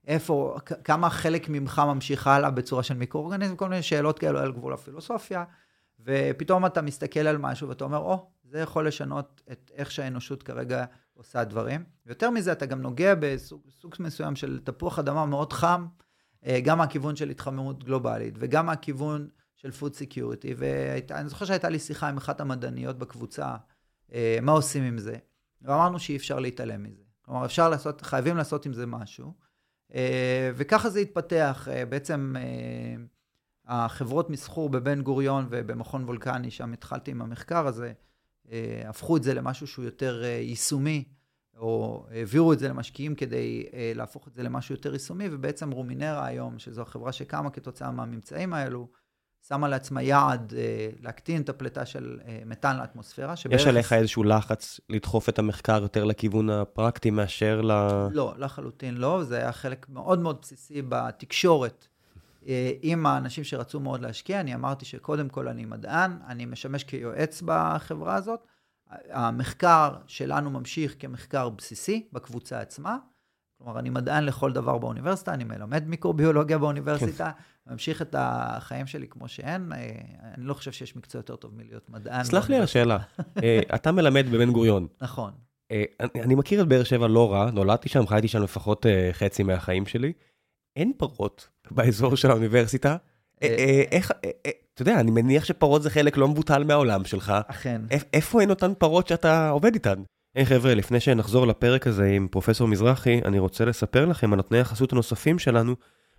איפה, 0.08 0.58
כמה 0.84 1.10
חלק 1.10 1.50
ממך 1.50 1.82
ממשיך 1.86 2.28
הלאה 2.28 2.52
בצורה 2.52 2.84
של 2.84 2.94
מיקרואורגניזם, 2.94 3.56
כל 3.56 3.70
מיני 3.70 3.82
שאלות 3.82 4.20
כאלו 4.20 4.40
על 4.40 4.52
גבול 4.52 4.74
הפילוסופיה, 4.74 5.44
ופתאום 6.06 6.66
אתה 6.66 6.82
מסתכל 6.82 7.20
על 7.20 7.38
משהו 7.38 7.70
ואתה 7.70 7.84
אומר, 7.84 7.98
או, 7.98 8.14
oh, 8.14 8.50
זה 8.50 8.60
יכול 8.60 8.88
לשנות 8.88 9.42
את 9.52 9.72
איך 9.76 9.92
שהאנושות 9.92 10.44
כרגע 10.44 10.86
עושה 11.14 11.44
דברים. 11.44 11.84
ויותר 12.06 12.30
מזה, 12.30 12.52
אתה 12.52 12.66
גם 12.66 12.82
נוגע 12.82 13.16
בסוג 13.16 13.96
מסוים 14.00 14.36
של 14.36 14.60
תפוח 14.64 15.00
אדמה 15.00 15.26
מאוד 15.26 15.54
חם, 15.54 15.86
אה, 16.46 16.60
גם 16.64 16.78
מהכיוון 16.78 17.16
של 17.16 17.30
התחממות 17.30 17.84
גלובלית, 17.84 18.34
וגם 18.38 18.66
מהכיוון 18.66 19.28
של 19.56 19.70
food 19.70 19.94
security, 19.94 20.54
ואני 20.58 21.30
זוכר 21.30 21.46
שהייתה 21.46 21.70
לי 21.70 21.80
שיחה 21.80 22.10
עם 22.10 22.18
אחת 22.18 22.42
המדעניות 22.42 22.98
בקבוצה, 22.98 23.56
אה, 24.14 24.38
מה 24.42 24.52
עושים 24.52 24.84
עם 24.84 24.98
זה, 24.98 25.16
ואמרנו 25.62 26.00
שאי 26.00 26.16
אפשר 26.16 26.40
להתעלם 26.40 26.84
מזה. 26.84 27.04
כלומר, 27.22 27.46
אפשר 27.46 27.70
לעשות, 27.70 28.02
חייבים 28.02 28.38
לעשות 28.38 28.66
עם 28.66 28.74
זה 28.74 28.86
משהו. 28.86 29.34
אה, 29.96 30.52
וככה 30.56 30.90
זה 30.90 31.00
התפתח. 31.00 31.68
בעצם 31.90 32.36
החברות 33.68 34.30
מסחור 34.30 34.70
בבן 34.70 35.02
גוריון 35.02 35.48
ובמכון 35.50 36.04
וולקני, 36.04 36.52
שם 36.52 36.74
התחלתי 36.74 37.12
עם 37.12 37.22
המחקר 37.22 37.68
הזה, 37.68 37.94
אה, 38.52 38.84
הפכו 38.90 39.18
את 39.18 39.24
זה 39.24 39.34
למשהו 39.34 39.68
שהוא 39.68 39.86
יותר 39.86 40.24
אה, 40.24 40.30
יישומי, 40.30 41.04
או 41.58 42.06
העבירו 42.12 42.54
את 42.54 42.60
זה 42.60 42.68
למשקיעים 42.68 43.16
כדי 43.16 43.66
אה, 43.74 43.92
להפוך 43.96 44.28
את 44.28 44.34
זה 44.34 44.44
למשהו 44.44 44.76
יותר 44.76 44.94
יישומי, 44.94 45.28
ובעצם 45.32 45.72
רומינרה 45.72 46.26
היום, 46.26 46.60
שזו 46.60 46.82
החברה 46.82 47.12
שקמה 47.12 47.50
כתוצאה 47.50 47.92
מהממצאים 47.92 48.54
האלו, 48.54 48.88
שמה 49.48 49.68
לעצמה 49.68 50.02
יעד 50.02 50.54
להקטין 51.00 51.42
את 51.42 51.50
הפליטה 51.50 51.86
של 51.86 52.20
מתאן 52.46 52.78
לאטמוספירה. 52.78 53.36
שבערך... 53.36 53.62
יש 53.62 53.68
עליך 53.68 53.94
איזשהו 53.94 54.24
לחץ 54.24 54.80
לדחוף 54.90 55.30
את 55.30 55.40
המחקר 55.40 55.82
יותר 55.82 56.04
לכיוון 56.04 56.50
הפרקטי 56.50 57.10
מאשר 57.10 57.62
ל... 57.62 57.72
לא, 58.12 58.34
לחלוטין 58.38 58.98
לא. 58.98 59.24
זה 59.24 59.38
היה 59.38 59.52
חלק 59.52 59.86
מאוד 59.90 60.20
מאוד 60.20 60.38
בסיסי 60.42 60.82
בתקשורת 60.82 61.88
אה, 62.48 62.72
עם 62.82 63.06
האנשים 63.06 63.44
שרצו 63.44 63.80
מאוד 63.80 64.02
להשקיע, 64.02 64.40
אני 64.40 64.56
אמרתי 64.56 64.86
שקודם 64.86 65.30
כל 65.30 65.48
אני 65.48 65.66
מדען, 65.66 66.18
אני 66.28 66.46
משמש 66.46 66.84
כיועץ 66.84 67.44
בחברה 67.46 68.16
הזאת. 68.16 68.40
המחקר 69.10 69.94
שלנו 70.08 70.50
ממשיך 70.50 70.96
כמחקר 71.00 71.50
בסיסי 71.50 72.08
בקבוצה 72.14 72.60
עצמה. 72.60 72.98
כלומר, 73.58 73.80
אני 73.80 73.90
מדען 73.90 74.24
לכל 74.24 74.54
דבר 74.54 74.78
באוניברסיטה, 74.78 75.34
אני 75.34 75.44
מלמד 75.44 75.88
מיקרוביולוגיה 75.88 76.58
באוניברסיטה, 76.58 77.32
כן. 77.32 77.42
ממשיך 77.68 78.02
את 78.02 78.16
החיים 78.18 78.88
שלי 78.88 79.08
כמו 79.08 79.28
שאין. 79.28 79.72
אה, 79.74 79.78
אני 80.38 80.46
לא 80.46 80.54
חושב 80.54 80.72
שיש 80.72 80.96
מקצוע 80.96 81.20
יותר 81.20 81.36
טוב 81.36 81.56
מלהיות 81.56 81.90
מדען. 81.90 82.24
סלח 82.24 82.50
לי 82.50 82.56
על 82.56 82.64
השאלה. 82.64 82.98
אה, 83.44 83.60
אתה 83.76 83.92
מלמד 83.92 84.26
בבן 84.32 84.52
גוריון. 84.52 84.88
נכון. 85.02 85.32
אני 86.16 86.36
מכיר 86.36 86.62
את 86.62 86.68
באר 86.68 86.84
שבע 86.84 87.08
לא 87.08 87.34
רע, 87.34 87.52
נולדתי 87.52 87.90
שם, 87.90 88.08
חייתי 88.08 88.28
שם 88.28 88.44
לפחות 88.44 88.86
חצי 89.14 89.44
מהחיים 89.44 89.86
שלי. 89.86 90.14
אין 90.76 90.92
פרות 90.98 91.50
באזור 91.72 92.16
של 92.16 92.32
האוניברסיטה. 92.32 92.98
אה, 93.44 93.56
אה, 93.58 93.84
איך, 93.92 94.12
אה, 94.26 94.52
אתה 94.74 94.82
יודע, 94.82 95.00
אני 95.00 95.12
מניח 95.12 95.46
שפרות 95.46 95.84
זה 95.84 95.90
חלק 95.90 96.18
לא 96.18 96.28
מבוטל 96.28 96.64
מהעולם 96.64 97.06
שלך. 97.06 97.34
אכן. 97.48 97.82
איפה 98.14 98.42
הן 98.42 98.50
אותן 98.50 98.74
פרות 98.78 99.08
שאתה 99.08 99.50
עובד 99.50 99.74
איתן? 99.74 100.04
היי 100.36 100.46
חבר'ה, 100.46 100.76
לפני 100.76 101.00
שנחזור 101.00 101.48
לפרק 101.48 101.88
הזה 101.88 102.06
עם 102.06 102.28
פרופסור 102.28 102.68
מזרחי, 102.68 103.22
אני 103.26 103.40
רוצה 103.40 103.66
לספר 103.66 104.06
לכם 104.06 104.34
על 104.34 104.38
נותני 104.38 104.60
החסות 104.60 104.92
הנוספים 104.94 105.40
שלנו, 105.40 105.76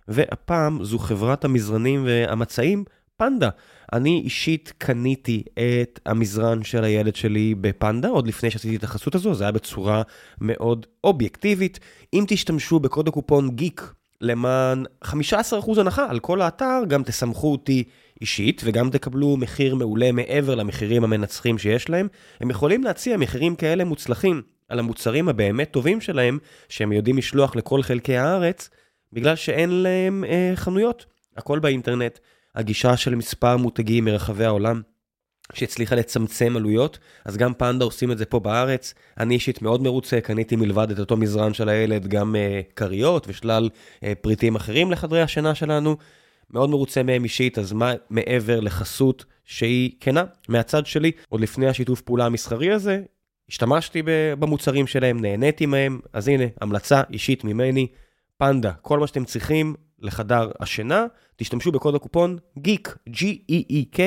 והפעם 0.07 0.83
זו 0.83 0.99
חברת 0.99 1.45
המזרנים 1.45 2.03
והמצעים, 2.05 2.83
פנדה. 3.17 3.49
אני 3.93 4.21
אישית 4.23 4.73
קניתי 4.77 5.43
את 5.53 5.99
המזרן 6.05 6.63
של 6.63 6.83
הילד 6.83 7.15
שלי 7.15 7.55
בפנדה, 7.61 8.07
עוד 8.07 8.27
לפני 8.27 8.51
שעשיתי 8.51 8.75
את 8.75 8.83
החסות 8.83 9.15
הזו, 9.15 9.33
זה 9.33 9.43
היה 9.43 9.51
בצורה 9.51 10.01
מאוד 10.41 10.85
אובייקטיבית. 11.03 11.79
אם 12.13 12.23
תשתמשו 12.27 12.79
בקוד 12.79 13.07
הקופון 13.07 13.49
גיק 13.49 13.93
למען 14.21 14.83
15% 15.05 15.07
הנחה 15.77 16.09
על 16.09 16.19
כל 16.19 16.41
האתר, 16.41 16.81
גם 16.87 17.03
תסמכו 17.03 17.51
אותי 17.51 17.83
אישית 18.21 18.61
וגם 18.65 18.89
תקבלו 18.89 19.37
מחיר 19.37 19.75
מעולה 19.75 20.11
מעבר 20.11 20.55
למחירים 20.55 21.03
המנצחים 21.03 21.57
שיש 21.57 21.89
להם. 21.89 22.07
הם 22.41 22.49
יכולים 22.49 22.83
להציע 22.83 23.17
מחירים 23.17 23.55
כאלה 23.55 23.83
מוצלחים 23.83 24.41
על 24.69 24.79
המוצרים 24.79 25.29
הבאמת 25.29 25.71
טובים 25.71 26.01
שלהם, 26.01 26.39
שהם 26.69 26.91
יודעים 26.91 27.17
לשלוח 27.17 27.55
לכל 27.55 27.83
חלקי 27.83 28.17
הארץ, 28.17 28.69
בגלל 29.15 29.35
שאין 29.35 29.69
להם 29.69 30.23
אה, 30.23 30.51
חנויות. 30.55 31.05
הכל 31.37 31.59
באינטרנט. 31.59 32.19
הגישה 32.55 32.97
של 32.97 33.15
מספר 33.15 33.57
מותגים 33.57 34.05
מרחבי 34.05 34.45
העולם 34.45 34.81
שהצליחה 35.53 35.95
לצמצם 35.95 36.53
עלויות, 36.55 36.99
אז 37.25 37.37
גם 37.37 37.53
פנדה 37.53 37.85
עושים 37.85 38.11
את 38.11 38.17
זה 38.17 38.25
פה 38.25 38.39
בארץ. 38.39 38.93
אני 39.19 39.33
אישית 39.33 39.61
מאוד 39.61 39.81
מרוצה, 39.81 40.21
קניתי 40.21 40.55
מלבד 40.55 40.91
את 40.91 40.99
אותו 40.99 41.17
מזרן 41.17 41.53
של 41.53 41.69
הילד 41.69 42.07
גם 42.07 42.35
uh, 42.35 42.73
כריות 42.75 43.25
ושלל 43.27 43.69
uh, 43.69 44.03
פריטים 44.21 44.55
אחרים 44.55 44.91
לחדרי 44.91 45.21
השינה 45.21 45.55
שלנו. 45.55 45.97
מאוד 46.49 46.69
מרוצה 46.69 47.03
מהם 47.03 47.23
אישית, 47.23 47.59
אז 47.59 47.71
מה 47.73 47.93
מעבר 48.09 48.59
לחסות 48.59 49.25
שהיא 49.45 49.91
כנה 49.99 50.23
מהצד 50.49 50.85
שלי, 50.85 51.11
עוד 51.29 51.41
לפני 51.41 51.67
השיתוף 51.67 52.01
פעולה 52.01 52.25
המסחרי 52.25 52.71
הזה, 52.71 53.01
השתמשתי 53.49 54.01
במוצרים 54.39 54.87
שלהם, 54.87 55.21
נהניתי 55.21 55.65
מהם, 55.65 55.99
אז 56.13 56.27
הנה, 56.27 56.43
המלצה 56.61 57.01
אישית 57.11 57.43
ממני, 57.43 57.87
פנדה, 58.37 58.71
כל 58.81 58.99
מה 58.99 59.07
שאתם 59.07 59.25
צריכים, 59.25 59.75
לחדר 59.99 60.51
השינה, 60.59 61.05
תשתמשו 61.35 61.71
בקוד 61.71 61.95
הקופון 61.95 62.37
GEEK, 62.59 62.89
G-E-E-K, 63.09 63.99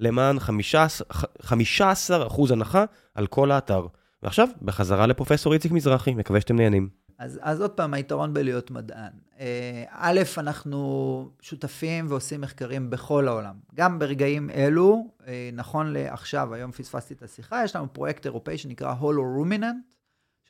למען 0.00 0.38
15, 0.38 2.26
הנחה 2.50 2.84
על 3.14 3.26
כל 3.26 3.50
האתר. 3.50 3.86
ועכשיו, 4.22 4.48
בחזרה 4.62 5.06
לפרופסור 5.06 5.52
איציק 5.52 5.72
מזרחי, 5.72 6.14
מקווה 6.14 6.40
שאתם 6.40 6.56
נהנים. 6.56 6.88
אז, 7.18 7.38
אז 7.42 7.60
עוד 7.60 7.70
פעם, 7.70 7.94
היתרון 7.94 8.34
בלהיות 8.34 8.70
מדען. 8.70 9.12
אה, 9.40 9.84
א', 9.90 10.20
אנחנו 10.38 11.30
שותפים 11.40 12.06
ועושים 12.08 12.40
מחקרים 12.40 12.90
בכל 12.90 13.28
העולם. 13.28 13.54
גם 13.74 13.98
ברגעים 13.98 14.50
אלו, 14.50 15.06
אה, 15.26 15.50
נכון 15.52 15.92
לעכשיו, 15.92 16.54
היום 16.54 16.72
פספסתי 16.72 17.14
את 17.14 17.22
השיחה, 17.22 17.64
יש 17.64 17.76
לנו 17.76 17.92
פרויקט 17.92 18.26
אירופאי 18.26 18.58
שנקרא 18.58 18.92
הולו 18.92 19.22
רומיננט, 19.22 19.93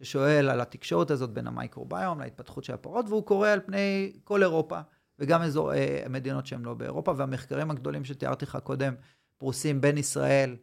ששואל 0.04 0.50
על 0.50 0.60
התקשורת 0.60 1.10
הזאת 1.10 1.30
בין 1.30 1.46
המייקרוביום 1.46 2.20
להתפתחות 2.20 2.64
של 2.64 2.74
הפרות, 2.74 3.06
והוא 3.08 3.26
קורא 3.26 3.48
על 3.48 3.60
פני 3.66 4.12
כל 4.24 4.42
אירופה, 4.42 4.80
וגם 5.18 5.42
אזור, 5.42 5.74
אה, 5.74 6.04
מדינות 6.10 6.46
שהן 6.46 6.62
לא 6.62 6.74
באירופה, 6.74 7.12
והמחקרים 7.16 7.70
הגדולים 7.70 8.04
שתיארתי 8.04 8.44
לך 8.44 8.58
קודם 8.64 8.94
פרוסים 9.38 9.80
בין 9.80 9.98
ישראל 9.98 10.56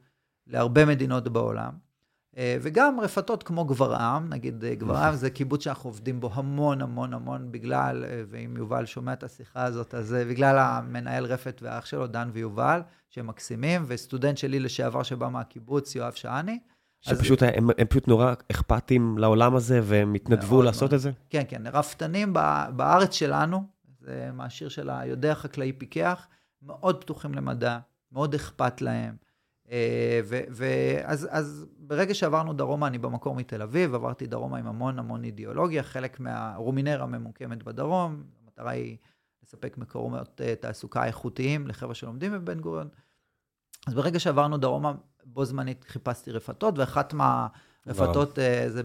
להרבה 0.48 0.86
מדינות 0.86 1.28
בעולם. 1.28 1.92
אה, 2.38 2.58
וגם 2.62 3.00
רפתות 3.00 3.44
כמו 3.44 3.66
גברעם, 3.66 4.30
נגיד 4.30 4.64
אה, 4.64 4.76
גברעם 4.76 5.16
זה 5.16 5.30
קיבוץ 5.30 5.64
שאנחנו 5.64 5.90
עובדים 5.90 6.20
בו 6.20 6.30
המון 6.34 6.82
המון 6.82 7.14
המון 7.14 7.52
בגלל, 7.52 8.06
אה, 8.06 8.24
ואם 8.30 8.58
יובל 8.58 8.86
שומע 8.86 9.14
את 9.14 9.24
השיחה 9.24 9.64
הזאת, 9.64 9.94
אז 9.94 10.16
בגלל 10.30 10.58
המנהל 10.60 11.26
רפת 11.26 11.60
והאח 11.64 11.86
שלו, 11.86 12.08
דן 12.08 12.30
ויובל, 12.34 12.82
שהם 13.10 13.28
מקסימים, 13.28 13.84
וסטודנט 13.88 14.38
שלי 14.38 14.60
לשעבר 14.60 15.04
שבא 15.04 15.30
מהקיבוץ, 15.30 15.96
יואב 15.96 16.14
שעני. 16.14 16.60
שפשוט 17.02 17.44
אז... 17.44 17.50
הם, 17.56 17.70
הם 17.78 17.88
פשוט 17.88 18.08
נורא 18.08 18.34
אכפתים 18.52 19.18
לעולם 19.18 19.56
הזה, 19.56 19.82
והם 19.84 20.14
התנדבו 20.14 20.62
לעשות 20.62 20.82
מאוד. 20.82 20.94
את 20.94 21.00
זה? 21.00 21.12
כן, 21.30 21.44
כן. 21.48 21.68
רפתנים 21.68 22.34
בארץ 22.76 23.14
שלנו, 23.14 23.64
זה 24.00 24.30
מהשיר 24.34 24.70
של 24.70 24.90
היודע 24.90 25.36
חקלאי 25.36 25.74
פיקח, 25.74 26.28
מאוד 26.62 27.02
פתוחים 27.02 27.34
למדע, 27.34 27.80
מאוד 28.12 28.36
אכפת 28.36 28.82
להם. 28.82 29.16
אה, 29.72 30.22
ואז 30.50 31.28
אז 31.32 31.66
ברגע 31.78 32.14
שעברנו 32.14 32.54
דרומה, 32.54 32.88
אני 32.88 32.98
במקור 32.98 33.36
מתל 33.36 33.62
אביב, 33.62 33.96
עברתי 33.96 34.28
דרומה 34.28 34.58
עם 34.58 34.68
המון 34.68 35.00
המון 35.00 35.24
אידיאולוגיה, 35.24 35.84
חלק 35.84 36.20
מהרומינרה 36.20 37.06
ממוקמת 37.06 37.64
בדרום, 37.64 38.24
המטרה 38.44 38.72
היא 38.72 38.98
לספק 39.44 39.78
מקומות 39.78 40.42
אה, 40.42 40.56
תעסוקה 40.56 41.06
איכותיים 41.06 41.68
לחבר'ה 41.68 41.96
שלומדים 41.96 42.32
בבן 42.32 42.60
גוריון. 42.60 42.88
אז 43.88 43.94
ברגע 43.94 44.20
שעברנו 44.20 44.58
דרומה, 44.58 44.94
בו 45.34 45.46
זמנית 45.46 45.84
חיפשתי 45.84 46.32
רפתות, 46.32 46.78
ואחת 46.78 47.14
מהרפתות 47.14 48.38
וואו. 48.38 48.48
אה, 48.48 48.70
זה 48.70 48.82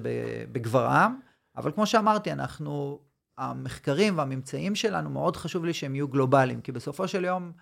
בגברעם. 0.52 1.20
אבל 1.56 1.72
כמו 1.72 1.86
שאמרתי, 1.86 2.32
אנחנו, 2.32 3.00
המחקרים 3.38 4.18
והממצאים 4.18 4.74
שלנו, 4.74 5.10
מאוד 5.10 5.36
חשוב 5.36 5.64
לי 5.64 5.74
שהם 5.74 5.94
יהיו 5.94 6.08
גלובליים, 6.08 6.60
כי 6.60 6.72
בסופו 6.72 7.08
של 7.08 7.24
יום, 7.24 7.52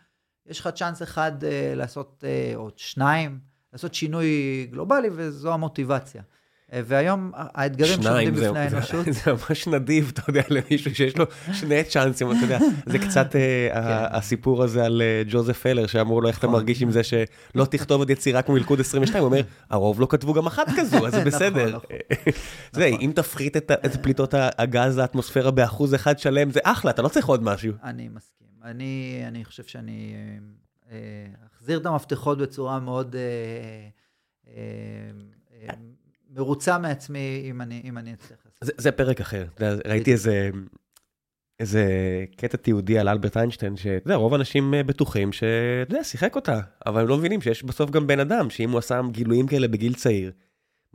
יש 0.46 0.60
לך 0.60 0.68
צ'אנס 0.68 1.02
אחד 1.02 1.32
uh, 1.42 1.46
לעשות, 1.76 2.24
uh, 2.24 2.56
או 2.56 2.70
שניים, 2.76 3.40
לעשות 3.72 3.94
שינוי 3.94 4.66
גלובלי, 4.70 5.08
וזו 5.12 5.54
המוטיבציה. 5.54 6.22
אה, 6.74 6.80
והיום 6.84 7.30
האתגרים 7.34 8.02
שעומדים 8.02 8.34
בפני 8.34 8.58
האנושות... 8.58 9.06
זה 9.10 9.32
ממש 9.32 9.66
נדיב, 9.66 10.12
אתה 10.14 10.22
יודע, 10.28 10.42
למישהו 10.50 10.94
שיש 10.94 11.16
לו 11.16 11.24
שני 11.52 11.84
צ'אנסים, 11.84 12.32
אתה 12.32 12.38
יודע, 12.42 12.58
זה 12.86 12.98
קצת 12.98 13.36
אה, 13.36 13.68
כן. 13.74 14.16
הסיפור 14.16 14.62
הזה 14.62 14.84
על 14.84 15.02
אה, 15.02 15.22
ג'וזף 15.28 15.58
פלר, 15.58 15.86
שאמרו 15.86 16.20
לו 16.20 16.28
איך 16.28 16.38
אתה 16.38 16.46
נכון. 16.46 16.58
מרגיש 16.58 16.82
עם 16.82 16.90
זה 16.90 17.02
שלא 17.02 17.64
תכתוב 17.64 18.00
עוד 18.00 18.10
יצירה 18.10 18.42
כמו 18.42 18.54
מלכוד 18.54 18.80
22, 18.80 19.24
הוא 19.24 19.26
אומר, 19.26 19.42
הרוב 19.70 20.00
לא 20.00 20.06
כתבו 20.10 20.32
גם 20.32 20.46
אחת 20.46 20.66
כזו, 20.76 21.06
אז 21.06 21.12
זה 21.12 21.18
נכון, 21.24 21.24
בסדר. 21.24 21.76
נכון. 21.76 21.96
זה, 22.72 22.86
אם 22.86 23.12
תפחית 23.14 23.56
את 23.56 23.96
פליטות 24.02 24.34
הגז 24.58 24.98
לאטמוספירה 24.98 25.50
באחוז 25.50 25.94
אחד 25.94 26.18
שלם, 26.18 26.50
זה 26.50 26.60
אחלה, 26.62 26.90
אתה 26.90 27.02
לא 27.02 27.08
צריך 27.08 27.26
עוד 27.26 27.42
משהו. 27.42 27.72
אני 27.82 28.08
מסכים. 28.08 28.46
אני 28.64 29.44
חושב 29.44 29.62
שאני 29.62 30.14
אחזיר 31.56 31.78
את 31.78 31.86
המפתחות 31.86 32.38
בצורה 32.38 32.80
מאוד... 32.80 33.16
מרוצה 36.34 36.78
מעצמי 36.78 37.42
אם 37.50 37.62
אני, 37.62 37.80
אם 37.84 37.98
אני 37.98 38.12
אצליח. 38.14 38.38
זה, 38.60 38.72
זה 38.76 38.92
פרק 38.92 39.20
אחר. 39.20 39.46
ראיתי 39.86 40.12
איזה, 40.12 40.50
איזה 41.60 41.84
קטע 42.36 42.56
תיעודי 42.56 42.98
על 42.98 43.08
אלברט 43.08 43.36
איינשטיין, 43.36 43.76
שאתה 43.76 44.06
יודע, 44.06 44.16
רוב 44.16 44.32
האנשים 44.32 44.74
אה, 44.74 44.82
בטוחים 44.82 45.32
שאתה 45.32 45.92
יודע, 45.92 46.04
שיחק 46.04 46.36
אותה, 46.36 46.60
אבל 46.86 47.00
הם 47.00 47.08
לא 47.08 47.16
מבינים 47.16 47.40
שיש 47.40 47.62
בסוף 47.62 47.90
גם 47.90 48.06
בן 48.06 48.20
אדם, 48.20 48.50
שאם 48.50 48.70
הוא 48.70 48.78
עשה 48.78 49.00
גילויים 49.10 49.46
כאלה 49.46 49.68
בגיל 49.68 49.94
צעיר, 49.94 50.32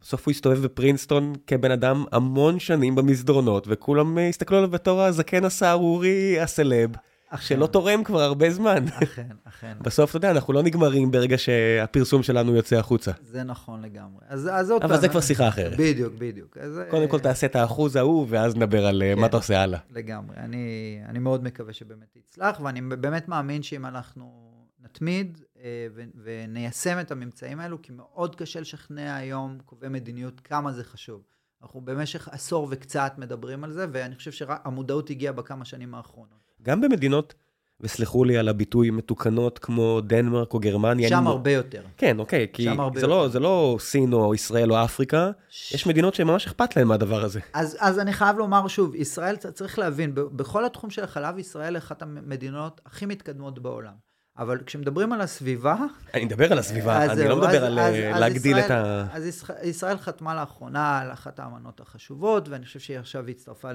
בסוף 0.01 0.25
הוא 0.25 0.31
הסתובב 0.31 0.63
בפרינסטון 0.63 1.33
כבן 1.47 1.71
אדם 1.71 2.05
המון 2.11 2.59
שנים 2.59 2.95
במסדרונות, 2.95 3.65
וכולם 3.67 4.17
אה, 4.17 4.29
הסתכלו 4.29 4.57
עליו 4.57 4.69
בתור 4.69 5.01
הזקן 5.01 5.45
הסהרורי 5.45 6.39
הסלב. 6.39 6.89
שלא 7.37 7.67
תורם 7.67 8.03
כבר 8.03 8.21
הרבה 8.21 8.51
זמן. 8.51 8.85
אכן, 9.03 9.27
אכן. 9.43 9.77
בסוף, 9.85 10.09
אתה 10.09 10.17
יודע, 10.17 10.31
אנחנו 10.31 10.53
לא 10.53 10.63
נגמרים 10.63 11.11
ברגע 11.11 11.37
שהפרסום 11.37 12.23
שלנו 12.23 12.55
יוצא 12.55 12.75
החוצה. 12.75 13.11
זה 13.23 13.43
נכון 13.43 13.81
לגמרי. 13.81 14.21
אז, 14.27 14.49
אז 14.53 14.71
עוד 14.71 14.81
פעם... 14.81 14.91
אבל 14.91 15.01
זה 15.01 15.09
כבר 15.09 15.21
שיחה 15.21 15.47
אחרת. 15.47 15.77
בדיוק, 15.77 16.13
בדיוק. 16.17 16.57
אז, 16.57 16.81
קודם 16.89 17.07
כל 17.07 17.19
תעשה 17.19 17.47
את 17.47 17.55
האחוז 17.55 17.95
ההוא, 17.95 18.25
ואז 18.29 18.55
נדבר 18.55 18.85
על 18.85 19.03
כן, 19.05 19.19
מה 19.19 19.27
אתה 19.27 19.37
עושה 19.37 19.61
הלאה. 19.61 19.79
לגמרי. 19.89 20.35
אני, 20.37 20.99
אני 21.05 21.19
מאוד 21.19 21.43
מקווה 21.43 21.73
שבאמת 21.73 22.15
יצלח, 22.15 22.59
ואני 22.59 22.81
באמת 22.81 23.27
מאמין 23.27 23.63
שאם 23.63 23.85
אנחנו 23.85 24.49
נתמיד 24.83 25.41
אה, 25.63 25.87
וניישם 26.23 26.99
את 26.99 27.11
הממצאים 27.11 27.59
האלו, 27.59 27.81
כי 27.81 27.91
מאוד 27.91 28.35
קשה 28.35 28.59
לשכנע 28.59 29.15
היום 29.15 29.57
קובעי 29.65 29.89
מדיניות 29.89 30.39
כמה 30.39 30.71
זה 30.71 30.83
חשוב. 30.83 31.21
אנחנו 31.61 31.81
במשך 31.81 32.27
עשור 32.27 32.67
וקצת 32.71 33.13
מדברים 33.17 33.63
על 33.63 33.71
זה, 33.71 33.85
ואני 33.91 34.15
חושב 34.15 34.31
שהמודעות 34.31 35.09
הגיעה 35.09 35.33
בכמה 35.33 35.65
שנים 35.65 35.95
האחרונות. 35.95 36.48
גם 36.63 36.81
במדינות, 36.81 37.33
וסלחו 37.81 38.23
לי 38.23 38.37
על 38.37 38.47
הביטוי, 38.47 38.89
מתוקנות 38.89 39.59
כמו 39.59 40.01
דנמרק 40.01 40.53
או 40.53 40.59
גרמניה. 40.59 41.09
שם 41.09 41.27
הרבה 41.27 41.51
יותר. 41.51 41.81
כן, 41.97 42.19
אוקיי, 42.19 42.47
כי 42.53 42.67
זה 42.95 43.07
לא, 43.07 43.27
זה 43.27 43.39
לא 43.39 43.77
סין 43.79 44.13
או 44.13 44.35
ישראל 44.35 44.71
או 44.71 44.83
אפריקה, 44.83 45.31
ש... 45.49 45.71
יש 45.73 45.87
מדינות 45.87 46.15
שממש 46.15 46.47
אכפת 46.47 46.75
להן 46.75 46.87
מהדבר 46.87 47.23
הזה. 47.23 47.39
אז, 47.53 47.77
אז 47.79 47.99
אני 47.99 48.13
חייב 48.13 48.37
לומר 48.37 48.67
שוב, 48.67 48.95
ישראל, 48.95 49.35
צריך 49.35 49.79
להבין, 49.79 50.11
בכל 50.15 50.65
התחום 50.65 50.89
של 50.89 51.03
החלב, 51.03 51.37
ישראל 51.37 51.77
אחת 51.77 52.01
המדינות 52.01 52.81
הכי 52.85 53.05
מתקדמות 53.05 53.59
בעולם. 53.59 54.09
אבל 54.37 54.59
כשמדברים 54.65 55.13
על 55.13 55.21
הסביבה... 55.21 55.75
אני 56.13 56.25
מדבר 56.25 56.51
על 56.51 56.59
הסביבה, 56.59 57.05
אני 57.05 57.27
לא 57.27 57.37
מדבר 57.37 57.65
על 57.65 57.79
אה, 57.79 58.19
להגדיל 58.19 58.59
את 58.59 58.71
ה... 58.71 59.05
אז 59.11 59.41
ישראל 59.63 59.97
חתמה 59.97 60.35
לאחרונה 60.35 60.99
על 60.99 61.11
אחת 61.11 61.39
האמנות 61.39 61.79
החשובות, 61.79 62.49
ואני 62.49 62.65
חושב 62.65 62.79
שהיא 62.79 62.99
עכשיו 62.99 63.27
הצטרפה 63.27 63.69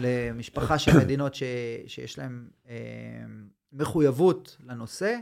למשפחה 0.00 0.78
של 0.78 0.98
מדינות 0.98 1.34
ש, 1.34 1.42
שיש 1.86 2.18
להן 2.18 2.48
אה, 2.68 2.74
מחויבות 3.72 4.56
לנושא. 4.66 5.16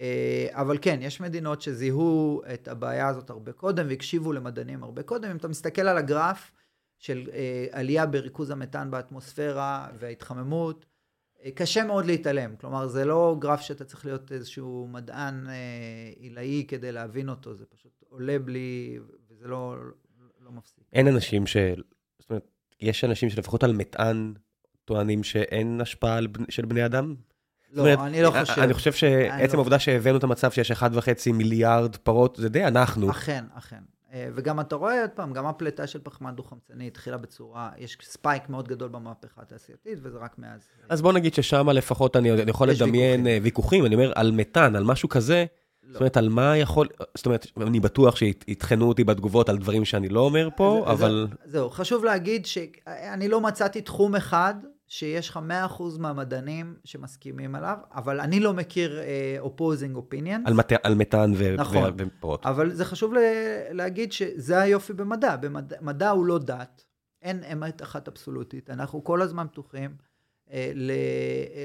אה, 0.00 0.48
אבל 0.50 0.78
כן, 0.82 0.98
יש 1.02 1.20
מדינות 1.20 1.62
שזיהו 1.62 2.42
את 2.54 2.68
הבעיה 2.68 3.08
הזאת 3.08 3.30
הרבה 3.30 3.52
קודם 3.52 3.86
והקשיבו 3.88 4.32
למדענים 4.32 4.82
הרבה 4.82 5.02
קודם. 5.02 5.30
אם 5.30 5.36
אתה 5.36 5.48
מסתכל 5.48 5.82
על 5.82 5.98
הגרף 5.98 6.52
של 6.98 7.28
אה, 7.32 7.66
עלייה 7.70 8.06
בריכוז 8.06 8.50
המתאן 8.50 8.90
באטמוספירה 8.90 9.88
וההתחממות, 9.98 10.86
אה, 11.44 11.50
קשה 11.50 11.84
מאוד 11.84 12.06
להתעלם. 12.06 12.56
כלומר, 12.56 12.86
זה 12.86 13.04
לא 13.04 13.36
גרף 13.38 13.60
שאתה 13.60 13.84
צריך 13.84 14.06
להיות 14.06 14.32
איזשהו 14.32 14.88
מדען 14.90 15.48
אה, 15.48 15.54
עילאי 16.16 16.64
כדי 16.68 16.92
להבין 16.92 17.28
אותו, 17.28 17.54
זה 17.54 17.66
פשוט 17.66 18.04
עולה 18.08 18.38
בלי, 18.38 18.98
וזה 19.28 19.48
לא, 19.48 19.76
לא 20.40 20.52
מפסיק. 20.52 20.84
אין 20.92 21.08
אנשים 21.08 21.46
ש... 21.46 21.56
זאת 22.18 22.30
אומרת, 22.30 22.50
יש 22.80 23.04
אנשים 23.04 23.30
שלפחות 23.30 23.64
על 23.64 23.72
מטען 23.72 24.34
טוענים 24.84 25.22
שאין 25.22 25.80
השפעה 25.80 26.18
של 26.48 26.64
בני 26.64 26.86
אדם? 26.86 27.14
לא, 27.72 27.82
אומרת, 27.82 27.98
אני 27.98 28.22
לא 28.22 28.30
חושב. 28.30 28.60
אני 28.60 28.74
חושב 28.74 28.92
שעצם 28.92 29.52
לא 29.52 29.58
העובדה 29.58 29.76
לא... 29.76 29.78
שהבאנו 29.78 30.18
את 30.18 30.24
המצב 30.24 30.50
שיש 30.50 30.72
1.5 30.72 31.32
מיליארד 31.32 31.96
פרות, 31.96 32.36
זה 32.40 32.48
די 32.48 32.64
אנחנו. 32.64 33.10
אכן, 33.10 33.44
אכן. 33.54 33.80
אה, 34.12 34.28
וגם 34.34 34.60
אתה 34.60 34.76
רואה 34.76 35.00
עוד 35.00 35.10
פעם, 35.10 35.32
גם 35.32 35.46
הפליטה 35.46 35.86
של 35.86 35.98
פחמן 36.02 36.36
דו-חמצני 36.36 36.86
התחילה 36.86 37.16
בצורה, 37.16 37.70
יש 37.78 37.98
ספייק 38.02 38.48
מאוד 38.48 38.68
גדול 38.68 38.88
במהפכה 38.88 39.42
התעשייתית, 39.42 39.98
וזה 40.02 40.18
רק 40.18 40.38
מאז. 40.38 40.60
אז 40.88 41.02
בוא 41.02 41.12
נגיד 41.12 41.34
ששם 41.34 41.68
לפחות 41.68 42.16
אני, 42.16 42.32
אני 42.32 42.50
יכול 42.50 42.68
לדמיין 42.68 43.20
ויכוחים. 43.20 43.42
ויכוחים, 43.42 43.86
אני 43.86 43.94
אומר, 43.94 44.12
על 44.14 44.30
מתאן, 44.30 44.76
על 44.76 44.84
משהו 44.84 45.08
כזה, 45.08 45.44
לא. 45.90 45.92
זאת 45.92 46.00
אומרת, 46.00 46.16
על 46.16 46.28
מה 46.28 46.56
יכול, 46.56 46.88
זאת 47.14 47.26
אומרת, 47.26 47.46
אני 47.56 47.80
בטוח 47.80 48.16
שיטחנו 48.16 48.88
אותי 48.88 49.04
בתגובות 49.04 49.48
על 49.48 49.58
דברים 49.58 49.84
שאני 49.84 50.08
לא 50.08 50.20
אומר 50.20 50.48
פה, 50.56 50.84
אז, 50.86 50.98
אבל... 50.98 51.26
זהו, 51.44 51.50
זהו, 51.52 51.70
חשוב 51.70 52.04
להגיד 52.04 52.46
שאני 52.46 53.28
לא 53.28 53.40
מצאתי 53.40 53.80
תחום 53.80 54.16
אחד 54.16 54.54
שיש 54.86 55.28
לך 55.28 55.40
100% 55.78 55.82
מהמדענים 55.98 56.74
שמסכימים 56.84 57.54
עליו, 57.54 57.76
אבל 57.94 58.20
אני 58.20 58.40
לא 58.40 58.52
מכיר 58.52 59.00
uh, 59.00 59.46
opposing 59.46 59.96
opinions. 59.96 60.42
על, 60.46 60.54
מת, 60.54 60.72
על 60.82 60.94
מתאן 60.94 61.32
ו... 61.36 61.54
נכון, 61.58 61.92
ופירות. 61.96 62.46
אבל 62.46 62.72
זה 62.72 62.84
חשוב 62.84 63.14
להגיד 63.70 64.12
שזה 64.12 64.60
היופי 64.60 64.92
במדע. 64.92 65.36
במדע 65.36 65.76
מדע 65.80 66.10
הוא 66.10 66.26
לא 66.26 66.38
דת, 66.38 66.84
אין 67.22 67.44
אמת 67.52 67.82
אחת 67.82 68.08
אבסולוטית. 68.08 68.70
אנחנו 68.70 69.04
כל 69.04 69.22
הזמן 69.22 69.46
פתוחים 69.50 69.90
uh, 70.46 70.50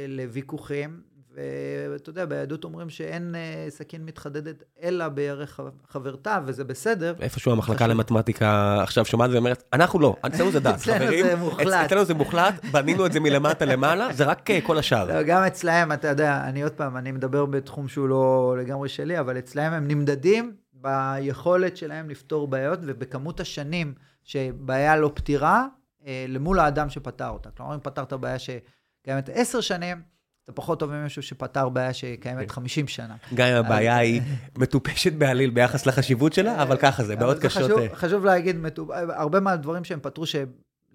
לוויכוחים, 0.08 1.02
ואתה 1.36 2.10
יודע, 2.10 2.26
ביהדות 2.26 2.64
אומרים 2.64 2.90
שאין 2.90 3.36
אה, 3.36 3.66
סכין 3.70 4.06
מתחדדת 4.06 4.64
אלא 4.84 5.08
בירך 5.08 5.60
חברתה, 5.88 6.40
וזה 6.46 6.64
בסדר. 6.64 7.14
איפשהו 7.20 7.52
המחלקה 7.52 7.88
למתמטיקה 7.88 8.80
עכשיו 8.84 9.06
שומעת 9.06 9.30
ואומרת, 9.34 9.64
אנחנו 9.74 10.00
לא, 10.00 10.16
אצלנו 10.26 10.52
זה 10.52 10.60
דת, 10.60 10.80
חברים. 10.82 11.26
אצלנו 11.26 11.30
זה 11.30 11.36
מוחלט. 11.36 11.86
אצלנו 11.86 12.06
זה 12.06 12.14
מוחלט, 12.14 12.66
בנינו 12.72 13.06
את 13.06 13.12
זה 13.12 13.20
מלמטה 13.20 13.66
למעלה, 13.66 14.14
זה 14.14 14.24
רק 14.24 14.52
אה, 14.52 14.62
כל 14.62 14.78
השאר. 14.78 15.06
לא, 15.06 15.24
גם 15.24 15.44
אצלהם, 15.44 15.92
אתה 15.92 16.08
יודע, 16.08 16.42
אני 16.44 16.64
עוד 16.64 16.72
פעם, 16.72 16.98
אני 16.98 17.12
מדבר 17.12 17.46
בתחום 17.46 17.88
שהוא 17.88 18.10
לא 18.10 18.56
לגמרי 18.60 18.90
שלי, 18.90 19.20
אבל 19.20 19.38
אצלהם 19.38 19.74
הם 19.74 19.88
נמדדים 19.88 20.56
ביכולת 20.74 21.78
שלהם 21.78 22.10
לפתור 22.10 22.48
בעיות 22.48 22.80
ובכמות 22.84 23.40
השנים 23.40 23.94
שבעיה 24.24 24.98
לא 24.98 25.12
פתירה, 25.14 25.66
אה, 26.08 26.26
למול 26.28 26.60
האדם 26.60 26.90
שפתר 26.90 27.30
אותה. 27.30 27.50
כלומר, 27.58 27.76
אם 27.76 27.80
פתרת 27.80 28.14
בעיה 28.14 28.38
שקיימת 28.40 29.30
עשר 29.34 29.62
שנים, 29.62 30.15
אתה 30.46 30.54
פחות 30.54 30.80
טוב 30.80 30.92
ממישהו 30.92 31.22
שפתר 31.22 31.70
בעיה 31.70 31.94
שקיימת 31.94 32.52
50 32.52 32.88
שנה. 32.88 33.16
גם 33.34 33.48
אם 33.48 33.56
הבעיה 33.56 33.98
היא 33.98 34.22
מטופשת 34.58 35.14
בעליל 35.14 35.50
ביחס 35.50 35.86
לחשיבות 35.86 36.34
שלה, 36.34 36.64
אבל 36.64 36.78
ככה 36.78 37.04
זה, 37.04 37.16
בעוד 37.16 37.40
קשות. 37.40 37.72
אה. 37.72 37.96
חשוב 37.96 38.26
להגיד, 38.26 38.66
הרבה 39.10 39.40
מהדברים 39.40 39.84
שהם 39.84 40.00
פתרו, 40.02 40.24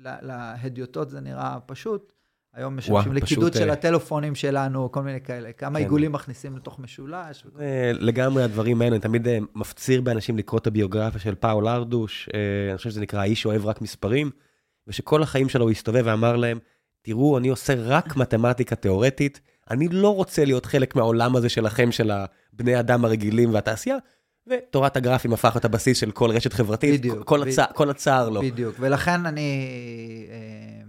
שלהדיוטות 0.00 1.10
זה 1.10 1.20
נראה 1.20 1.58
פשוט, 1.66 2.12
היום 2.54 2.76
משמשים 2.76 3.12
לקידוד 3.12 3.52
של 3.52 3.68
אה. 3.68 3.72
הטלפונים 3.72 4.34
שלנו, 4.34 4.92
כל 4.92 5.02
מיני 5.02 5.20
כאלה. 5.20 5.52
כמה 5.52 5.78
כן. 5.78 5.84
עיגולים 5.84 6.12
מכניסים 6.12 6.56
לתוך 6.56 6.78
משולש. 6.78 7.46
לגמרי 7.92 8.42
הדברים 8.42 8.82
האלה, 8.82 8.96
אני 8.96 9.02
תמיד 9.02 9.28
אה, 9.28 9.38
מפציר 9.54 10.00
באנשים 10.00 10.38
לקרוא 10.38 10.58
את 10.60 10.66
הביוגרפיה 10.66 11.20
של 11.20 11.34
פאול 11.34 11.68
ארדוש, 11.68 12.28
אני 12.68 12.76
חושב 12.76 12.90
שזה 12.90 13.00
נקרא 13.00 13.20
האיש 13.20 13.46
אוהב 13.46 13.66
רק 13.66 13.82
מספרים, 13.82 14.30
ושכל 14.86 15.22
החיים 15.22 15.48
שלו 15.48 15.64
הוא 15.64 15.70
הסתובב 15.70 16.02
ואמר 16.06 16.36
להם, 16.36 16.58
תראו, 17.02 17.38
אני 17.38 17.48
עושה 17.48 17.74
רק 17.76 18.16
מתמטיקה 18.16 18.76
תיאורטית, 18.76 19.40
אני 19.70 19.88
לא 19.88 20.14
רוצה 20.14 20.44
להיות 20.44 20.66
חלק 20.66 20.96
מהעולם 20.96 21.36
הזה 21.36 21.48
שלכם, 21.48 21.92
של 21.92 22.10
הבני 22.10 22.80
אדם 22.80 23.04
הרגילים 23.04 23.54
והתעשייה, 23.54 23.96
ותורת 24.46 24.96
הגרפים 24.96 25.32
הפך 25.32 25.56
את 25.56 25.64
הבסיס 25.64 25.98
של 25.98 26.10
כל 26.10 26.30
רשת 26.30 26.52
חברתית, 26.52 27.00
בדיוק, 27.00 27.24
כל, 27.24 27.40
בדיוק, 27.40 27.58
הצע, 27.58 27.72
כל 27.72 27.90
הצער 27.90 28.28
לא. 28.28 28.40
בדיוק, 28.40 28.76
ולכן 28.80 29.26
אני 29.26 29.66
אה, 30.30 30.82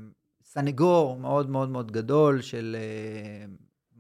סנגור 0.44 1.18
מאוד 1.20 1.50
מאוד 1.50 1.70
מאוד 1.70 1.92
גדול 1.92 2.42
של 2.42 2.76
אה, 2.80 3.46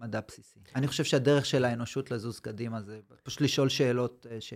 מדע 0.02 0.20
בסיסי. 0.28 0.60
אני 0.76 0.88
חושב 0.88 1.04
שהדרך 1.04 1.46
של 1.46 1.66
האנושות 1.66 2.12
לזוז 2.12 2.40
קדימה 2.40 2.82
זה 2.82 3.00
פשוט 3.24 3.42
לשאול 3.42 3.70
שאלות 3.70 4.28
אה, 4.32 4.42
ש... 4.42 4.54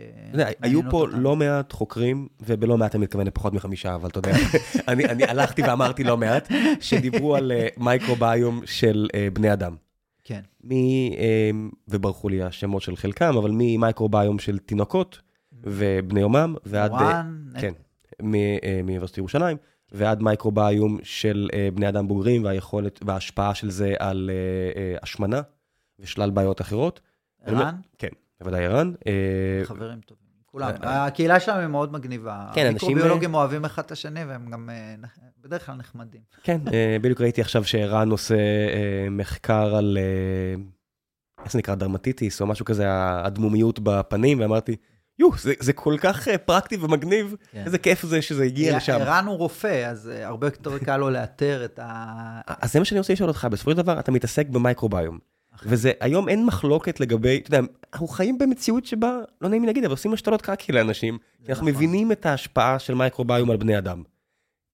היו 0.62 0.82
פה. 0.90 1.08
לא 1.08 1.36
מעט 1.36 1.74
חוקרים, 1.74 2.28
ובלא 2.42 2.78
מעט 2.78 2.96
אני 2.96 3.04
מתכוון 3.04 3.28
לפחות 3.28 3.54
מחמישה, 3.54 3.96
אבל 3.96 4.10
אתה 4.10 4.20
יודע, 4.20 4.32
אני, 4.88 5.06
אני 5.06 5.24
הלכתי 5.24 5.62
ואמרתי 5.62 6.04
לא 6.04 6.18
מעט, 6.18 6.52
שדיברו 6.80 7.36
על 7.36 7.52
uh, 7.52 7.84
מייקרוביום 7.84 8.62
של 8.66 9.08
uh, 9.12 9.34
בני 9.34 9.54
אדם. 9.54 9.76
כן. 10.24 10.42
מ... 10.64 10.74
וברחו 11.88 12.30
לי 12.30 12.44
השמות 12.44 12.82
של 12.82 12.96
חלקם, 12.96 13.38
אבל 13.38 13.52
ממייקרוביום 13.54 14.40
של 14.40 14.58
תינוקות 14.58 15.20
ובני 15.64 16.20
יומם, 16.20 16.56
ועד... 16.66 16.92
מורן. 16.92 17.46
כן, 17.60 17.74
מאוניברסיטת 18.22 19.18
ירושלים. 19.18 19.58
ועד 19.92 20.24
מייקרוביום 20.24 20.98
של 21.04 21.50
uh, 21.52 21.76
בני 21.76 21.90
אדם 21.90 22.08
בוגרים 22.08 22.44
והיכולת 22.44 23.00
וההשפעה 23.06 23.56
של 23.56 23.70
זה 23.70 23.94
על 24.00 24.30
uh, 24.30 24.76
uh, 24.76 25.04
השמנה 25.04 25.42
ושלל 26.00 26.30
בעיות 26.30 26.62
אחרות. 26.62 27.00
ערן? 27.46 27.76
כן, 27.98 28.10
בוודאי 28.40 28.66
ערן. 28.66 28.94
חברים 29.64 30.00
טובים. 30.00 30.26
כולם. 30.56 30.72
אה, 30.84 31.06
הקהילה 31.06 31.40
שלהם 31.40 31.60
היא 31.60 31.68
מאוד 31.68 31.94
מגניבה. 31.94 32.48
כן, 32.54 32.66
אנשים, 32.66 32.90
המיקרוביולוגים 32.90 33.34
אוהבים 33.34 33.66
אחד 33.66 33.84
את 33.84 33.92
השני, 33.92 34.26
והם 34.26 34.50
גם 34.50 34.70
אה, 34.70 34.96
בדרך 35.44 35.66
כלל 35.66 35.76
נחמדים. 35.76 36.22
כן, 36.44 36.62
אה, 36.74 36.98
בדיוק 37.02 37.22
ראיתי 37.22 37.42
עכשיו 37.42 37.64
שערן 37.64 38.12
עושה 38.12 38.36
אה, 38.36 39.08
מחקר 39.12 39.76
על, 39.76 39.98
אה, 40.02 40.64
איך 41.44 41.52
זה 41.52 41.60
נקרא, 41.60 41.76
דרמטיטיס 41.76 42.42
או 42.42 42.48
משהו 42.48 42.66
כזה, 42.66 42.86
הדמומיות 42.90 43.80
בפנים, 43.80 44.40
ואמרתי, 44.40 44.76
יו, 45.20 45.30
זה, 45.38 45.54
זה 45.60 45.74
כל 45.74 45.96
כך 46.02 46.28
אה, 46.28 46.38
פרקטי 46.38 46.78
ומגניב, 46.78 47.36
כן. 47.52 47.64
איזה 47.66 47.78
כיף 47.78 48.06
זה 48.06 48.22
שזה 48.22 48.44
הגיע 48.44 48.78
לשם. 48.78 48.94
ערן 48.94 49.26
הוא 49.26 49.38
רופא, 49.38 49.90
אז 49.90 50.10
אה, 50.10 50.28
הרבה 50.28 50.48
יותר 50.48 50.78
קל 50.78 50.98
לו 50.98 51.10
לאתר 51.10 51.66
את 51.66 51.80
ה... 51.84 52.42
אז 52.48 52.74
זה 52.74 52.80
מה 52.80 52.86
שאני 52.86 53.00
רוצה 53.00 53.14
לשאול 53.14 53.30
אותך, 53.30 53.48
בסופו 53.52 53.72
של 53.72 53.78
דבר 53.78 54.00
אתה 54.00 54.12
מתעסק 54.12 54.48
במייקרוביום. 54.50 55.20
וזה, 55.64 55.92
היום 56.00 56.30
אין 56.30 56.46
מחלוקת 56.46 57.00
לגבי, 57.00 57.38
אתה 57.38 57.48
יודע, 57.48 57.68
אנחנו 57.94 58.08
חיים 58.08 58.38
במציאות 58.38 58.86
שבה, 58.86 59.20
לא 59.42 59.50
נעים 59.50 59.62
לי 59.62 59.68
להגיד, 59.68 59.84
אבל 59.84 59.94
עושים 59.94 60.14
השתלות 60.14 60.42
קקי 60.42 60.72
לאנשים, 60.72 61.18
כי 61.46 61.52
אנחנו 61.52 61.68
נכון. 61.68 61.76
מבינים 61.76 62.12
את 62.12 62.26
ההשפעה 62.26 62.80
של 62.80 62.94
מייקרוביום 62.94 63.52
על 63.52 63.58
בני 63.58 63.78
אדם. 63.78 64.04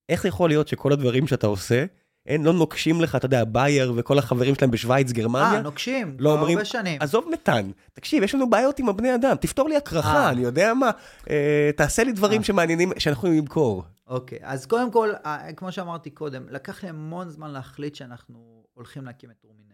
איך 0.08 0.24
יכול 0.24 0.50
להיות 0.50 0.68
שכל 0.68 0.92
הדברים 0.92 1.26
שאתה 1.26 1.46
עושה, 1.46 1.84
אין, 2.26 2.42
לא 2.42 2.52
נוקשים 2.52 3.00
לך, 3.00 3.16
אתה 3.16 3.26
יודע, 3.26 3.44
בייר 3.44 3.92
וכל 3.96 4.18
החברים 4.18 4.54
שלהם 4.54 4.70
בשוויץ, 4.70 5.12
גרמניה, 5.12 5.52
אה, 5.52 5.62
נוקשים, 5.62 6.16
לא 6.18 6.30
כבר 6.30 6.38
אומרים, 6.38 6.58
הרבה 6.58 6.64
שנים. 6.64 7.02
עזוב 7.02 7.28
מתאן, 7.32 7.70
תקשיב, 7.92 8.22
יש 8.22 8.34
לנו 8.34 8.50
בעיות 8.50 8.78
עם 8.78 8.88
הבני 8.88 9.14
אדם, 9.14 9.36
תפתור 9.36 9.68
לי 9.68 9.76
הקרחה, 9.76 10.24
אה. 10.24 10.30
אני 10.30 10.40
יודע 10.40 10.74
מה, 10.74 10.90
אה, 11.30 11.70
תעשה 11.76 12.04
לי 12.04 12.12
דברים 12.12 12.40
אה. 12.40 12.44
שמעניינים, 12.44 12.92
שאנחנו 12.98 13.18
יכולים 13.18 13.38
למכור. 13.38 13.84
אוקיי, 14.06 14.38
אז 14.42 14.66
קודם 14.66 14.90
כל, 14.90 15.10
אה, 15.26 15.52
כמו 15.52 15.72
שאמרתי 15.72 16.10
קודם, 16.10 16.46
לקח 16.50 16.82
לי 16.82 16.88
המון 16.88 17.30
זמן 17.30 17.50
להחליט 17.50 17.94
שאנחנו 17.94 18.64
הולכים 18.74 19.04
להקים 19.04 19.30
את 19.30 19.44
רומינרה. 19.44 19.72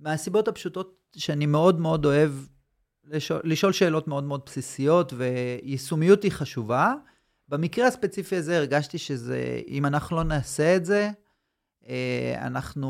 מהסיבות 0.00 0.48
הפשוטות 0.48 0.94
שאני 1.16 1.46
מאוד 1.46 1.80
מאוד 1.80 2.04
אוהב 2.04 2.32
לשאול, 3.04 3.40
לשאול 3.44 3.72
שאלות 3.72 4.08
מאוד 4.08 4.24
מאוד 4.24 4.40
בסיסיות, 4.46 5.12
ויישומיות 5.16 6.22
היא 6.22 6.32
חשובה. 6.32 6.94
במקרה 7.48 7.86
הספציפי 7.86 8.36
הזה 8.36 8.56
הרגשתי 8.56 8.98
שזה, 8.98 9.60
אם 9.68 9.86
אנחנו 9.86 10.16
לא 10.16 10.24
נעשה 10.24 10.76
את 10.76 10.84
זה, 10.84 11.10
אנחנו 12.36 12.88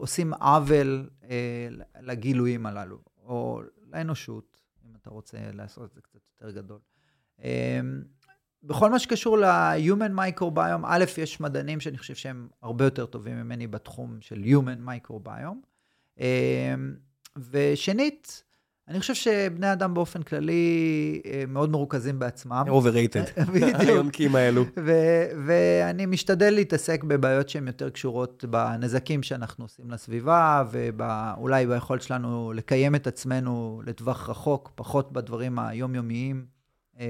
עושים 0.00 0.34
עוול 0.34 1.10
אה, 1.30 1.68
לגילויים 2.00 2.66
הללו, 2.66 2.98
או 3.24 3.62
לאנושות, 3.92 4.58
אם 4.84 4.90
אתה 4.96 5.10
רוצה 5.10 5.38
לעשות 5.52 5.84
את 5.84 5.94
זה 5.94 6.00
קצת 6.00 6.20
יותר 6.34 6.50
גדול. 6.50 6.78
אה, 7.42 7.80
בכל 8.62 8.90
מה 8.90 8.98
שקשור 8.98 9.38
ל-Human 9.38 10.18
Microbiome, 10.18 10.84
א', 10.84 11.04
יש 11.18 11.40
מדענים 11.40 11.80
שאני 11.80 11.98
חושב 11.98 12.14
שהם 12.14 12.48
הרבה 12.62 12.84
יותר 12.84 13.06
טובים 13.06 13.36
ממני 13.36 13.66
בתחום 13.66 14.18
של 14.20 14.42
Human 14.44 14.88
Microbiome. 14.88 15.66
אה, 16.20 16.74
ושנית, 17.50 18.44
אני 18.88 19.00
חושב 19.00 19.14
שבני 19.14 19.72
אדם 19.72 19.94
באופן 19.94 20.22
כללי 20.22 21.20
אה, 21.26 21.44
מאוד 21.48 21.70
מרוכזים 21.70 22.18
בעצמם. 22.18 22.64
overrated, 22.68 23.40
בדיוק. 23.52 23.80
היונקים 23.80 24.36
האלו. 24.36 24.64
ו- 24.76 25.24
ואני 25.46 26.06
משתדל 26.06 26.50
להתעסק 26.50 27.04
בבעיות 27.04 27.48
שהן 27.48 27.66
יותר 27.66 27.90
קשורות 27.90 28.44
בנזקים 28.50 29.22
שאנחנו 29.22 29.64
עושים 29.64 29.90
לסביבה, 29.90 30.64
ואולי 30.70 31.66
ביכולת 31.66 32.02
שלנו 32.02 32.52
לקיים 32.54 32.94
את 32.94 33.06
עצמנו 33.06 33.82
לטווח 33.86 34.30
רחוק, 34.30 34.72
פחות 34.74 35.12
בדברים 35.12 35.58
היומיומיים. 35.58 36.46
אה, 37.00 37.06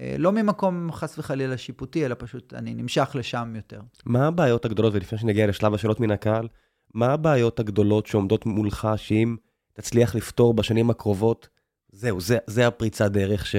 אה, 0.00 0.14
לא 0.18 0.32
ממקום 0.32 0.92
חס 0.92 1.18
וחלילה 1.18 1.56
שיפוטי, 1.56 2.06
אלא 2.06 2.16
פשוט 2.18 2.54
אני 2.54 2.74
נמשך 2.74 3.10
לשם 3.14 3.52
יותר. 3.56 3.80
מה 4.06 4.26
הבעיות 4.26 4.64
הגדולות, 4.64 4.94
ולפני 4.94 5.18
שנגיע 5.18 5.46
לשלב 5.46 5.74
השאלות 5.74 6.00
מן 6.00 6.10
הקהל, 6.10 6.48
מה 6.94 7.12
הבעיות 7.12 7.60
הגדולות 7.60 8.06
שעומדות 8.06 8.46
מולך, 8.46 8.88
שאם 8.96 9.36
תצליח 9.72 10.14
לפתור 10.14 10.54
בשנים 10.54 10.90
הקרובות, 10.90 11.48
זהו, 11.92 12.20
זה, 12.20 12.38
זה 12.46 12.66
הפריצת 12.66 13.10
דרך 13.10 13.46
ש... 13.46 13.56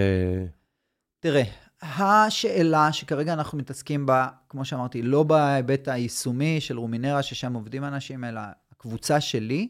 תראה, 1.19 1.43
השאלה 1.81 2.93
שכרגע 2.93 3.33
אנחנו 3.33 3.57
מתעסקים 3.57 4.05
בה, 4.05 4.27
כמו 4.49 4.65
שאמרתי, 4.65 5.01
לא 5.01 5.23
בהיבט 5.23 5.87
היישומי 5.87 6.61
של 6.61 6.77
רומינרה, 6.77 7.23
ששם 7.23 7.53
עובדים 7.53 7.83
אנשים, 7.83 8.23
אלא 8.23 8.41
הקבוצה 8.71 9.21
שלי, 9.21 9.69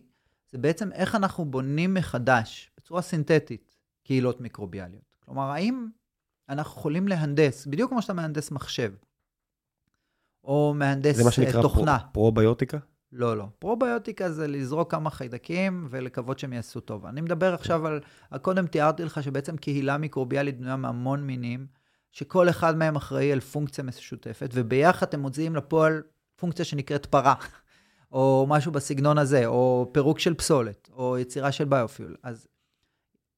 זה 0.51 0.57
בעצם 0.57 0.91
איך 0.91 1.15
אנחנו 1.15 1.45
בונים 1.45 1.93
מחדש, 1.93 2.71
בצורה 2.77 3.01
סינתטית, 3.01 3.75
קהילות 4.03 4.41
מיקרוביאליות. 4.41 5.17
כלומר, 5.19 5.49
האם 5.51 5.87
אנחנו 6.49 6.79
יכולים 6.79 7.07
להנדס, 7.07 7.65
בדיוק 7.65 7.89
כמו 7.89 8.01
שאתה 8.01 8.13
מהנדס 8.13 8.51
מחשב, 8.51 8.91
או 10.43 10.73
מהנדס 10.75 11.15
זה 11.15 11.23
מה 11.23 11.27
אה, 11.27 11.31
שנקרא 11.31 11.61
תוכנה. 11.61 11.99
פרו, 11.99 12.09
פרוביוטיקה? 12.13 12.77
לא, 13.15 13.37
לא. 13.37 13.45
פרוביוטיקה 13.59 14.31
זה 14.31 14.47
לזרוק 14.47 14.91
כמה 14.91 15.09
חיידקים 15.09 15.87
ולקוות 15.89 16.39
שהם 16.39 16.53
יעשו 16.53 16.79
טוב. 16.79 17.05
אני 17.05 17.21
מדבר 17.21 17.53
עכשיו 17.53 17.87
על, 17.87 17.99
קודם 18.41 18.67
תיארתי 18.67 19.03
לך 19.03 19.23
שבעצם 19.23 19.57
קהילה 19.57 19.97
מיקרוביאלית 19.97 20.57
בנויה 20.57 20.75
מהמון 20.75 21.23
מינים, 21.23 21.67
שכל 22.11 22.49
אחד 22.49 22.77
מהם 22.77 22.95
אחראי 22.95 23.31
על 23.31 23.39
פונקציה 23.39 23.83
משותפת, 23.83 24.49
וביחד 24.53 25.13
הם 25.13 25.19
מוציאים 25.19 25.55
לפועל 25.55 26.01
פונקציה 26.35 26.65
שנקראת 26.65 27.05
פרה, 27.05 27.33
או 28.11 28.45
משהו 28.49 28.71
בסגנון 28.71 29.17
הזה, 29.17 29.45
או 29.45 29.89
פירוק 29.91 30.19
של 30.19 30.33
פסולת, 30.33 30.89
או 30.93 31.17
יצירה 31.17 31.51
של 31.51 31.65
ביופיול. 31.65 32.15
אז 32.23 32.47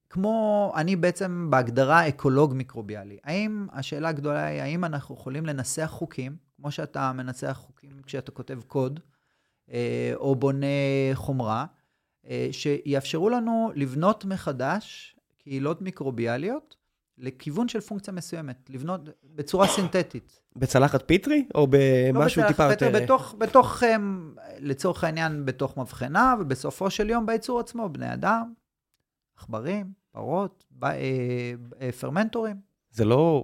כמו, 0.09 0.73
אני 0.75 0.95
בעצם 0.95 1.47
בהגדרה 1.49 2.07
אקולוג 2.07 2.53
מיקרוביאלי. 2.53 3.17
האם, 3.23 3.67
השאלה 3.71 4.09
הגדולה 4.09 4.45
היא, 4.45 4.61
האם 4.61 4.85
אנחנו 4.85 5.15
יכולים 5.15 5.45
לנסח 5.45 5.87
חוקים, 5.91 6.35
כמו 6.57 6.71
שאתה 6.71 7.11
מנסח 7.13 7.57
חוקים 7.65 7.91
כשאתה 8.05 8.31
כותב 8.31 8.59
קוד, 8.67 8.99
או 10.15 10.35
בונה 10.35 10.65
חומרה, 11.13 11.65
אה, 12.29 12.47
שיאפשרו 12.51 13.29
לנו 13.29 13.71
לבנות 13.75 14.25
מחדש 14.25 15.15
קהילות 15.37 15.81
מיקרוביאליות 15.81 16.75
לכיוון 17.17 17.67
של 17.67 17.79
פונקציה 17.79 18.13
מסוימת, 18.13 18.69
לבנות 18.69 19.01
בצורה 19.23 19.67
סינתטית. 19.67 20.41
בצלחת 20.55 21.07
פיטרי, 21.07 21.47
או 21.55 21.67
במשהו 21.69 22.41
לא 22.41 22.47
טיפה 22.47 22.69
בצלחת, 22.69 22.81
יותר... 22.81 23.03
בתוך, 23.03 23.35
בתוך, 23.37 23.83
לצורך 24.59 25.03
העניין, 25.03 25.45
בתוך 25.45 25.77
מבחנה, 25.77 26.35
ובסופו 26.39 26.89
של 26.89 27.09
יום 27.09 27.25
בייצור 27.25 27.59
עצמו, 27.59 27.89
בני 27.89 28.13
אדם, 28.13 28.53
עכברים, 29.37 29.91
פרות, 30.11 30.65
ב- 30.71 30.85
אה, 30.85 31.53
אה, 31.81 31.91
פרמנטורים. 31.91 32.55
זה 32.89 33.05
לא 33.05 33.43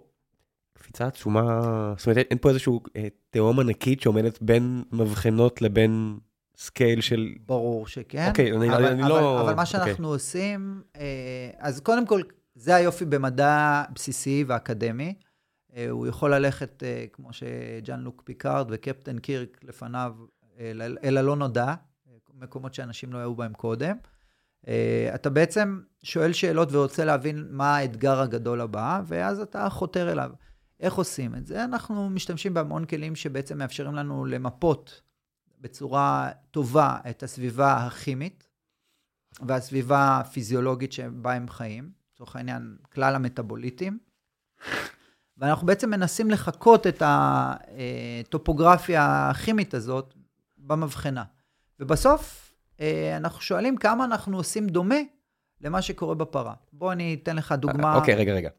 קפיצה 0.82 1.08
עצומה, 1.08 1.62
זאת 1.98 2.08
אומרת, 2.08 2.26
אין 2.30 2.38
פה 2.42 2.50
איזשהו 2.50 2.82
אה, 2.96 3.08
תהום 3.30 3.60
ענקית 3.60 4.02
שעומדת 4.02 4.42
בין 4.42 4.84
מבחנות 4.92 5.62
לבין 5.62 6.18
scale 6.58 7.02
של... 7.02 7.28
ברור 7.46 7.88
שכן. 7.88 8.28
אוקיי, 8.30 8.52
אני- 8.52 8.70
אבל, 8.70 8.86
אני 8.86 9.02
אבל, 9.02 9.10
לא- 9.10 9.42
אבל 9.42 9.54
מה 9.56 9.62
אוקיי. 9.62 9.66
שאנחנו 9.66 10.08
עושים, 10.08 10.82
אה, 10.98 11.50
אז 11.60 11.80
קודם 11.80 12.06
כל, 12.06 12.22
זה 12.56 12.76
היופי 12.76 13.06
במדע 13.06 13.84
בסיסי 13.94 14.44
ואקדמי. 14.48 15.14
אה, 15.76 15.90
הוא 15.90 16.08
יכול 16.08 16.34
ללכת, 16.36 16.84
אה, 16.84 17.06
כמו 17.14 17.30
שג'אן 17.34 18.00
לוק 18.00 18.22
פיקארד 18.26 18.68
וקפטן 18.70 19.20
קירק 19.20 19.58
לפניו, 19.64 20.14
אל 20.60 20.98
אל 21.04 21.18
הלא 21.18 21.36
נודע, 21.36 21.68
אה, 21.68 21.74
מקומות 22.40 22.74
שאנשים 22.74 23.14
לא 23.14 23.18
היו 23.18 23.36
בהם 23.36 23.54
קודם. 23.54 23.96
אה, 24.68 25.12
אתה 25.16 25.30
בעצם 25.30 25.80
שואל 26.04 26.34
שאלות 26.34 26.70
ורוצה 26.72 27.06
להבין 27.06 27.48
מה 27.50 27.76
האתגר 27.76 28.20
הגדול 28.22 28.62
הבא, 28.62 29.02
ואז 29.08 29.40
אתה 29.40 29.70
חותר 29.70 30.12
אליו. 30.12 30.32
איך 30.82 30.94
עושים 30.94 31.36
את 31.36 31.46
זה? 31.46 31.64
אנחנו 31.64 32.10
משתמשים 32.10 32.54
בהמון 32.54 32.86
כלים 32.86 33.16
שבעצם 33.16 33.58
מאפשרים 33.58 33.96
לנו 33.96 34.26
למפות 34.26 35.02
בצורה 35.60 36.30
טובה 36.52 36.98
את 37.10 37.24
הסביבה 37.24 37.74
הכימית 37.74 38.48
והסביבה 39.42 40.18
הפיזיולוגית 40.18 40.94
שבה 40.94 41.34
הם 41.34 41.50
חיים, 41.50 41.92
לצורך 42.14 42.36
העניין, 42.36 42.78
כלל 42.94 43.16
המטאבוליטים. 43.16 44.00
ואנחנו 45.38 45.68
בעצם 45.68 45.90
מנסים 45.90 46.32
לחקות 46.32 46.88
את 46.88 47.04
הטופוגרפיה 47.06 49.30
הכימית 49.30 49.74
הזאת 49.74 50.14
במבחנה. 50.58 51.24
ובסוף 51.80 52.54
אה, 52.80 53.18
אנחנו 53.18 53.42
שואלים 53.42 53.78
כמה 53.78 54.06
אנחנו 54.06 54.38
עושים 54.38 54.68
דומה 54.68 54.96
למה 55.62 55.82
שקורה 55.82 56.16
בפרה. 56.16 56.54
בוא 56.74 56.92
אני 56.92 57.18
אתן 57.24 57.36
לך 57.36 57.52
דוגמה 57.52 57.96
אוקיי, 57.96 58.16
רגע, 58.16 58.34
רגע. 58.34 58.50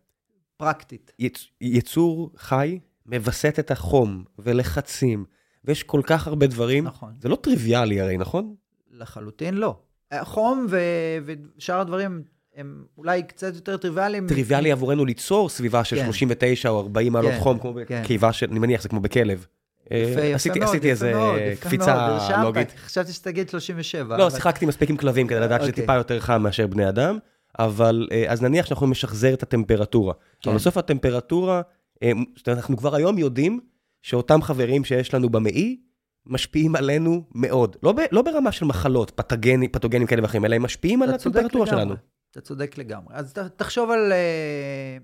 פרקטית. 0.63 1.13
יצ... 1.19 1.47
יצור 1.61 2.31
חי 2.37 2.79
מווסת 3.07 3.59
את 3.59 3.71
החום 3.71 4.25
ולחצים, 4.39 5.25
ויש 5.65 5.83
כל 5.83 6.01
כך 6.05 6.27
הרבה 6.27 6.47
דברים. 6.47 6.85
נכון. 6.85 7.13
זה 7.21 7.29
לא 7.29 7.37
טריוויאלי 7.37 8.01
הרי, 8.01 8.17
נכון? 8.17 8.55
לחלוטין 8.91 9.55
לא. 9.55 9.77
חום 10.23 10.67
ו... 10.71 10.79
ושאר 11.25 11.81
הדברים 11.81 12.23
הם 12.57 12.85
אולי 12.99 13.23
קצת 13.23 13.55
יותר 13.55 13.77
טריוויאליים. 13.77 14.29
טריוויאלי 14.29 14.73
עבורנו 14.73 15.05
ליצור 15.05 15.49
סביבה 15.49 15.85
של 15.85 15.97
כן. 15.97 16.05
39 16.05 16.69
או 16.69 16.81
40 16.81 17.13
מעלות 17.13 17.33
כן, 17.33 17.41
חום, 17.41 17.59
כמו 17.59 17.75
כן. 17.89 18.03
בקיבה 18.03 18.33
של, 18.33 18.47
אני 18.51 18.59
מניח, 18.59 18.83
זה 18.83 18.89
כמו 18.89 19.01
בכלב. 19.01 19.47
יפה, 19.87 19.95
אה, 19.95 20.27
יפה 20.27 20.35
עשיתי 20.35 20.59
מאוד, 20.59 20.69
עשיתי 20.69 20.87
יפה 20.87 21.07
איזה 21.07 21.11
יפה 21.53 21.69
קפיצה 21.69 22.43
לוגית. 22.43 22.73
חשבתי 22.77 23.13
שתגיד 23.13 23.49
37. 23.49 24.17
לא, 24.17 24.31
שיחקתי 24.31 24.67
מספיק 24.67 24.91
עם 24.91 24.97
כלבים 24.97 25.27
כדי 25.27 25.41
לדעת 25.41 25.61
שזה 25.61 25.71
אוקיי. 25.71 25.83
טיפה 25.83 25.95
יותר 25.95 26.21
חם 26.21 26.43
מאשר 26.43 26.67
בני 26.67 26.89
אדם, 26.89 27.19
אבל 27.59 28.09
אה, 28.13 28.25
אז 28.29 28.43
נניח 28.43 28.67
שאנחנו 28.67 28.87
נשחזר 28.87 29.35
את 29.35 29.43
הטמפרטורה. 29.43 30.15
כן. 30.41 30.51
אבל 30.51 30.59
בסוף 30.59 30.77
הטמפרטורה, 30.77 31.63
אה, 32.03 32.13
זאת 32.37 32.47
אומרת, 32.47 32.59
אנחנו 32.59 32.77
כבר 32.77 32.95
היום 32.95 33.19
יודעים 33.19 33.61
שאותם 34.03 34.43
חברים 34.43 34.85
שיש 34.85 35.15
לנו 35.15 35.31
במעי, 35.31 35.81
משפיעים 36.27 36.77
עלינו 36.77 37.25
מאוד. 37.35 37.77
לא, 37.83 37.93
ב, 37.93 37.99
לא 38.13 38.23
ברמה 38.23 38.53
של 38.53 38.65
מחלות, 38.65 39.11
פתוגני, 39.11 39.69
פתוגנים 39.69 40.07
כאלה 40.07 40.23
ואחרים, 40.23 40.45
אלא 40.45 40.55
הם 40.55 40.63
משפיעים 40.63 41.03
על 41.03 41.11
הטמפרטורה 41.11 41.67
לגמרי. 41.67 41.67
שלנו. 41.67 41.95
אתה 42.31 42.41
צודק 42.41 42.79
לגמרי. 42.79 43.15
אז 43.15 43.33
ת, 43.33 43.39
תחשוב 43.39 43.91
על 43.91 44.13
אה, 44.13 44.97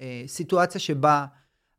אה, 0.00 0.22
סיטואציה 0.26 0.80
שבה 0.80 1.26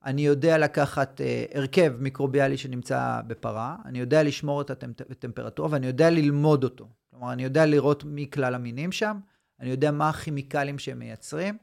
אני 0.06 0.22
יודע 0.22 0.58
לקחת 0.58 1.22
אה, 1.22 1.46
הרכב 1.54 1.94
מיקרוביאלי 2.00 2.58
שנמצא 2.58 3.22
בפרה, 3.28 3.76
אני 3.86 4.00
יודע 4.00 4.24
לשמור 4.24 4.62
את 4.62 4.70
הטמפרטורה 5.12 5.70
ואני 5.72 5.88
יודע 5.88 6.10
ללמוד 6.10 6.64
אותו. 6.64 6.90
כלומר, 7.10 7.34
אני 7.34 7.44
יודע 7.44 7.66
לראות 7.66 8.04
מי 8.04 8.30
כלל 8.34 8.56
המינים 8.56 8.92
שם, 8.92 9.20
אני 9.60 9.70
יודע 9.70 9.92
מה 9.92 10.10
הכימיקלים 10.10 10.80
שהם 10.80 11.00
מייצרים, 11.00 11.58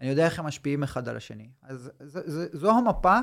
אני 0.00 0.08
יודע 0.08 0.24
איך 0.24 0.38
הם 0.38 0.46
משפיעים 0.46 0.82
אחד 0.82 1.08
על 1.08 1.16
השני. 1.16 1.50
אז 1.62 1.90
ז, 2.00 2.18
ז, 2.26 2.48
זו 2.52 2.70
המפה 2.70 3.18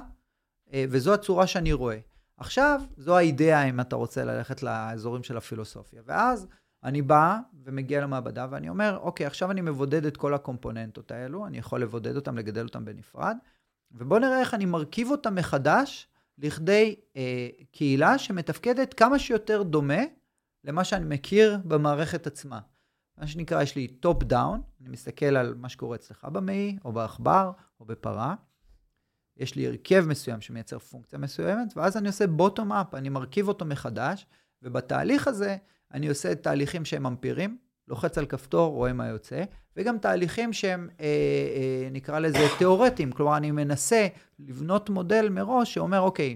אה, 0.73 0.85
וזו 0.89 1.13
הצורה 1.13 1.47
שאני 1.47 1.73
רואה. 1.73 1.99
עכשיו, 2.37 2.81
זו 2.97 3.17
האידאה 3.17 3.63
אם 3.63 3.79
אתה 3.79 3.95
רוצה 3.95 4.23
ללכת 4.23 4.63
לאזורים 4.63 5.23
של 5.23 5.37
הפילוסופיה. 5.37 6.01
ואז 6.05 6.47
אני 6.83 7.01
בא 7.01 7.39
ומגיע 7.63 8.01
למעבדה 8.01 8.47
ואני 8.49 8.69
אומר, 8.69 8.97
אוקיי, 9.01 9.25
עכשיו 9.25 9.51
אני 9.51 9.61
מבודד 9.61 10.05
את 10.05 10.17
כל 10.17 10.33
הקומפוננטות 10.33 11.11
האלו, 11.11 11.47
אני 11.47 11.57
יכול 11.57 11.81
לבודד 11.81 12.15
אותם, 12.15 12.37
לגדל 12.37 12.65
אותם 12.65 12.85
בנפרד, 12.85 13.37
ובואו 13.91 14.19
נראה 14.19 14.39
איך 14.39 14.53
אני 14.53 14.65
מרכיב 14.65 15.11
אותם 15.11 15.35
מחדש 15.35 16.07
לכדי 16.37 16.95
אה, 17.15 17.49
קהילה 17.71 18.17
שמתפקדת 18.17 18.93
כמה 18.93 19.19
שיותר 19.19 19.63
דומה 19.63 20.01
למה 20.63 20.83
שאני 20.83 21.05
מכיר 21.05 21.57
במערכת 21.65 22.27
עצמה. 22.27 22.59
מה 23.17 23.27
שנקרא, 23.27 23.61
יש 23.61 23.75
לי 23.75 23.87
top 23.87 24.23
down, 24.23 24.61
אני 24.81 24.89
מסתכל 24.89 25.25
על 25.25 25.55
מה 25.57 25.69
שקורה 25.69 25.95
אצלך 25.95 26.25
במעי, 26.25 26.77
או 26.85 26.91
בעכבר, 26.91 27.51
או 27.79 27.85
בפרה. 27.85 28.35
יש 29.37 29.55
לי 29.55 29.67
הרכב 29.67 30.05
מסוים 30.07 30.41
שמייצר 30.41 30.79
פונקציה 30.79 31.19
מסוימת, 31.19 31.77
ואז 31.77 31.97
אני 31.97 32.07
עושה 32.07 32.27
bottom 32.27 32.73
up, 32.73 32.95
אני 32.95 33.09
מרכיב 33.09 33.47
אותו 33.47 33.65
מחדש, 33.65 34.25
ובתהליך 34.61 35.27
הזה 35.27 35.57
אני 35.93 36.07
עושה 36.07 36.35
תהליכים 36.35 36.85
שהם 36.85 37.05
אמפיריים, 37.05 37.57
לוחץ 37.87 38.17
על 38.17 38.25
כפתור, 38.25 38.73
רואה 38.73 38.93
מה 38.93 39.07
יוצא, 39.07 39.43
וגם 39.77 39.97
תהליכים 39.97 40.53
שהם, 40.53 40.89
אה, 40.99 41.05
אה, 41.05 41.89
נקרא 41.91 42.19
לזה, 42.19 42.47
תיאורטיים. 42.57 43.11
כלומר, 43.11 43.37
אני 43.37 43.51
מנסה 43.51 44.07
לבנות 44.39 44.89
מודל 44.89 45.29
מראש 45.29 45.73
שאומר, 45.73 45.99
אוקיי, 45.99 46.35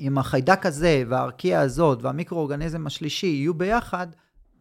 אם 0.00 0.18
החיידק 0.18 0.66
הזה 0.66 1.02
והארקיע 1.08 1.60
הזאת 1.60 2.02
והמיקרואורגניזם 2.02 2.86
השלישי 2.86 3.26
יהיו 3.26 3.54
ביחד, 3.54 4.06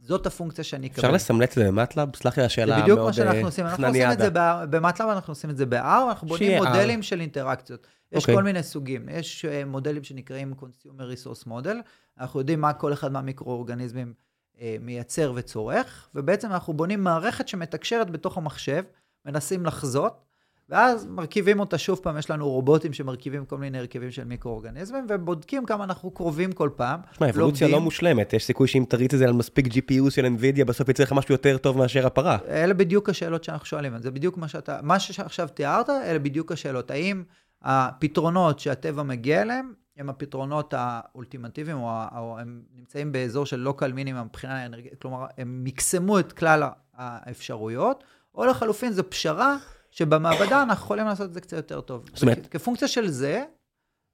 זאת 0.02 0.26
הפונקציה 0.26 0.64
שאני 0.64 0.88
אקבל. 0.88 1.00
אפשר 1.00 1.12
לסמלט 1.12 1.50
את 1.50 1.56
זה 1.56 1.68
במטלאב? 1.68 2.16
סלח 2.16 2.38
לי, 2.38 2.44
השאלה 2.44 2.78
מאוד 2.78 2.82
חנניאדה. 2.82 2.96
זה 2.96 2.96
בדיוק 2.96 3.08
מה 3.08 3.14
שאנחנו 3.14 3.48
עושים. 3.48 3.66
אנחנו 3.66 3.88
עושים 3.88 4.12
את 4.12 4.20
זה 4.20 4.30
במטלאב, 4.70 5.10
אנחנו 5.10 5.32
עושים 5.32 5.50
את 5.50 5.58
זה 5.58 5.66
ב-R, 5.66 6.10
אנחנו 6.10 6.28
בונים 6.28 6.64
מודלים 6.64 7.04
של 7.04 7.22
אינטראקציות. 7.22 7.88
יש 8.12 8.26
okay. 8.26 8.34
כל 8.34 8.44
מיני 8.44 8.64
סוגים. 8.64 9.10
יש 9.10 9.46
uh, 9.46 9.66
מודלים 9.66 10.04
שנקראים 10.04 10.54
Consumer 10.60 11.02
Resource 11.02 11.48
Model, 11.48 11.76
אנחנו 12.20 12.40
יודעים 12.40 12.62
מה 12.62 12.74
כל 12.74 12.94
אחד 12.94 13.12
מהמיקרואורגניזמים 13.12 14.14
uh, 14.56 14.60
מייצר 14.82 15.34
וצורך, 15.36 16.10
ובעצם 16.16 16.52
אנחנו 16.52 16.74
בונים 16.74 17.04
מערכת 17.04 17.48
שמתקשרת 17.48 18.10
בתוך 18.10 18.38
המחשב, 18.38 18.84
מנסים 19.26 19.66
לחזות, 19.66 20.29
ואז 20.70 21.06
מרכיבים 21.06 21.60
אותה 21.60 21.78
שוב 21.78 22.00
פעם, 22.04 22.18
יש 22.18 22.30
לנו 22.30 22.50
רובוטים 22.50 22.94
שמרכיבים 22.94 23.46
כל 23.46 23.58
מיני 23.58 23.78
הרכבים 23.78 24.12
של 24.12 24.24
מיקרואורגניזמים, 24.24 25.06
ובודקים 25.10 25.66
כמה 25.66 25.84
אנחנו 25.84 26.12
קרובים 26.12 26.52
כל 26.52 26.70
פעם. 26.76 27.00
תשמע, 27.12 27.30
אבולוציה 27.30 27.68
לא 27.68 27.82
מושלמת, 27.82 28.34
יש 28.34 28.46
סיכוי 28.46 28.68
שאם 28.68 28.86
תריץ 28.90 29.14
את 29.14 29.20
זה 29.20 29.26
על 29.26 29.34
מספיק 29.34 29.68
GPU 29.68 30.10
של 30.10 30.26
NVIDIA, 30.26 30.66
בסוף 30.66 30.90
יצא 30.90 31.04
לך 31.04 31.14
משהו 31.14 31.34
יותר 31.34 31.58
טוב 31.58 31.78
מאשר 31.78 32.08
הפרה. 32.08 32.38
אלה 32.50 32.74
בדיוק 32.74 33.10
השאלות 33.10 33.44
שאנחנו 33.44 33.66
שואלים, 33.66 34.02
זה 34.02 34.12
בדיוק 34.12 34.38
מה 34.38 34.48
שאתה, 34.48 34.80
מה 34.84 35.00
שעכשיו 35.00 35.48
תיארת, 35.48 35.90
אלה 35.90 36.20
בדיוק 36.20 36.52
השאלות. 36.52 36.92
האם 36.92 37.24
הפתרונות 37.62 38.60
שהטבע 38.60 39.04
מגיע 39.04 39.42
אליהם, 39.42 39.74
הם 39.98 40.10
הפתרונות 40.10 40.74
האולטימטיביים, 40.78 41.78
או, 41.78 41.90
או 42.18 42.40
הם 42.40 42.62
נמצאים 42.76 43.12
באזור 43.12 43.46
של 43.46 43.60
לוקל 43.60 43.92
מינימום 43.92 44.26
מבחינה 44.26 44.66
אנרגטית, 44.66 45.02
כלומר, 45.02 45.26
הם 45.38 45.64
מקסמו 45.64 46.20
את 46.20 46.34
כלל 46.34 46.64
האפשרויות, 46.96 48.04
או 48.36 48.46
לחלופין, 48.46 48.92
זו 48.92 49.10
פשרה 49.10 49.58
שבמעבדה 49.92 50.64
אנחנו 50.64 50.84
יכולים 50.84 51.06
לעשות 51.06 51.30
את 51.30 51.34
זה 51.34 51.42
קצת 51.42 51.58
יותר 51.58 51.82
טוב. 51.82 52.06
זאת 52.14 52.22
אומרת... 52.22 52.48
כפונקציה 52.48 52.88
של 52.88 53.08
זה, 53.08 53.44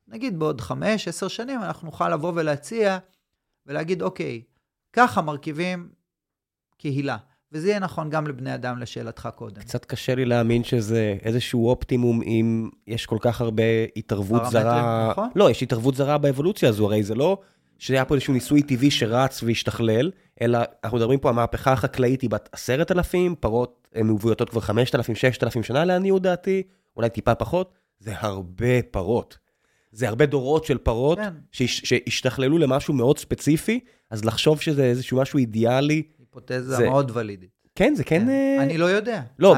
נגיד 0.07 0.39
בעוד 0.39 0.61
חמש, 0.61 1.07
עשר 1.07 1.27
שנים, 1.27 1.63
אנחנו 1.63 1.85
נוכל 1.85 2.09
לבוא 2.09 2.31
ולהציע 2.35 2.97
ולהגיד, 3.65 4.01
אוקיי, 4.01 4.41
ככה 4.93 5.21
מרכיבים 5.21 5.89
קהילה. 6.77 7.17
וזה 7.51 7.67
יהיה 7.67 7.79
נכון 7.79 8.09
גם 8.09 8.27
לבני 8.27 8.55
אדם, 8.55 8.79
לשאלתך 8.79 9.29
קודם. 9.35 9.61
קצת 9.61 9.85
קשה 9.85 10.15
לי 10.15 10.25
להאמין 10.25 10.63
שזה 10.63 11.17
איזשהו 11.21 11.69
אופטימום 11.69 12.21
אם 12.21 12.69
יש 12.87 13.05
כל 13.05 13.17
כך 13.21 13.41
הרבה 13.41 13.63
התערבות 13.95 14.41
זרה. 14.51 15.07
נכון? 15.11 15.29
לא, 15.35 15.51
יש 15.51 15.63
התערבות 15.63 15.95
זרה 15.95 16.17
באבולוציה 16.17 16.69
הזו, 16.69 16.85
הרי 16.85 17.03
זה 17.03 17.15
לא 17.15 17.41
שהיה 17.85 18.05
פה 18.05 18.15
איזשהו 18.15 18.33
ניסוי 18.33 18.61
טבעי 18.61 18.91
שרץ 18.91 19.43
והשתכלל, 19.43 20.11
אלא 20.41 20.59
אנחנו 20.83 20.97
מדברים 20.97 21.19
פה, 21.19 21.29
המהפכה 21.29 21.73
החקלאית 21.73 22.21
היא 22.21 22.29
בת 22.29 22.49
עשרת 22.51 22.91
אלפים, 22.91 23.35
פרות 23.39 23.87
מבויתות 23.95 24.49
כבר 24.49 24.61
חמשת 24.61 24.95
אלפים, 24.95 25.15
ששת 25.15 25.43
אלפים 25.43 25.63
שנה 25.63 25.85
לעניות 25.85 26.21
דעתי, 26.21 26.63
אולי 26.95 27.09
טיפה 27.09 27.35
פחות, 27.35 27.73
זה 27.99 28.13
הרבה 28.17 28.81
פרות. 28.91 29.37
זה 29.91 30.07
הרבה 30.07 30.25
דורות 30.25 30.65
של 30.65 30.77
פרות 30.77 31.17
כן. 31.17 31.33
שהשתכללו 31.51 32.57
למשהו 32.57 32.93
מאוד 32.93 33.17
ספציפי, 33.17 33.79
אז 34.09 34.25
לחשוב 34.25 34.61
שזה 34.61 34.83
איזשהו 34.83 35.21
משהו 35.21 35.39
אידיאלי, 35.39 36.03
היפותזה 36.19 36.75
זה... 36.75 36.89
מאוד 36.89 37.11
ולידית. 37.13 37.54
כן, 37.75 37.95
זה 37.95 38.03
כן... 38.03 38.25
כן. 38.25 38.57
אני 38.61 38.77
לא 38.77 38.85
יודע. 38.85 39.21
לא. 39.39 39.55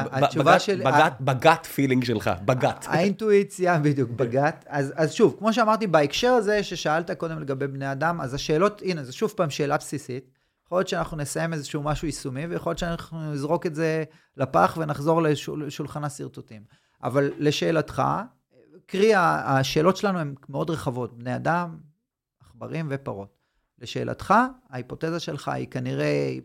בגאט 1.20 1.66
פילינג 1.66 2.04
שלך, 2.04 2.30
בגאט. 2.44 2.86
האינטואיציה, 2.90 3.78
בדיוק, 3.78 4.10
בגאט. 4.10 4.64
אז 4.68 5.12
שוב, 5.12 5.36
כמו 5.38 5.52
שאמרתי, 5.52 5.86
בהקשר 5.86 6.28
הזה 6.28 6.62
ששאלת 6.62 7.10
קודם 7.10 7.40
לגבי 7.40 7.66
בני 7.66 7.92
אדם, 7.92 8.20
אז 8.20 8.34
השאלות, 8.34 8.82
הנה, 8.84 9.04
זו 9.04 9.16
שוב 9.16 9.32
פעם 9.36 9.50
שאלה 9.50 9.76
בסיסית. 9.76 10.30
יכול 10.66 10.78
להיות 10.78 10.88
שאנחנו 10.88 11.16
נסיים 11.16 11.52
איזשהו 11.52 11.82
משהו 11.82 12.06
יישומי, 12.06 12.46
ויכול 12.46 12.70
להיות 12.70 12.78
שאנחנו 12.78 13.32
נזרוק 13.32 13.66
את 13.66 13.74
זה 13.74 14.04
לפח 14.36 14.78
ונחזור 14.80 15.22
לשולחן 15.56 16.04
השרטוטים. 16.04 16.62
אבל 17.02 17.30
לשאלתך, 17.38 18.02
קרי, 18.86 19.12
השאלות 19.14 19.96
שלנו 19.96 20.18
הן 20.18 20.34
מאוד 20.48 20.70
רחבות, 20.70 21.18
בני 21.18 21.36
אדם, 21.36 21.76
עכברים 22.40 22.86
ופרות. 22.90 23.38
לשאלתך, 23.78 24.34
ההיפותזה 24.70 25.20
שלך 25.20 25.48
היא 25.48 25.66
כנראה 25.70 26.36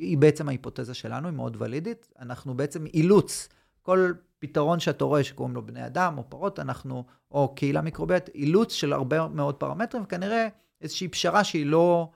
היא 0.00 0.18
בעצם 0.18 0.48
ההיפותזה 0.48 0.94
שלנו, 0.94 1.28
היא 1.28 1.36
מאוד 1.36 1.56
ולידית. 1.60 2.08
אנחנו 2.20 2.54
בעצם 2.54 2.86
אילוץ, 2.86 3.48
כל 3.82 4.12
פתרון 4.38 4.80
שאתה 4.80 5.04
רואה 5.04 5.24
שקוראים 5.24 5.54
לו 5.54 5.66
בני 5.66 5.86
אדם 5.86 6.18
או 6.18 6.24
פרות, 6.28 6.58
אנחנו, 6.58 7.04
או 7.30 7.54
קהילה 7.54 7.80
מיקרוביית, 7.80 8.28
אילוץ 8.34 8.72
של 8.72 8.92
הרבה 8.92 9.28
מאוד 9.28 9.54
פרמטרים, 9.54 10.02
וכנראה 10.02 10.48
איזושהי 10.80 11.08
פשרה 11.08 11.44
שהיא 11.44 11.66
לא 11.66 12.10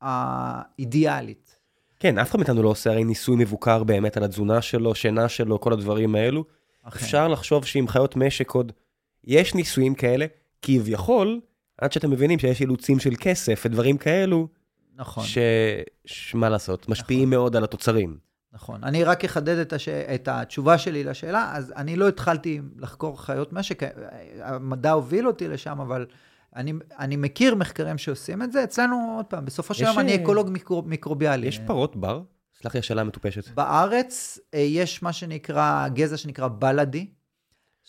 האידיאלית. 0.00 1.56
כן, 1.98 2.18
אף 2.18 2.30
אחד 2.30 2.38
מאיתנו 2.38 2.62
לא 2.62 2.68
עושה 2.68 2.90
הרי 2.90 3.04
ניסוי 3.04 3.36
מבוקר 3.36 3.84
באמת 3.84 4.16
על 4.16 4.24
התזונה 4.24 4.62
שלו, 4.62 4.94
שינה 4.94 5.28
שלו, 5.28 5.60
כל 5.60 5.72
הדברים 5.72 6.14
האלו. 6.14 6.44
אכן. 6.82 7.04
אפשר 7.04 7.28
לחשוב 7.28 7.64
שעם 7.64 7.88
חיות 7.88 8.16
משק 8.16 8.50
עוד 8.50 8.72
יש 9.24 9.54
ניסויים 9.54 9.94
כאלה, 9.94 10.26
כביכול, 10.62 11.40
עד 11.78 11.92
שאתם 11.92 12.10
מבינים 12.10 12.38
שיש 12.38 12.60
אילוצים 12.60 12.98
של 12.98 13.12
כסף 13.20 13.62
ודברים 13.66 13.98
כאלו, 13.98 14.48
נכון. 14.96 15.24
שמה 16.04 16.48
לעשות, 16.48 16.88
משפיעים 16.88 17.28
נכון. 17.28 17.30
מאוד 17.30 17.56
על 17.56 17.64
התוצרים. 17.64 18.18
נכון. 18.52 18.84
אני 18.84 19.04
רק 19.04 19.24
אחדד 19.24 19.58
את, 19.58 19.72
הש... 19.72 19.88
את 19.88 20.28
התשובה 20.28 20.78
שלי 20.78 21.04
לשאלה, 21.04 21.50
אז 21.54 21.72
אני 21.76 21.96
לא 21.96 22.08
התחלתי 22.08 22.60
לחקור 22.76 23.22
חיות 23.22 23.52
משק, 23.52 23.82
המדע 24.40 24.92
הוביל 24.92 25.26
אותי 25.26 25.48
לשם, 25.48 25.80
אבל 25.80 26.06
אני, 26.56 26.72
אני 26.98 27.16
מכיר 27.16 27.54
מחקרים 27.54 27.98
שעושים 27.98 28.42
את 28.42 28.52
זה. 28.52 28.64
אצלנו, 28.64 29.14
עוד 29.16 29.26
פעם, 29.26 29.44
בסופו 29.44 29.74
של 29.74 29.84
יום 29.84 29.98
אני 29.98 30.14
אקולוג 30.14 30.50
מיקרו, 30.50 30.82
מיקרוביאלי. 30.82 31.46
יש 31.46 31.58
פרות 31.58 31.96
בר? 31.96 32.22
סלח 32.62 32.74
לי, 32.74 32.80
השאלה 32.80 33.04
מטופשת. 33.04 33.48
בארץ 33.48 34.38
אה, 34.54 34.58
יש 34.58 35.02
מה 35.02 35.12
שנקרא, 35.12 35.88
גזע 35.88 36.16
שנקרא 36.16 36.48
בלאדי. 36.48 37.06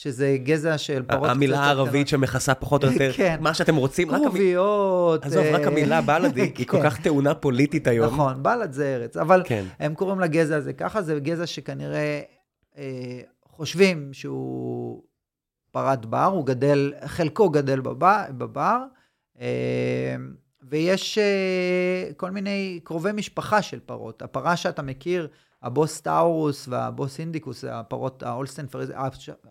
שזה 0.02 0.38
גזע 0.44 0.78
של 0.78 1.04
פרות 1.04 1.30
המילה 1.30 1.60
הערבית 1.60 2.08
שמכסה 2.08 2.54
פחות 2.54 2.84
או 2.84 2.92
יותר, 2.92 3.12
כן. 3.18 3.38
מה 3.40 3.54
שאתם 3.54 3.76
רוצים. 3.76 4.10
כרוביות. 4.10 5.26
עזוב, 5.26 5.46
רק 5.52 5.68
המילה 5.68 6.02
בלאדי, 6.02 6.42
היא 6.58 6.68
כל 6.68 6.78
כן. 6.78 6.90
כך 6.90 7.02
טעונה 7.02 7.34
פוליטית 7.34 7.88
היום. 7.88 8.14
נכון, 8.14 8.44
בלאד 8.44 8.74
זה 8.74 8.96
ארץ, 8.96 9.18
אבל 9.18 9.44
כן. 9.46 9.66
הם 9.80 9.96
קוראים 9.96 10.20
לגזע 10.20 10.56
הזה 10.56 10.74
ככה, 10.74 11.02
זה 11.02 11.20
גזע 11.20 11.46
שכנראה 11.46 12.22
אה, 12.78 13.20
חושבים 13.46 14.14
שהוא 14.14 15.04
פרת 15.72 16.06
בר, 16.06 16.26
הוא 16.26 16.46
גדל, 16.46 16.94
חלקו 17.06 17.50
גדל 17.50 17.80
בבר, 18.38 18.84
אה, 19.42 20.16
ויש 20.64 21.18
אה, 21.18 22.14
כל 22.18 22.32
מיני 22.32 22.80
קרובי 22.84 23.12
משפחה 23.12 23.62
של 23.62 23.80
פרות. 23.86 24.22
הפרה 24.22 24.56
שאתה 24.56 24.82
מכיר, 24.82 25.28
הבוס 25.64 26.02
טאורוס 26.02 26.68
והבוס 26.68 27.20
אינדיקוס, 27.20 27.64
הפרות, 27.68 28.24
האולסטן, 28.24 28.66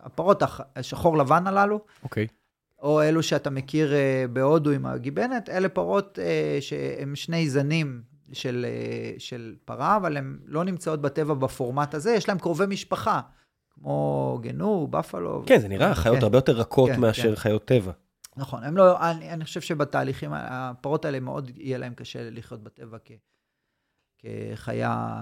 הפרות 0.01 0.43
השחור 0.75 1.17
לבן 1.17 1.47
הללו. 1.47 1.79
אוקיי. 2.03 2.27
Okay. 2.29 2.41
או 2.81 3.01
אלו 3.01 3.23
שאתה 3.23 3.49
מכיר 3.49 3.93
אה, 3.93 4.25
בהודו 4.33 4.71
עם 4.71 4.85
הגיבנת, 4.85 5.49
אלה 5.49 5.69
פרות 5.69 6.19
אה, 6.21 6.57
שהם 6.61 7.15
שני 7.15 7.49
זנים 7.49 8.01
של, 8.33 8.65
אה, 8.69 9.13
של 9.17 9.55
פרה, 9.65 9.95
אבל 9.95 10.17
הן 10.17 10.39
לא 10.45 10.63
נמצאות 10.63 11.01
בטבע 11.01 11.33
בפורמט 11.33 11.93
הזה, 11.93 12.11
יש 12.11 12.29
להם 12.29 12.39
קרובי 12.39 12.65
משפחה, 12.65 13.21
כמו 13.73 14.39
גנו, 14.41 14.87
בפלו. 14.87 15.43
כן, 15.45 15.59
זה 15.59 15.67
נראה 15.67 15.95
חיות 15.95 16.17
כן. 16.17 16.23
הרבה 16.23 16.37
יותר 16.37 16.51
רכות 16.51 16.89
כן, 16.89 16.99
מאשר 16.99 17.29
כן. 17.29 17.35
חיות 17.35 17.65
טבע. 17.65 17.91
נכון, 18.37 18.63
הם 18.63 18.77
לא, 18.77 19.09
אני, 19.11 19.29
אני 19.29 19.45
חושב 19.45 19.61
שבתהליכים, 19.61 20.31
הפרות 20.33 21.05
האלה 21.05 21.19
מאוד 21.19 21.51
יהיה 21.55 21.77
להם 21.77 21.93
קשה 21.93 22.29
לחיות 22.29 22.63
בטבע 22.63 22.97
כ... 23.05 23.11
כחיה, 24.23 25.15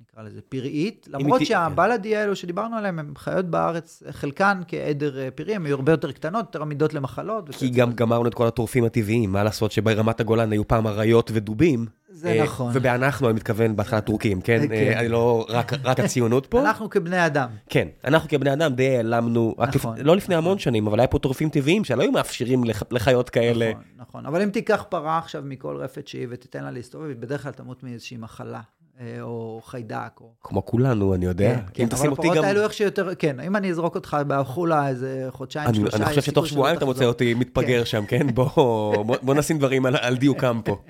נקרא 0.00 0.22
לזה, 0.22 0.40
פראית, 0.48 1.08
למרות 1.10 1.46
שהבלאדי 1.46 2.16
האלו 2.16 2.36
שדיברנו 2.36 2.76
עליהם, 2.76 2.98
הם 2.98 3.12
חיות 3.16 3.46
בארץ, 3.46 4.02
חלקן 4.10 4.60
כעדר 4.68 5.18
אה, 5.18 5.30
פראי, 5.30 5.54
הן 5.54 5.66
היו 5.66 5.76
הרבה 5.76 5.92
יותר 5.92 6.12
קטנות, 6.12 6.44
יותר 6.46 6.62
עמידות 6.62 6.94
למחלות. 6.94 7.50
כי 7.50 7.68
גם. 7.68 7.92
גמרנו 7.92 8.28
את 8.28 8.34
כל 8.34 8.46
הטורפים 8.46 8.84
הטבעיים, 8.84 9.32
מה 9.32 9.44
לעשות 9.44 9.72
שברמת 9.72 10.20
הגולן 10.20 10.52
היו 10.52 10.68
פעם 10.68 10.86
אריות 10.86 11.30
ודובים. 11.34 11.86
זה 12.12 12.28
אה, 12.28 12.42
נכון. 12.44 12.70
ובאנחנו, 12.74 13.26
אני 13.28 13.36
מתכוון 13.36 13.76
בהתחלה 13.76 14.00
טורקים, 14.00 14.40
כן? 14.40 14.60
כן. 14.68 14.72
אה, 14.72 15.00
אני 15.00 15.08
לא, 15.08 15.46
רק 15.84 16.00
הציונות 16.00 16.46
פה. 16.46 16.60
אנחנו 16.60 16.90
כבני 16.90 17.26
אדם. 17.26 17.48
כן, 17.68 17.88
אנחנו 18.04 18.28
כבני 18.28 18.52
אדם 18.52 18.74
די 18.74 18.96
העלמנו, 18.96 19.54
נכון, 19.74 19.96
לא 19.98 20.16
לפני 20.16 20.34
המון 20.34 20.58
שנים, 20.58 20.86
אבל 20.86 21.00
היה 21.00 21.06
פה 21.06 21.18
טורפים 21.18 21.48
טבעיים 21.48 21.84
שלא 21.84 22.02
היו 22.02 22.12
מאפשרים 22.12 22.64
לח- 22.64 22.82
לחיות 22.90 23.30
כאלה. 23.30 23.70
נכון, 23.70 23.82
נכון. 23.96 24.26
אבל 24.26 24.42
אם 24.42 24.50
תיקח 24.50 24.84
פרה 24.88 25.18
עכשיו 25.18 25.42
מכל 25.44 25.76
רפת 25.76 26.08
שהיא 26.08 26.26
ותיתן 26.30 26.64
לה 26.64 26.70
להסתובב, 26.70 27.20
בדרך 27.20 27.42
כלל 27.42 27.52
תמות 27.52 27.82
מאיזושהי 27.82 28.16
מחלה, 28.16 28.60
אה, 29.00 29.16
או 29.20 29.60
חיידק, 29.64 30.20
או... 30.20 30.30
כמו 30.44 30.66
כולנו, 30.66 31.14
אני 31.14 31.26
יודע. 31.26 31.54
כן, 31.74 31.82
אם 31.82 31.88
אבל 31.88 31.96
תשים 31.96 32.10
אותי 32.10 32.22
הפרות 32.22 32.36
גם... 32.36 32.44
האלו 32.44 32.62
איך 32.62 32.72
שיותר, 32.72 33.14
כן, 33.18 33.40
אם 33.40 33.56
אני 33.56 33.70
אזרוק 33.70 33.94
אותך 33.94 34.16
בחולה 34.26 34.88
איזה 34.88 35.26
חודשיים, 35.30 35.68
אני 35.68 35.76
שלושה, 35.76 35.96
אני 35.96 36.04
חושב 36.04 36.22
שתוך 36.22 36.46
שבועיים 36.46 36.76
אתה 36.76 36.84
מוצא. 36.84 37.04
אותי 37.04 37.34
מתפגר 37.34 37.84
שם, 37.84 38.06
כן? 38.06 38.26
בוא- 38.34 38.94
בוא 39.22 39.34
נשים 39.34 39.58
דברים 39.58 39.86
על- 39.86 39.96
על 40.00 40.16
דיוקם 40.16 40.60
פה. 40.64 40.76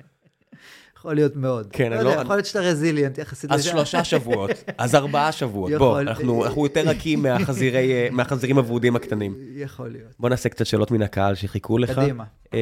יכול 1.01 1.15
להיות 1.15 1.35
מאוד. 1.35 1.67
כן, 1.71 1.89
לא 1.89 1.95
אני 1.95 2.03
יודע, 2.03 2.15
לא- 2.15 2.21
יכול 2.21 2.35
להיות 2.35 2.45
שאתה 2.45 2.59
רזיליאנט 2.59 3.17
יחסית. 3.17 3.51
אז 3.51 3.59
לזה. 3.59 3.69
שלושה 3.69 4.03
שבועות, 4.11 4.51
אז 4.77 4.95
ארבעה 4.95 5.31
שבועות. 5.31 5.71
בוא, 5.77 6.01
אנחנו 6.01 6.43
יותר 6.63 6.81
רכים 6.81 7.21
מהחזירי, 7.23 8.09
מהחזירים 8.11 8.57
הוורודים 8.57 8.95
הקטנים. 8.95 9.35
יכול 9.55 9.87
להיות. 9.89 10.11
בוא 10.19 10.29
נעשה 10.29 10.49
קצת 10.49 10.65
שאלות 10.65 10.91
מן 10.91 11.01
הקהל 11.01 11.35
שחיכו 11.35 11.77
לך. 11.77 11.99
קדימה. 11.99 12.23
אה, 12.53 12.59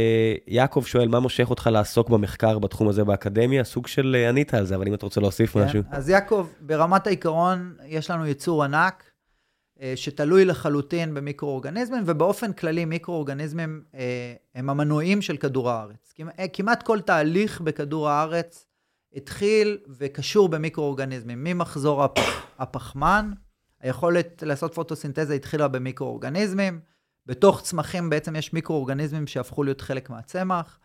יעקב 0.47 0.83
שואל, 0.85 1.07
מה 1.07 1.19
מושך 1.19 1.49
אותך 1.49 1.69
לעסוק 1.71 2.09
במחקר 2.09 2.59
בתחום 2.59 2.87
הזה 2.87 3.03
באקדמיה? 3.03 3.63
סוג 3.63 3.87
של 3.87 4.15
אה, 4.19 4.29
ענית 4.29 4.53
על 4.53 4.65
זה, 4.65 4.75
אבל 4.75 4.87
אם 4.87 4.93
אתה 4.93 5.05
רוצה 5.05 5.21
להוסיף 5.21 5.53
כן? 5.53 5.63
משהו. 5.63 5.81
אז 5.91 6.09
יעקב, 6.09 6.47
ברמת 6.61 7.07
העיקרון, 7.07 7.73
יש 7.85 8.11
לנו 8.11 8.27
יצור 8.27 8.63
ענק, 8.63 9.03
שתלוי 9.95 10.45
לחלוטין 10.45 11.13
במיקרואורגניזמים, 11.13 12.03
ובאופן 12.05 12.53
כללי 12.53 12.85
מיקרואורגניזמים 12.85 13.83
אה, 13.95 14.33
הם 14.55 14.69
המנועים 14.69 15.21
של 15.21 15.37
כדור 15.37 15.69
הארץ. 15.69 16.13
אה, 16.39 16.47
כמעט 16.47 16.83
כל 16.83 17.01
תהליך 17.01 17.61
בכדור 17.61 18.09
הארץ 18.09 18.65
התחיל 19.15 19.77
וקשור 19.97 20.49
במיקרואורגניזמים. 20.49 21.43
ממחזור 21.43 22.03
הפ- 22.03 22.19
הפחמן, 22.59 23.31
היכולת 23.81 24.43
לעשות 24.45 24.73
פוטוסינתזה 24.73 25.33
התחילה 25.33 25.67
במיקרואורגניזמים, 25.67 26.79
בתוך 27.25 27.61
צמחים 27.61 28.09
בעצם 28.09 28.35
יש 28.35 28.53
מיקרואורגניזמים 28.53 29.27
שהפכו 29.27 29.63
להיות 29.63 29.81
חלק 29.81 30.09
מהצמח. 30.09 30.79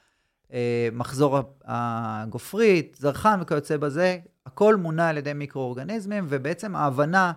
אה, 0.53 0.88
מחזור 0.92 1.38
הגופרית, 1.64 2.97
זרחן 3.01 3.38
וכיוצא 3.42 3.76
בזה, 3.76 4.18
הכל 4.47 4.76
מונע 4.76 5.09
על 5.09 5.16
ידי 5.16 5.32
מיקרואורגניזמים, 5.32 6.24
ובעצם 6.28 6.76
ההבנה 6.76 7.32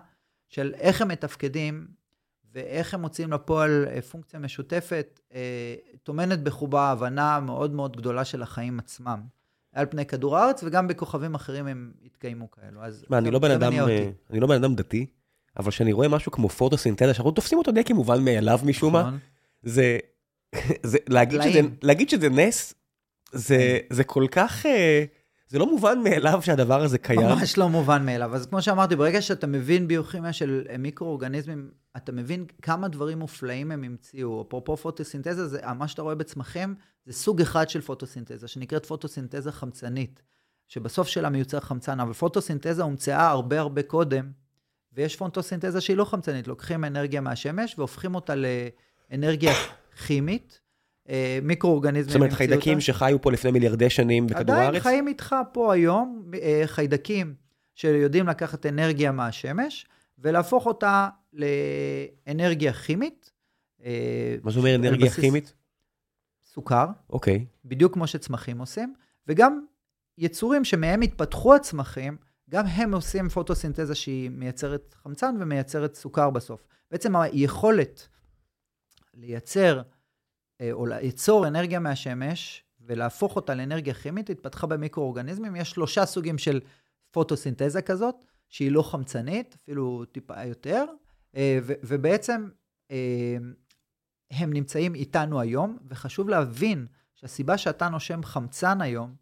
של 0.48 0.74
איך 0.78 1.02
הם 1.02 1.08
מתפקדים 1.08 1.86
ואיך 2.52 2.94
הם 2.94 3.00
מוציאים 3.00 3.32
לפועל 3.32 3.86
אה, 3.90 4.02
פונקציה 4.02 4.40
משותפת, 4.40 5.20
אה, 5.34 5.74
טומנת 6.02 6.42
בחובה 6.42 6.90
הבנה 6.90 7.40
מאוד 7.40 7.72
מאוד 7.72 7.96
גדולה 7.96 8.24
של 8.24 8.42
החיים 8.42 8.78
עצמם. 8.78 9.20
על 9.72 9.86
פני 9.86 10.06
כדור 10.06 10.38
הארץ, 10.38 10.62
וגם 10.64 10.88
בכוכבים 10.88 11.34
אחרים 11.34 11.66
הם 11.66 11.92
התקיימו 12.04 12.50
כאלו. 12.50 12.82
אז 12.82 13.04
מה, 13.08 13.18
אני 13.18 13.30
לא 13.30 13.38
בן 13.38 13.50
אדם. 13.50 13.72
אה, 13.72 14.10
אני 14.30 14.40
לא 14.40 14.46
בן 14.46 14.54
אדם 14.54 14.74
דתי, 14.74 15.06
אבל 15.56 15.70
כשאני 15.70 15.92
רואה 15.92 16.08
משהו 16.08 16.32
כמו 16.32 16.48
פוטוסינתזה, 16.48 17.14
שאנחנו 17.14 17.30
תופסים 17.30 17.58
אותו 17.58 17.72
די 17.72 17.84
כמובן 17.84 18.24
מאליו 18.24 18.60
משום 18.64 18.92
מה, 18.92 19.00
נכון? 19.00 19.18
זה, 19.62 19.98
זה 20.90 20.98
להגיד, 21.08 21.42
שזה. 21.42 21.60
להגיד 21.82 22.10
שזה 22.10 22.28
נס, 22.28 22.74
זה, 23.32 23.78
זה 23.90 24.04
כל 24.04 24.26
כך, 24.30 24.66
זה 25.48 25.58
לא 25.58 25.66
מובן 25.66 25.98
מאליו 26.04 26.42
שהדבר 26.42 26.82
הזה 26.82 26.98
קיים. 26.98 27.20
ממש 27.20 27.58
לא 27.58 27.68
מובן 27.68 28.06
מאליו. 28.06 28.34
אז 28.34 28.46
כמו 28.46 28.62
שאמרתי, 28.62 28.96
ברגע 28.96 29.22
שאתה 29.22 29.46
מבין 29.46 29.88
ביוכימיה 29.88 30.32
של 30.32 30.64
מיקרואורגניזמים, 30.78 31.70
אתה 31.96 32.12
מבין 32.12 32.44
כמה 32.62 32.88
דברים 32.88 33.18
מופלאים 33.18 33.70
הם 33.70 33.84
המציאו. 33.84 34.44
אפרופו 34.48 34.76
פוטוסינתזה, 34.76 35.46
זה, 35.46 35.60
מה 35.78 35.88
שאתה 35.88 36.02
רואה 36.02 36.14
בצמחים, 36.14 36.74
זה 37.06 37.12
סוג 37.12 37.40
אחד 37.40 37.68
של 37.68 37.80
פוטוסינתזה, 37.80 38.48
שנקראת 38.48 38.86
פוטוסינתזה 38.86 39.52
חמצנית, 39.52 40.22
שבסוף 40.68 41.08
שלה 41.08 41.28
מיוצר 41.28 41.60
חמצן, 41.60 42.00
אבל 42.00 42.12
פוטוסינתזה 42.12 42.82
הומצאה 42.82 43.28
הרבה 43.28 43.60
הרבה 43.60 43.82
קודם, 43.82 44.30
ויש 44.92 45.16
פוטוסינתזה 45.16 45.80
שהיא 45.80 45.96
לא 45.96 46.04
חמצנית, 46.04 46.48
לוקחים 46.48 46.84
אנרגיה 46.84 47.20
מהשמש 47.20 47.74
והופכים 47.78 48.14
אותה 48.14 48.34
לאנרגיה 49.10 49.52
כימית. 50.06 50.60
אה, 51.08 51.38
מיקרואורגניזמים 51.42 52.12
זאת 52.12 52.16
אומרת, 52.16 52.32
חיידקים 52.32 52.72
אותה. 52.72 52.84
שחיו 52.84 53.22
פה 53.22 53.32
לפני 53.32 53.50
מיליארדי 53.50 53.90
שנים 53.90 54.26
בכדור 54.26 54.40
עדיין 54.40 54.70
הארץ? 54.70 54.82
חיים 54.82 55.08
איתך 55.08 55.36
פה 55.52 55.72
היום 55.72 56.30
אה, 56.42 56.62
חיידקים 56.66 57.34
שיודעים 57.74 58.26
לקחת 58.26 58.66
אנרגיה 58.66 59.12
מהשמש 59.12 59.86
ולהפוך 60.18 60.66
אותה 60.66 61.08
לאנרגיה 61.32 62.72
כימית. 62.72 63.32
אה, 63.84 64.36
מה 64.42 64.50
זה 64.50 64.58
אומר 64.58 64.70
על 64.70 64.80
אנרגיה 64.80 65.06
בסיס 65.06 65.20
כימית? 65.20 65.54
סוכר, 66.44 66.86
אוקיי. 67.10 67.46
בדיוק 67.64 67.94
כמו 67.94 68.06
שצמחים 68.06 68.58
עושים, 68.58 68.94
וגם 69.26 69.60
יצורים 70.18 70.64
שמהם 70.64 71.00
התפתחו 71.00 71.54
הצמחים, 71.54 72.16
גם 72.50 72.66
הם 72.66 72.94
עושים 72.94 73.28
פוטוסינתזה 73.28 73.94
שהיא 73.94 74.30
מייצרת 74.30 74.94
חמצן 75.02 75.34
ומייצרת 75.40 75.94
סוכר 75.94 76.30
בסוף. 76.30 76.64
בעצם 76.90 77.16
היכולת 77.16 78.08
לייצר 79.14 79.82
או 80.72 80.86
ליצור 80.86 81.46
אנרגיה 81.46 81.78
מהשמש 81.78 82.64
ולהפוך 82.80 83.36
אותה 83.36 83.54
לאנרגיה 83.54 83.94
כימית 83.94 84.30
התפתחה 84.30 84.66
במיקרואורגניזמים. 84.66 85.56
יש 85.56 85.70
שלושה 85.70 86.06
סוגים 86.06 86.38
של 86.38 86.60
פוטוסינתזה 87.10 87.82
כזאת, 87.82 88.14
שהיא 88.48 88.72
לא 88.72 88.82
חמצנית, 88.82 89.56
אפילו 89.62 90.04
טיפה 90.12 90.44
יותר, 90.44 90.84
אה, 91.36 91.58
ו- 91.62 91.72
ובעצם 91.82 92.48
אה, 92.90 93.36
הם 94.30 94.52
נמצאים 94.52 94.94
איתנו 94.94 95.40
היום, 95.40 95.78
וחשוב 95.88 96.28
להבין 96.28 96.86
שהסיבה 97.14 97.58
שאתה 97.58 97.88
נושם 97.88 98.22
חמצן 98.22 98.80
היום, 98.80 99.14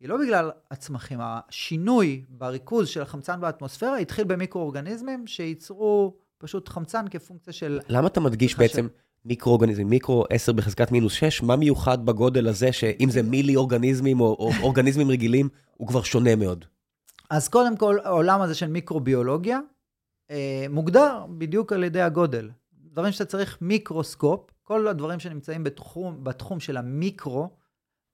היא 0.00 0.08
לא 0.08 0.18
בגלל 0.18 0.50
הצמחים. 0.70 1.18
השינוי 1.22 2.24
בריכוז 2.28 2.88
של 2.88 3.02
החמצן 3.02 3.40
באטמוספירה 3.40 3.98
התחיל 3.98 4.24
במיקרואורגניזמים 4.24 5.26
שייצרו 5.26 6.16
פשוט 6.38 6.68
חמצן 6.68 7.08
כפונקציה 7.08 7.52
של... 7.52 7.80
למה 7.88 8.06
אתה 8.06 8.20
מדגיש 8.20 8.54
חשב. 8.54 8.62
בעצם 8.62 8.86
מיקרואורגניזם, 9.24 9.84
מיקרו 9.84 10.24
10 10.30 10.52
בחזקת 10.52 10.92
מינוס 10.92 11.12
6, 11.12 11.42
מה 11.42 11.56
מיוחד 11.56 12.06
בגודל 12.06 12.48
הזה 12.48 12.72
שאם 12.72 13.10
זה 13.10 13.22
מילי 13.22 13.56
אורגניזמים 13.56 14.20
או, 14.20 14.26
או 14.26 14.50
אורגניזמים 14.62 15.10
רגילים, 15.10 15.48
הוא 15.76 15.88
כבר 15.88 16.02
שונה 16.02 16.36
מאוד. 16.36 16.64
אז 17.30 17.48
קודם 17.48 17.76
כל, 17.76 17.98
העולם 18.04 18.40
הזה 18.40 18.54
של 18.54 18.66
מיקרוביולוגיה 18.66 19.60
אה, 20.30 20.66
מוגדר 20.70 21.26
בדיוק 21.38 21.72
על 21.72 21.84
ידי 21.84 22.00
הגודל. 22.00 22.50
דברים 22.72 23.12
שאתה 23.12 23.24
צריך 23.24 23.58
מיקרוסקופ, 23.60 24.50
כל 24.62 24.88
הדברים 24.88 25.20
שנמצאים 25.20 25.64
בתחום, 25.64 26.24
בתחום 26.24 26.60
של 26.60 26.76
המיקרו, 26.76 27.48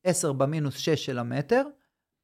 10 0.04 0.32
במינוס 0.32 0.76
6 0.76 1.06
של 1.06 1.18
המטר, 1.18 1.62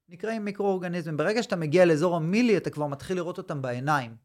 נקראים 0.08 0.44
מיקרואורגניזמים. 0.44 1.16
ברגע 1.16 1.42
שאתה 1.42 1.56
מגיע 1.56 1.84
לאזור 1.84 2.16
המילי, 2.16 2.56
אתה 2.56 2.70
כבר 2.70 2.86
מתחיל 2.86 3.16
לראות 3.16 3.38
אותם 3.38 3.62
בעיניים. 3.62 4.16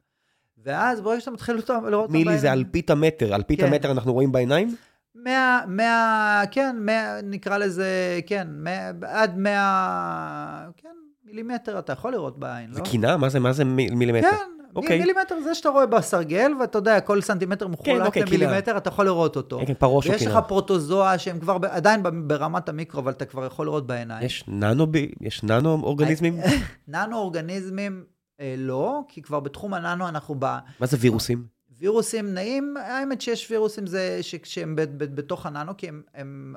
ואז 0.65 1.01
ברגע 1.01 1.19
שאתה 1.19 1.31
מתחיל 1.31 1.57
אותם, 1.57 1.73
לראות 1.73 1.93
אותם 1.93 2.13
בעיניים... 2.13 2.27
מילי 2.27 2.39
זה 2.39 2.53
אלפית 2.53 2.89
המטר, 2.89 3.35
אלפית 3.35 3.59
כן. 3.61 3.67
המטר 3.67 3.91
אנחנו 3.91 4.13
רואים 4.13 4.31
בעיניים? 4.31 4.75
100, 5.15 5.59
100, 5.67 6.41
כן, 6.51 6.75
100, 6.79 7.21
נקרא 7.23 7.57
לזה, 7.57 8.19
כן, 8.25 8.47
100, 8.51 8.91
עד 9.01 9.37
100, 9.37 10.67
כן, 10.77 10.89
מילימטר 11.25 11.79
אתה 11.79 11.93
יכול 11.93 12.11
לראות 12.11 12.39
בעין, 12.39 12.73
זה 12.73 12.79
לא? 12.79 12.85
קינה? 12.85 13.17
מה 13.17 13.29
זה, 13.29 13.39
מה 13.39 13.53
זה 13.53 13.65
מי- 13.65 13.89
מילימטר? 13.89 14.27
כן, 14.31 14.35
אוקיי. 14.75 14.99
מילימטר 14.99 15.35
זה 15.43 15.55
שאתה 15.55 15.69
רואה 15.69 15.85
בסרגל, 15.85 16.51
ואתה 16.59 16.77
יודע, 16.77 16.99
כל 16.99 17.21
סנטימטר 17.21 17.67
מחולק 17.67 18.05
אוקיי, 18.05 18.23
למילימטר, 18.23 18.77
אתה 18.77 18.87
יכול 18.89 19.05
לראות 19.05 19.35
אותו. 19.35 19.59
כן, 19.59 19.65
כן, 19.65 19.73
פרוש 19.73 20.07
או 20.07 20.11
ויש 20.11 20.21
קינה. 20.23 20.33
לך 20.39 20.45
פרוטוזואה 20.47 21.17
שהם 21.17 21.39
כבר 21.39 21.57
ב- 21.57 21.65
עדיין 21.65 22.03
ברמת 22.27 22.69
המיקרו, 22.69 22.99
אבל 23.01 23.11
אתה 23.11 23.25
כבר 23.25 23.45
יכול 23.45 23.65
לראות 23.65 23.87
בעיניים. 23.87 24.25
יש 24.25 24.43
ננו, 24.47 24.87
יש 25.21 25.43
ננו 25.43 25.73
אורגניזמים? 25.83 26.37
ננו-אורגניזמים, 26.87 28.03
אה, 28.05 28.18
לא, 28.57 29.01
כי 29.07 29.21
כבר 29.21 29.39
בתחום 29.39 29.73
הננו 29.73 30.07
אנחנו 30.07 30.35
ב... 30.39 30.45
מה 30.79 30.85
זה 30.85 30.97
וירוסים? 30.99 31.45
וירוסים 31.79 32.33
נעים, 32.33 32.77
האמת 32.77 33.21
שיש 33.21 33.51
וירוסים 33.51 33.87
זה 33.87 34.19
שהם 34.43 34.75
בתוך 34.99 35.45
הננו, 35.45 35.77
כי 35.77 35.87
הם, 35.87 36.01
הם 36.13 36.55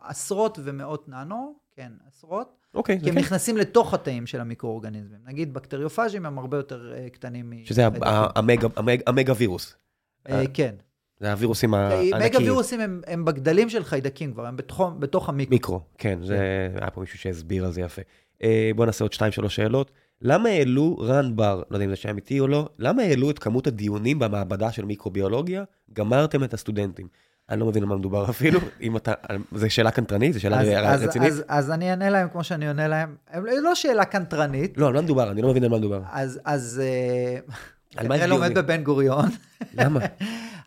עשרות 0.00 0.58
ומאות 0.62 1.08
ננו, 1.08 1.54
כן, 1.76 1.92
עשרות, 2.08 2.56
אוקיי, 2.74 2.98
כי 2.98 3.04
זה 3.04 3.10
הם 3.10 3.14
כן. 3.16 3.20
נכנסים 3.20 3.56
לתוך 3.56 3.94
התאים 3.94 4.26
של 4.26 4.40
המיקרואורגניזמים. 4.40 5.18
נגיד 5.24 5.54
בקטריופאז'ים 5.54 6.26
הם 6.26 6.38
הרבה 6.38 6.56
יותר 6.56 6.92
אה, 6.96 7.10
קטנים. 7.10 7.52
שזה 7.64 7.86
המגה- 8.36 9.32
וירוס. 9.36 9.74
אה, 10.28 10.42
כן. 10.54 10.74
זה 11.20 11.32
הווירוסים 11.32 11.70
מגה 11.70 11.88
הענקיים. 11.98 12.42
וירוסים 12.44 12.80
הם, 12.80 13.00
הם 13.06 13.24
בגדלים 13.24 13.70
של 13.70 13.84
חיידקים 13.84 14.32
כבר, 14.32 14.46
הם 14.46 14.56
בתחום, 14.56 15.00
בתוך 15.00 15.28
המיקרו. 15.28 15.54
מיקרו, 15.54 15.80
כן, 15.98 16.18
זה, 16.24 16.68
היה 16.80 16.90
פה 16.90 17.00
מישהו 17.00 17.18
שהסביר 17.18 17.64
על 17.64 17.72
זה 17.72 17.80
יפה. 17.80 18.02
אה, 18.42 18.70
בוא 18.76 18.86
נעשה 18.86 19.04
עוד 19.04 19.12
שתיים, 19.12 19.32
שלוש 19.32 19.56
שאלות. 19.56 19.90
למה 20.22 20.48
העלו 20.48 20.98
רן 20.98 21.36
בר, 21.36 21.62
לא 21.70 21.76
יודע 21.76 21.84
אם 21.84 21.90
זה 21.90 21.96
שם 21.96 22.08
אמיתי 22.08 22.40
או 22.40 22.46
לא, 22.46 22.68
למה 22.78 23.02
העלו 23.02 23.30
את 23.30 23.38
כמות 23.38 23.66
הדיונים 23.66 24.18
במעבדה 24.18 24.72
של 24.72 24.84
מיקרוביולוגיה? 24.84 25.64
גמרתם 25.92 26.44
את 26.44 26.54
הסטודנטים. 26.54 27.08
אני 27.50 27.60
לא 27.60 27.66
מבין 27.66 27.82
על 27.82 27.88
מה 27.88 27.96
מדובר 27.96 28.30
אפילו, 28.30 28.60
אם 28.82 28.96
אתה, 28.96 29.12
זו 29.52 29.70
שאלה 29.70 29.90
קנטרנית, 29.90 30.32
זו 30.32 30.40
שאלה 30.40 30.60
אז, 30.60 30.68
אז, 30.84 31.08
רצינית. 31.08 31.32
אז, 31.32 31.44
אז 31.48 31.70
אני 31.70 31.90
אענה 31.90 32.10
להם 32.10 32.28
כמו 32.28 32.44
שאני 32.44 32.68
עונה 32.68 32.88
להם. 32.88 33.16
הם 33.30 33.44
לא 33.62 33.74
שאלה 33.74 34.04
קנטרנית. 34.04 34.78
לא, 34.78 34.86
על 34.86 34.92
מה 34.92 35.00
מדובר? 35.00 35.30
אני 35.30 35.42
לא 35.42 35.48
מבין 35.50 35.64
על 35.64 35.70
מה 35.70 35.78
מדובר. 35.78 36.00
אז, 36.12 36.40
אז 36.44 36.82
אה, 36.84 37.38
על 37.96 38.08
מה? 38.08 38.26
לומד 38.26 38.58
בבן 38.58 38.82
גוריון. 38.82 39.28
למה? 39.78 40.00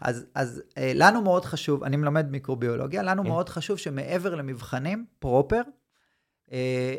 אז, 0.02 0.26
אז 0.36 0.62
אה, 0.78 0.92
לנו 0.96 1.22
מאוד 1.22 1.46
חשוב, 1.46 1.84
אני 1.84 1.98
מלמד 1.98 2.32
מיקרוביולוגיה, 2.32 3.04
לנו 3.04 3.24
כן. 3.24 3.30
מאוד 3.30 3.50
חשוב 3.50 3.78
שמעבר 3.78 4.36
למבחנים, 4.36 5.06
פרופר, 5.20 5.62
אה, 6.52 6.96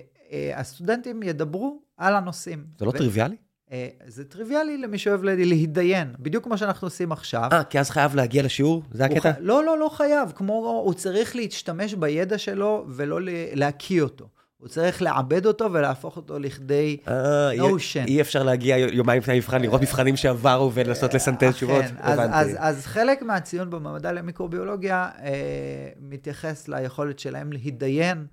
הסטודנטים 0.57 1.23
ידברו 1.23 1.79
על 1.97 2.15
הנושאים. 2.15 2.65
זה 2.79 2.85
לא 2.85 2.91
ו- 2.91 2.99
טריוויאלי? 2.99 3.37
אה, 3.73 3.89
זה 4.07 4.25
טריוויאלי 4.25 4.79
למי 4.79 4.99
שאוהב 4.99 5.23
לה- 5.23 5.35
להתדיין, 5.37 6.15
בדיוק 6.19 6.45
כמו 6.45 6.59
שאנחנו 6.59 6.87
עושים 6.87 7.13
עכשיו. 7.13 7.49
אה, 7.53 7.65
כי 7.65 7.81
אז 7.81 7.91
חייב 7.91 8.15
להגיע 8.15 8.43
לשיעור? 8.43 8.83
זה 8.93 9.05
הקטע? 9.05 9.33
ח- 9.33 9.37
לא, 9.41 9.65
לא, 9.65 9.79
לא 9.79 9.89
חייב. 9.89 10.33
כמו, 10.35 10.53
הוא 10.85 10.95
צריך 10.95 11.37
להשתמש 11.37 11.95
בידע 11.95 12.39
שלו 12.39 12.85
ולא 12.89 13.19
להקיא 13.55 14.03
אותו. 14.03 14.29
הוא 14.59 14.69
צריך 14.69 15.03
לעבד 15.03 15.47
אותו 15.47 15.73
ולהפוך 15.73 16.17
אותו 16.17 16.39
לכדי... 16.39 16.97
אה, 17.09 17.51
אי- 18.07 18.21
אפשר 18.21 18.43
להגיע 18.43 18.77
יומיים 18.79 19.23
לפני 19.23 19.35
המבחן, 19.35 19.63
לראות 19.63 19.81
מבחנים 19.83 20.17
שעברו 20.17 20.71
ולנסות 20.75 21.15
לסנטז 21.15 21.53
תשובות? 21.53 21.85
אז, 22.59 22.87
חלק 22.87 23.23
מהציון 23.23 23.71
במעבדה 23.71 24.13
למיקרוביולוגיה 24.13 25.09
אה, 25.23 25.31
מתייחס 26.01 26.69
ליכולת 26.69 27.19
שלהם 27.19 27.53
להתדיין 27.53 28.27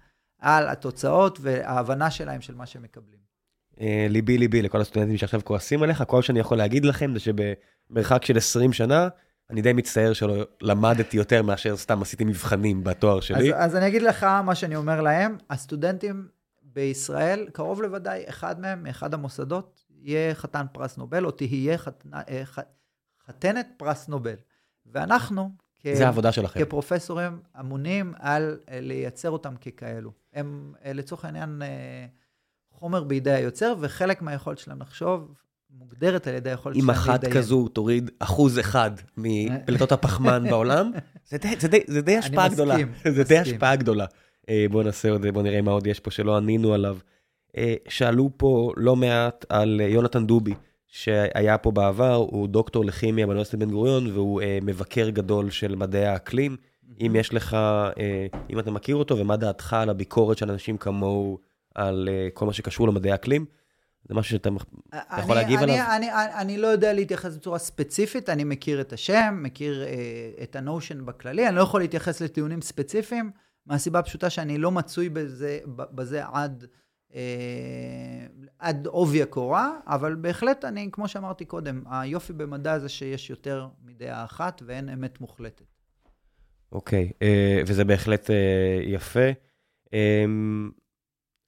על 0.44 0.68
התוצאות 0.68 1.38
וההבנה 1.41 2.12
שלהם 2.12 2.41
של 2.41 2.56
מה 2.56 2.66
שהם 2.66 2.84
מקבלים. 2.84 3.20
אה, 3.82 4.08
ליבי 4.10 4.38
ליבי 4.38 4.62
לכל 4.62 4.82
הסטודנטים 4.82 5.18
שעכשיו 5.18 5.41
כועסים 5.44 5.84
עליך, 5.84 6.04
כל 6.08 6.22
שאני 6.22 6.39
יכול 6.39 6.58
להגיד 6.58 6.86
לכם 6.86 7.14
זה 7.14 7.20
שבמרחק 7.20 8.26
של 8.26 8.38
20 8.38 8.74
שנה, 8.74 9.08
אני 9.50 9.62
די 9.62 9.74
מצטער 9.74 10.14
שלא 10.14 10.46
למדתי 10.62 11.18
יותר 11.18 11.41
מאשר 11.41 11.78
סתם 11.78 12.02
עשיתי 12.02 12.24
מבחנים 12.24 12.84
בתואר 12.84 13.18
אז, 13.18 13.24
שלי. 13.24 13.56
אז 13.56 13.76
אני 13.76 13.88
אגיד 13.88 14.02
לך 14.02 14.24
מה 14.24 14.56
שאני 14.56 14.76
אומר 14.76 15.02
להם, 15.02 15.38
הסטודנטים 15.50 16.28
בישראל, 16.62 17.48
קרוב 17.54 17.82
לוודאי, 17.82 18.24
אחד 18.30 18.60
מהם, 18.60 18.84
מאחד 18.84 19.14
המוסדות, 19.14 19.84
יהיה 20.02 20.36
חתן 20.36 20.66
פרס 20.72 20.98
נובל, 20.98 21.26
או 21.26 21.32
תהיה 21.32 21.78
חתנה, 21.78 22.22
אה, 22.30 22.41
ח, 22.46 22.60
חתנת 23.28 23.68
פרס 23.78 24.08
נובל. 24.08 24.36
ואנחנו, 24.86 25.50
כ, 25.82 25.88
זה 25.94 26.06
העבודה 26.06 26.32
שלכם. 26.32 26.66
כפרופסורים, 26.66 27.39
אמונים 27.60 28.14
על 28.20 28.60
אה, 28.70 28.80
לייצר 28.82 29.30
אותם 29.30 29.56
ככאלו. 29.56 30.22
הם, 30.36 30.73
אה, 30.86 30.93
לצורך 30.93 31.25
העניין, 31.25 31.61
אה, 31.61 32.05
חומר 32.71 33.03
בידי 33.03 33.31
היוצר, 33.31 33.73
וחלק 33.79 34.21
מהיכולת 34.21 34.57
שלהם 34.57 34.81
לחשוב 34.81 35.34
מוגדרת 35.77 36.27
על 36.27 36.34
ידי 36.34 36.49
היכולת 36.49 36.75
אם 36.75 36.81
שלהם 36.81 36.89
אחת 36.89 37.09
להתדיין. 37.23 37.34
כזו 37.34 37.67
תוריד 37.67 38.11
אחוז 38.19 38.59
אחד 38.59 38.91
מפליטות 39.17 39.91
הפחמן 39.91 40.43
בעולם, 40.49 40.91
זה 41.29 41.38
די- 41.38 41.55
זה 41.59 41.67
די- 41.67 41.79
זה 41.88 42.01
די 42.01 42.11
אני 42.11 42.19
השפעה 42.19 42.47
גדולה. 42.47 42.73
מסכים, 42.77 42.91
זה 43.13 43.23
די. 43.23 43.38
השפעה 43.38 43.75
גדולה. 43.75 44.05
אה, 44.49 44.65
בוא 44.71 44.84
נעשה 44.84 45.09
עוד, 45.11 45.25
בוא 45.27 45.41
נראה 45.43 45.61
מה 45.61 45.71
עוד 45.71 45.88
יש 45.88 45.99
פה 45.99 46.11
שלא 46.11 46.38
ענינו 46.38 46.73
עליו. 46.73 46.97
אה, 47.57 47.73
שאלו 47.88 48.29
פה 48.38 48.71
לא 48.77 48.95
מעט 48.95 49.45
על 49.49 49.81
אה, 49.84 49.88
יונתן 49.88 50.25
דובי, 50.27 50.53
שהיה 50.88 51.57
פה 51.57 51.71
בעבר, 51.71 52.13
הוא 52.15 52.47
דוקטור 52.47 52.86
לכימיה 52.86 53.25
באוניברסיטת 53.25 53.57
בן 53.59 53.71
גוריון, 53.71 54.11
והוא 54.11 54.41
אה, 54.41 54.59
מבקר 54.61 55.09
גדול 55.09 55.49
של 55.49 55.75
מדעי 55.75 56.05
האקלים. 56.05 56.57
אם 57.02 57.16
יש 57.16 57.34
לך, 57.34 57.54
אה, 57.54 57.91
אם 58.50 58.60
אתה 58.60 58.72
מכיר 58.72 58.96
אותו, 58.96 59.18
ומה 59.18 59.38
דעתך 59.38 59.74
על 59.74 59.89
הביקורת 59.89 60.38
של 60.38 60.52
אנשים 60.52 60.78
כמוהו 60.78 61.39
על 61.76 62.10
אה, 62.12 62.28
כל 62.34 62.46
מה 62.46 62.54
שקשור 62.54 62.88
למדעי 62.88 63.12
האקלים? 63.12 63.46
זה 64.10 64.14
משהו 64.16 64.32
שאתה 64.32 64.50
אתה 64.89 64.98
יכול 65.20 65.38
אני- 65.38 65.44
להגיב 65.44 65.60
אני, 65.60 65.80
עליו? 65.80 65.86
אני, 65.96 66.12
אני, 66.12 66.34
אני 66.41 66.58
לא 66.58 66.68
יודע 66.68 66.94
להתייחס 66.94 67.36
בצורה 67.36 67.60
ספציפית, 67.60 68.30
אני 68.30 68.44
מכיר 68.44 68.82
את 68.82 68.94
השם, 68.94 69.39
מכיר 69.44 69.84
אה, 69.84 69.89
את 70.44 70.56
הנושן 70.56 71.06
בכללי, 71.06 71.48
אני 71.48 71.56
לא 71.56 71.62
יכול 71.62 71.82
להתייחס 71.82 72.22
לטיעונים 72.22 72.62
ספציפיים, 72.62 73.32
מהסיבה 73.66 74.00
הפשוטה 74.00 74.30
שאני 74.30 74.58
לא 74.58 74.72
מצוי 74.72 75.10
בזה, 75.10 75.60
בזה 75.76 76.22
עד, 76.26 76.66
אה, 77.16 77.20
עד 78.60 78.88
עובי 78.88 79.22
הקורה, 79.24 79.72
אבל 79.88 80.16
בהחלט 80.16 80.66
אני, 80.66 80.89
כמו 80.91 81.08
שאמרתי 81.08 81.46
קודם, 81.46 81.84
היופי 81.91 82.34
במדע 82.34 82.80
זה 82.80 82.89
שיש 82.89 83.30
יותר 83.30 83.68
מדעה 83.86 84.24
אחת 84.24 84.62
ואין 84.66 84.89
אמת 84.89 85.22
מוחלטת. 85.22 85.72
אוקיי, 86.74 87.11
אה, 87.21 87.61
וזה 87.67 87.86
בהחלט 87.86 88.30
אה, 88.30 88.80
יפה. 88.84 89.30
אה, 89.93 90.26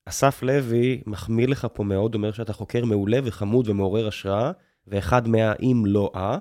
אסף 0.05 0.43
לוי 0.43 1.01
מחמיא 1.05 1.47
לך 1.47 1.67
פה 1.73 1.83
מאוד, 1.83 2.15
אומר 2.15 2.31
שאתה 2.31 2.53
חוקר 2.53 2.85
מעולה 2.85 3.17
וחמוד 3.23 3.67
ומעורר 3.67 4.07
השראה, 4.07 4.51
ואחד 4.87 5.27
מהאם 5.27 5.83
לא 5.85 6.11
אה. 6.15 6.37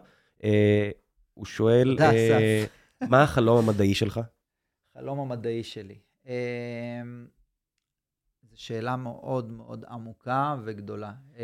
הוא 1.35 1.45
שואל, 1.45 1.97
אה, 2.01 2.65
מה 3.01 3.23
החלום 3.23 3.59
המדעי 3.69 3.95
שלך? 3.95 4.21
החלום 4.97 5.21
המדעי 5.21 5.63
שלי. 5.63 5.99
זו 8.55 8.63
שאלה 8.63 8.97
מאוד 8.97 9.51
מאוד 9.51 9.85
עמוקה 9.91 10.57
וגדולה. 10.65 11.13
אמ, 11.39 11.43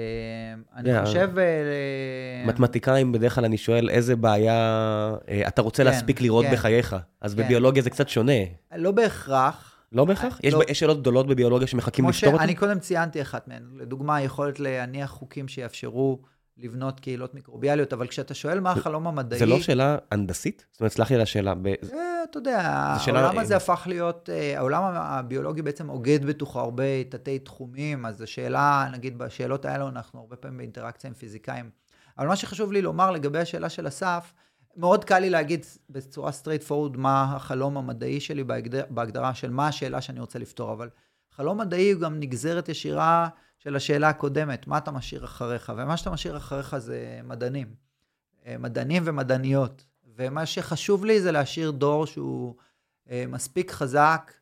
אני. 0.77 1.05
חושב... 1.05 1.31
אה, 1.39 2.45
מתמטיקאים, 2.47 3.13
בדרך 3.13 3.35
כלל 3.35 3.45
אני 3.45 3.57
שואל 3.57 3.91
איזה 3.91 4.17
בעיה 4.17 4.55
אה, 5.29 5.49
אתה 5.49 5.63
רוצה 5.63 5.83
כן, 5.83 5.91
להספיק 5.91 6.21
לראות 6.21 6.45
כן. 6.47 6.53
בחייך. 6.53 6.97
אז 7.21 7.35
כן. 7.35 7.43
בביולוגיה 7.43 7.83
זה 7.83 7.91
קצת 7.91 8.09
שונה. 8.09 8.33
לא 8.77 8.91
בהכרח. 8.91 9.83
לא 9.93 10.05
בהכרח? 10.05 10.41
יש 10.43 10.55
לא. 10.55 10.63
יש 10.69 10.79
שאלות 10.79 11.01
גדולות 11.01 11.27
בביולוגיה 11.27 11.67
שמחכים 11.67 12.09
לפתור 12.09 12.33
אותן? 12.33 12.43
שאני 12.43 12.55
קודם 12.55 12.79
ציינתי 12.79 13.23
אחת 13.23 13.49
מהן. 13.49 13.63
לדוגמה, 13.77 14.17
היכולת 14.17 14.61
להניח 14.61 15.11
חוקים 15.11 15.49
שיאפשרו 15.49 16.23
לבנות 16.63 17.01
קהילות 17.01 17.35
מיקרוביאליות, 17.35 17.93
אבל 17.93 18.07
כשאתה 18.07 18.35
שואל 18.35 18.61
מה 18.61 18.71
החלום 18.71 19.07
המדעי... 19.07 19.39
זה 19.39 19.47
לא 19.47 19.61
שאלה 19.61 19.97
הנדסית? 20.11 20.67
זאת 20.73 20.81
אומרת, 20.81 20.93
סלח 20.93 21.11
לי 21.11 21.17
על 21.17 21.23
השאלה. 21.23 21.55
ב- 21.55 21.67
אה, 21.67 22.25
אתה 22.31 22.39
יודע, 22.39 22.61
העולם 22.61 23.39
הזה 23.39 23.57
הפך 23.57 23.83
להיות, 23.87 24.31
אה, 24.33 24.59
העולם 24.59 24.83
הביולוגי 24.95 25.63
בעצם 25.63 25.89
אוגד 25.89 26.25
בתוכו 26.25 26.61
הרבה 26.61 27.05
תתי 27.09 27.39
תחומים, 27.39 28.07
אז 28.07 28.23
השאלה, 28.23 28.89
נגיד 28.93 29.19
בשאלות 29.19 29.65
האלו 29.65 29.89
אנחנו 29.89 30.21
הרבה 30.21 30.37
פעמים 30.37 30.59
באינטראקציה 30.59 31.09
עם 31.09 31.15
פיזיקאים. 31.15 31.71
אבל 32.19 32.27
מה 32.27 32.37
שחשוב 32.37 32.73
לי 32.73 32.83
לומר 32.83 33.11
לגבי 33.11 33.39
השאלה 33.39 33.69
של 33.69 33.89
אסף, 33.89 34.33
מאוד 34.77 35.05
קל 35.05 35.19
לי 35.19 35.31
להגיד 35.31 35.67
בצורה 35.91 36.31
straight 36.31 36.69
forward 36.69 36.97
מה 36.97 37.33
החלום 37.37 37.77
המדעי 37.77 38.21
שלי 38.21 38.45
בהגדר, 38.45 38.83
בהגדרה 38.91 39.35
של 39.35 39.51
מה 39.51 39.69
השאלה 39.69 40.01
שאני 40.01 40.21
רוצה 40.21 40.39
לפתור, 40.39 40.73
אבל 40.73 40.89
חלום 41.31 41.59
מדעי 41.59 41.93
הוא 41.93 42.01
גם 42.01 42.21
נגזרת 42.21 42.69
ישירה 42.69 43.29
של 43.61 43.77
השאלה 43.77 44.09
הקודמת, 44.09 44.67
מה 44.67 44.79
אתה 44.79 44.91
משאיר 44.91 45.25
אחריך, 45.25 45.73
ומה 45.77 45.97
שאתה 45.97 46.11
משאיר 46.11 46.37
אחריך 46.37 46.79
זה 46.79 47.21
מדענים. 47.25 47.75
אה, 48.47 48.59
מדענים 48.59 49.03
ומדעניות. 49.07 49.85
ומה 50.17 50.47
שחשוב 50.47 51.05
לי 51.05 51.21
זה 51.21 51.33
להשאיר 51.33 51.71
דור 51.71 52.07
שהוא 52.07 52.55
אה, 53.11 53.25
מספיק 53.29 53.71
חזק 53.71 54.33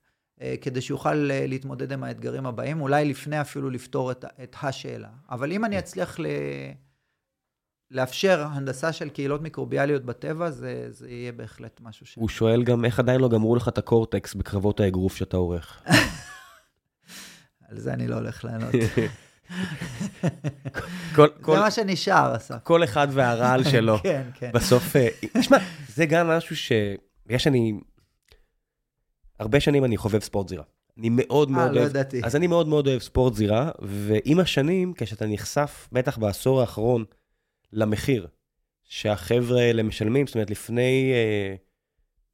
אה, 0.41 0.55
כדי 0.61 0.81
שיוכל 0.81 1.15
להתמודד 1.25 1.93
עם 1.93 2.05
האתגרים 2.05 2.47
הבאים, 2.47 2.81
אולי 2.81 3.05
לפני 3.05 3.41
אפילו 3.41 3.71
לפתור 3.71 4.11
את, 4.11 4.25
את 4.43 4.57
השאלה. 4.63 5.09
אבל 5.31 5.53
אם 5.53 5.65
אני 5.65 5.79
אצליח 5.79 6.21
ל... 6.21 6.27
לאפשר 7.91 8.47
הנדסה 8.51 8.93
של 8.93 9.09
קהילות 9.09 9.43
מיקרוביאליות 9.43 10.05
בטבע, 10.05 10.51
זה, 10.51 10.87
זה 10.91 11.11
יהיה 11.11 11.33
בהחלט 11.33 11.81
משהו 11.81 12.07
ש... 12.07 12.15
הוא 12.15 12.29
שואל 12.29 12.65
גם 12.65 12.85
איך 12.85 12.99
עדיין 12.99 13.21
לא 13.21 13.29
גמרו 13.29 13.57
לך 13.57 13.69
את 13.69 13.79
הקורטקס 13.79 14.35
בקרבות 14.35 14.81
האגרוף 14.81 15.17
שאתה 15.17 15.37
עורך. 15.37 15.83
על 17.69 17.79
זה 17.79 17.93
אני 17.93 18.07
לא 18.07 18.15
הולך 18.15 18.45
לענות. 18.45 18.71
כל- 21.15 21.29
זה 21.37 21.43
כל- 21.43 21.59
מה 21.59 21.71
שנשאר, 21.71 22.37
אסף. 22.37 22.55
כל 22.63 22.85
אחד 22.85 23.09
והרעל 23.11 23.65
שלו. 23.73 23.99
כן, 24.03 24.23
כן. 24.35 24.51
בסוף, 24.55 24.97
אה, 24.97 25.09
תשמע, 25.41 25.57
זה 25.89 26.07
גם 26.07 26.29
משהו 26.29 26.57
ש... 26.57 26.73
בגלל 27.27 27.39
שאני... 27.39 27.73
הרבה 29.41 29.61
שנים 29.61 29.85
אני 29.85 29.97
חובב 29.97 30.19
ספורט 30.21 30.49
זירה. 30.49 30.65
אני 30.99 31.09
מאוד 31.13 31.49
אה, 31.49 31.55
מאוד 31.55 31.71
לא 31.73 31.81
אוהב... 31.81 31.91
ידעתי. 31.91 32.21
אז 32.25 32.37
אני 32.37 32.47
מאוד 32.47 32.69
מאוד 32.69 32.87
אוהב 32.87 33.01
ספורט 33.03 33.35
זירה, 33.35 33.71
ועם 33.83 34.41
השנים, 34.41 34.93
כשאתה 34.97 35.27
נחשף, 35.27 35.89
בטח 35.93 36.19
בעשור 36.19 36.61
האחרון, 36.61 37.05
למחיר 37.73 38.27
שהחבר'ה 38.85 39.61
האלה 39.61 39.83
משלמים, 39.83 40.27
זאת 40.27 40.35
אומרת, 40.35 40.51
לפני 40.51 41.13
אה, 41.15 41.55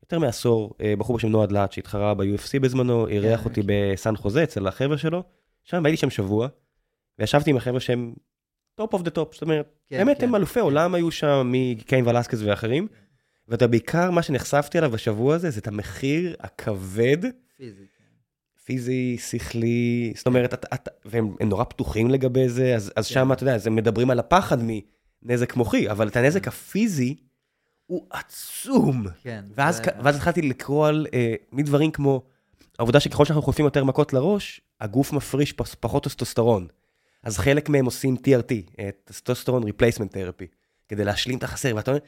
יותר 0.05 0.19
מעשור, 0.19 0.75
אה, 0.81 0.95
בחור 0.99 1.17
בשם 1.17 1.29
נועד 1.29 1.53
להט, 1.53 1.73
שהתחרה 1.73 2.15
ב-UFC 2.15 2.61
בזמנו, 2.61 3.09
אירח 3.09 3.41
כן, 3.41 3.45
אותי 3.45 3.63
כן. 3.63 3.67
בסן 3.71 4.17
חוזה 4.17 4.43
אצל 4.43 4.67
החבר'ה 4.67 4.99
שלו, 4.99 5.23
שם 5.65 5.87
הייתי 5.87 5.97
שם 5.97 6.11
שבוע, 6.11 6.49
וישבתי 7.19 7.51
עם 7.51 7.57
החבר'ה 7.57 7.81
שהם 7.81 8.15
top 8.75 8.93
of 8.93 9.03
the 9.03 9.11
top, 9.11 9.35
זאת 9.35 9.43
אומרת, 9.43 9.67
כן, 9.89 9.99
באמת 9.99 10.19
כן. 10.19 10.29
הם 10.29 10.35
אלופי 10.35 10.61
עולם 10.61 10.95
היו 10.95 11.11
שם, 11.11 11.51
מקיין 11.53 12.09
ולסקס 12.09 12.39
ואחרים, 12.45 12.89
ואתה 13.49 13.67
בעיקר, 13.67 14.11
מה 14.11 14.23
שנחשפתי 14.23 14.79
עליו 14.79 14.91
בשבוע 14.91 15.35
הזה, 15.35 15.51
זה 15.51 15.61
את 15.61 15.69
המחיר 15.69 16.37
הכבד, 16.41 17.19
פיזי. 17.57 17.77
כן. 17.77 18.65
פיזי, 18.65 19.17
שכלי, 19.19 20.13
זאת 20.17 20.27
אומרת, 20.27 20.55
אתה, 20.55 20.67
אתה, 20.75 20.91
והם 21.05 21.35
הם 21.41 21.49
נורא 21.49 21.65
פתוחים 21.65 22.11
לגבי 22.11 22.49
זה, 22.49 22.75
אז, 22.75 22.93
אז 22.97 23.09
כן. 23.09 23.15
שם, 23.15 23.33
אתה 23.33 23.43
יודע, 23.43 23.55
אז 23.55 23.67
הם 23.67 23.77
מדברים 23.77 24.11
על 24.11 24.19
הפחד 24.19 24.59
מנזק 25.23 25.57
מוחי, 25.57 25.91
אבל 25.91 26.09
את 26.09 26.17
הנזק 26.17 26.49
הפיזי 26.49 27.17
הוא 27.87 28.07
עצום. 28.11 29.07
כן. 29.23 29.45
ואז, 29.55 29.77
זה- 29.77 29.83
ואז 30.05 30.17
התחלתי 30.17 30.43
לקרוא 30.43 30.89
על 30.89 31.07
אה, 31.15 31.35
מדברים 31.53 31.91
כמו, 31.91 32.23
העובדה 32.79 33.01
שככל 33.01 33.25
שאנחנו 33.25 33.43
חוטפים 33.43 33.65
יותר 33.65 33.85
מכות 33.85 34.13
לראש, 34.13 34.61
הגוף 34.81 35.13
מפריש 35.13 35.53
פחות 35.81 36.05
טסטוסטרון. 36.05 36.67
אז 37.23 37.39
חלק 37.39 37.69
מהם 37.69 37.85
עושים 37.85 38.17
TRT, 38.17 38.53
אה, 38.79 38.91
testosterone 39.05 39.63
replacement 39.63 40.13
therapy, 40.13 40.47
כדי 40.89 41.05
להשלים 41.05 41.39
את 41.39 41.43
החסר, 41.43 41.73
ואתה 41.77 41.91
אומר, 41.91 42.01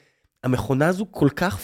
המכונה 0.45 0.89
הזו 0.89 1.07
כל 1.11 1.29
כך 1.37 1.57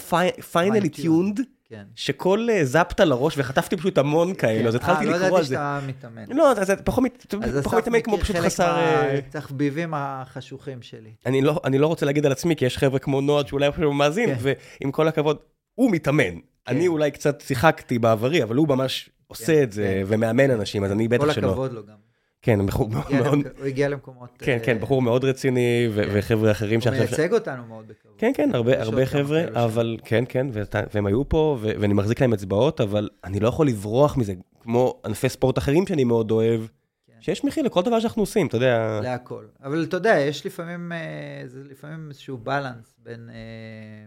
finely. 0.52 0.88
tuned, 0.88 1.40
כן. 1.72 1.84
שכל 1.94 2.46
אה, 2.50 2.64
זפת 2.64 3.00
לראש 3.00 3.34
וחטפתי 3.38 3.76
פשוט 3.76 3.98
המון 3.98 4.34
כאלו, 4.34 4.68
אז 4.68 4.74
התחלתי 4.74 5.06
אה, 5.08 5.18
לקרוא 5.18 5.38
על 5.38 5.44
זה. 5.44 5.54
לא 5.54 5.60
ידעתי 5.60 5.86
שאתה 5.92 6.08
מתאמן. 6.08 6.36
לא, 6.36 6.52
אז 6.52 6.72
פחות 6.84 7.04
אז 7.42 7.66
מתאמן 7.66 8.00
כמו 8.00 8.14
מכיר 8.14 8.24
פשוט 8.24 8.36
חלק 8.36 8.46
חסר... 8.46 8.76
אה, 8.76 9.12
מהתחביבים 9.14 9.94
החשוכים 9.96 10.82
שלי. 10.82 11.10
אני 11.26 11.42
לא, 11.42 11.60
אני 11.64 11.78
לא 11.78 11.86
רוצה 11.86 12.06
להגיד 12.06 12.26
על 12.26 12.32
עצמי, 12.32 12.56
כי 12.56 12.64
יש 12.64 12.78
חבר'ה 12.78 12.98
כמו 12.98 13.20
נועד 13.20 13.46
שאולי 13.46 13.66
עכשיו 13.66 13.92
מאזין, 13.92 14.34
כן. 14.34 14.40
ועם 14.80 14.90
כל 14.92 15.08
הכבוד, 15.08 15.36
הוא 15.74 15.90
מתאמן. 15.90 16.38
אני 16.68 16.88
אולי 16.88 17.10
קצת 17.10 17.40
שיחקתי 17.40 17.98
בעברי, 17.98 18.42
אבל 18.42 18.56
הוא 18.56 18.68
ממש 18.68 19.10
עושה 19.26 19.62
את 19.62 19.72
זה, 19.72 19.82
כן. 19.82 20.02
ומאמן 20.06 20.50
אנשים, 20.50 20.84
אז 20.84 20.92
אני 20.92 21.08
בטח 21.08 21.24
כל 21.24 21.32
שלא. 21.32 21.48
הכבוד 21.48 21.72
לו 21.72 21.86
גם. 21.86 22.11
כן, 22.42 22.66
בחור 22.66 22.86
הוא 22.86 22.92
מאוד, 22.92 23.38
הוא 23.58 23.66
הגיע 23.66 23.88
למקומות... 23.88 24.30
כן, 24.38 24.52
אה, 24.52 24.64
כן, 24.64 24.80
בחור 24.80 25.02
מאוד 25.02 25.24
רציני, 25.24 25.88
ו- 25.94 26.02
וחבר'ה 26.14 26.50
אחרים 26.50 26.74
הוא 26.74 26.84
שעכשיו... 26.84 27.04
מייצג 27.04 27.32
אותנו 27.32 27.64
מאוד 27.68 27.88
בכבוד. 27.88 28.14
כן, 28.18 28.32
כן, 28.34 28.50
הרבה, 28.54 29.06
חבר'ה. 29.06 29.64
אבל 29.64 29.96
כן, 30.04 30.24
כן, 30.28 30.46
והם 30.94 31.06
היו 31.06 31.28
פה, 31.28 31.58
ואני 31.60 31.94
מחזיק 31.94 32.20
להם 32.20 32.32
אצבעות, 32.32 32.80
אבל 32.80 33.08
אני 33.24 33.40
לא 33.40 33.48
יכול 33.48 33.66
לברוח 33.66 34.16
מזה, 34.16 34.34
כמו 34.60 35.00
ענפי 35.04 35.28
ספורט 35.28 35.58
אחרים 35.58 35.86
שאני 35.86 36.04
מאוד 36.04 36.30
אוהב, 36.30 36.60
כן. 37.06 37.12
שיש 37.20 37.44
מחיר 37.44 37.64
לכל 37.64 37.82
דבר 37.82 38.00
שאנחנו 38.00 38.22
עושים, 38.22 38.46
אתה 38.46 38.56
יודע. 38.56 39.00
להכל. 39.02 39.44
אבל 39.62 39.84
אתה 39.84 39.96
יודע, 39.96 40.18
יש 40.18 40.46
לפעמים, 40.46 40.92
אה, 40.92 41.42
זה 41.46 41.62
לפעמים 41.64 42.08
איזשהו 42.08 42.38
בלנס 42.38 42.94
בין 42.98 43.30
אה, 43.30 44.06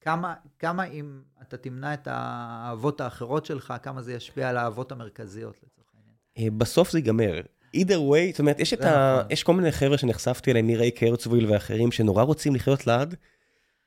כמה, 0.00 0.34
כמה 0.58 0.84
אם 0.84 1.20
אתה 1.42 1.56
תמנע 1.56 1.94
את 1.94 2.08
האהבות 2.10 3.00
האחרות 3.00 3.46
שלך, 3.46 3.74
כמה 3.82 4.02
זה 4.02 4.12
ישפיע 4.12 4.48
על 4.48 4.56
האהבות 4.56 4.92
המרכזיות 4.92 5.56
לצורך 5.62 5.88
העניין. 5.94 6.14
אה, 6.38 6.58
בסוף 6.58 6.90
זה 6.90 6.98
ייגמר. 6.98 7.40
Either 7.76 7.80
way, 8.10 8.30
זאת 8.30 8.38
אומרת, 8.38 8.60
יש 8.60 8.72
את 8.72 8.84
ה... 8.84 9.16
נכון. 9.18 9.32
יש 9.32 9.42
כל 9.42 9.54
מיני 9.54 9.72
חבר'ה 9.72 9.98
שנחשפתי 9.98 10.50
אליהם, 10.50 10.66
מריי 10.66 10.90
קרצוויל 10.90 11.52
ואחרים, 11.52 11.92
שנורא 11.92 12.22
רוצים 12.22 12.54
לחיות 12.54 12.86
לעד, 12.86 13.14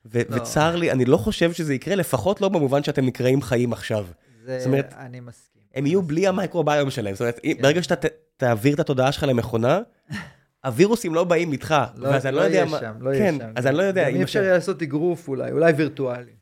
ו- 0.06 0.20
לא. 0.28 0.36
וצר 0.36 0.76
לי, 0.76 0.90
אני 0.90 1.04
לא 1.04 1.16
חושב 1.16 1.52
שזה 1.52 1.74
יקרה, 1.74 1.94
לפחות 1.94 2.40
לא 2.40 2.48
במובן 2.48 2.82
שאתם 2.82 3.06
נקראים 3.06 3.42
חיים 3.42 3.72
עכשיו. 3.72 4.06
זה, 4.44 4.58
זאת 4.58 4.66
אומרת, 4.66 4.94
אני 4.98 5.20
מסכים. 5.20 5.62
הם 5.74 5.86
יהיו 5.86 6.02
בלי 6.02 6.26
המייקרוביום 6.26 6.90
שלהם. 6.90 7.14
זאת 7.14 7.20
אומרת, 7.20 7.40
כן. 7.42 7.62
ברגע 7.62 7.82
שאתה 7.82 7.96
ת- 8.08 8.12
תעביר 8.36 8.74
את 8.74 8.80
התודעה 8.80 9.12
שלך 9.12 9.22
למכונה, 9.28 9.80
הווירוסים 10.64 11.14
לא 11.14 11.24
באים 11.24 11.52
איתך, 11.52 11.74
לא, 11.96 12.08
ואז 12.08 12.26
אני 12.26 12.34
לא 12.34 12.40
לא 12.40 12.46
יודע 12.46 12.56
יהיה 12.56 12.64
מה... 12.64 12.78
שם, 12.80 12.92
לא 13.00 13.10
יהיה 13.10 13.32
כן, 13.32 13.38
שם. 13.38 13.52
אז 13.56 13.66
אני 13.66 13.76
לא 13.76 13.82
יודע 13.82 14.08
אם 14.08 14.14
אי 14.16 14.22
אפשר 14.22 14.24
אפשר... 14.24 14.42
יהיה 14.42 14.54
לעשות 14.54 14.82
אגרוף 14.82 15.28
אולי, 15.28 15.50
אולי 15.52 15.72
וירטואלי. 15.72 16.32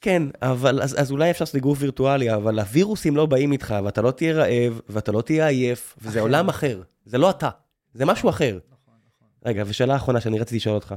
כן, 0.00 0.22
אבל 0.42 0.82
אז 0.82 1.00
אז 1.00 1.10
אולי 1.10 1.30
אפשר 1.30 1.42
לעשות 1.42 1.60
גוף 1.60 1.78
וירטואלי, 1.80 2.34
אבל 2.34 2.58
הווירוסים 2.58 3.16
לא 3.16 3.26
באים 3.26 3.52
איתך, 3.52 3.74
ואתה 3.84 4.02
לא 4.02 4.10
תהיה 4.10 4.34
רעב, 4.34 4.80
ואתה 4.88 5.12
לא 5.12 5.22
תהיה 5.22 5.46
עייף, 5.48 5.96
וזה 5.98 6.10
אחר. 6.10 6.20
עולם 6.20 6.48
אחר. 6.48 6.82
זה 7.04 7.18
לא 7.18 7.30
אתה, 7.30 7.48
זה 7.94 8.06
משהו 8.06 8.28
אחר. 8.28 8.58
נכון, 8.70 8.94
נכון. 9.16 9.28
רגע, 9.46 9.62
ושאלה 9.66 9.96
אחרונה 9.96 10.20
שאני 10.20 10.38
רציתי 10.38 10.56
לשאול 10.56 10.74
אותך. 10.74 10.94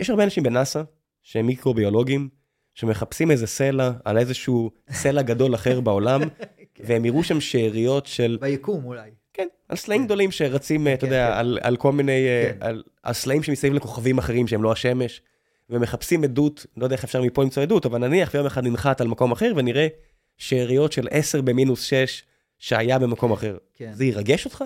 יש 0.00 0.10
הרבה 0.10 0.24
אנשים 0.24 0.42
בנאסא 0.42 0.82
שהם 1.22 1.46
מיקרוביולוגים, 1.46 2.28
שמחפשים 2.74 3.30
איזה 3.30 3.46
סלע 3.46 3.90
על 4.04 4.18
איזשהו 4.18 4.70
סלע 4.90 5.22
גדול 5.22 5.54
אחר 5.54 5.80
בעולם, 5.80 6.20
והם 6.86 7.04
יראו 7.04 7.24
שם 7.24 7.40
שאריות 7.40 8.06
של, 8.06 8.38
ביקום 8.40 8.84
אולי. 8.84 9.10
כן, 9.32 9.46
על 9.68 9.76
סלעים 9.76 10.04
גדולים 10.04 10.30
שרצים, 10.30 10.88
אתה 10.88 11.00
כן, 11.00 11.06
יודע, 11.06 11.30
כן. 11.32 11.38
על, 11.38 11.58
על 11.62 11.76
כל 11.76 11.92
מיני, 11.92 12.26
אה, 12.26 12.52
כן. 12.52 12.66
על, 12.66 12.82
על 13.02 13.12
סלעים 13.12 13.42
שמסביב 13.42 13.72
לכוכבים 13.72 14.18
אחרים 14.18 14.46
שהם 14.46 14.62
לא 14.62 14.72
השמש, 14.72 15.22
ומחפשים 15.70 16.24
עדות, 16.24 16.66
לא 16.76 16.84
יודע 16.84 16.96
איך 16.96 17.04
אפשר 17.04 17.22
מפה 17.22 17.42
למצוא 17.42 17.62
עדות, 17.62 17.86
אבל 17.86 17.98
נניח 17.98 18.30
ויום 18.34 18.46
אחד 18.46 18.64
ננחת 18.64 19.00
על 19.00 19.08
מקום 19.08 19.32
אחר 19.32 19.52
ונראה 19.56 19.88
שאריות 20.36 20.92
של 20.92 21.08
10 21.10 21.40
במינוס 21.40 21.82
6 21.82 22.22
שהיה 22.58 22.98
במקום 22.98 23.32
אחר. 23.32 23.56
כן. 23.74 23.92
זה 23.94 24.04
ירגש 24.04 24.44
אותך? 24.44 24.64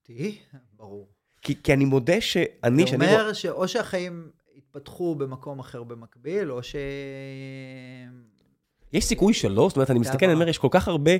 אותי? 0.00 0.38
ברור. 0.76 1.08
כי, 1.42 1.54
כי 1.62 1.72
אני 1.72 1.84
מודה 1.84 2.20
שאני, 2.20 2.84
זה 2.86 2.94
אומר 2.94 3.32
שאו 3.32 3.68
שהחיים 3.68 4.30
התפתחו 4.56 5.14
במקום 5.14 5.58
אחר 5.58 5.82
במקביל, 5.82 6.52
או 6.52 6.62
ש... 6.62 6.76
יש 8.92 9.04
סיכוי 9.04 9.34
שלא, 9.34 9.68
זאת 9.68 9.76
אומרת, 9.76 9.90
אני 9.90 9.98
מסתכל? 9.98 10.26
אני 10.26 10.34
אומר, 10.34 10.48
יש 10.48 10.58
כל 10.58 10.68
כך 10.70 10.88
הרבה 10.88 11.10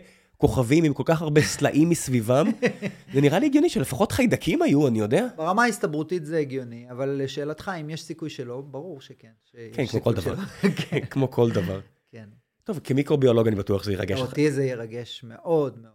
כוכבים 0.41 0.84
עם 0.84 0.93
כל 0.95 1.03
כך 1.07 1.22
הרבה 1.22 1.43
סלעים 1.43 1.88
מסביבם, 1.91 2.47
זה 3.14 3.20
נראה 3.20 3.38
לי 3.38 3.47
הגיוני 3.47 3.68
שלפחות 3.68 4.12
חיידקים 4.12 4.62
היו, 4.62 4.88
אני 4.88 4.99
יודע. 4.99 5.26
ברמה 5.36 5.62
ההסתברותית 5.64 6.26
זה 6.26 6.38
הגיוני, 6.38 6.86
אבל 6.91 7.09
לשאלתך, 7.09 7.70
אם 7.80 7.91
יש 7.91 8.03
סיכוי 8.03 8.30
שלא, 8.30 8.61
ברור 8.70 9.01
שכן. 9.01 9.28
כן, 9.72 9.86
כמו 9.86 10.03
כל 10.03 10.14
דבר. 10.14 10.34
כן, 10.91 11.01
כמו 11.01 11.30
כל 11.30 11.51
דבר. 11.51 11.80
כן. 12.12 12.24
טוב, 12.64 12.80
כמיקרוביולוג 12.84 13.47
אני 13.47 13.57
בטוח 13.57 13.82
שזה 13.82 13.93
ירגש 13.93 14.18
אותך. 14.20 14.30
אותי 14.30 14.51
זה 14.51 14.64
ירגש 14.64 15.20
מאוד 15.24 15.72
מאוד 15.78 15.93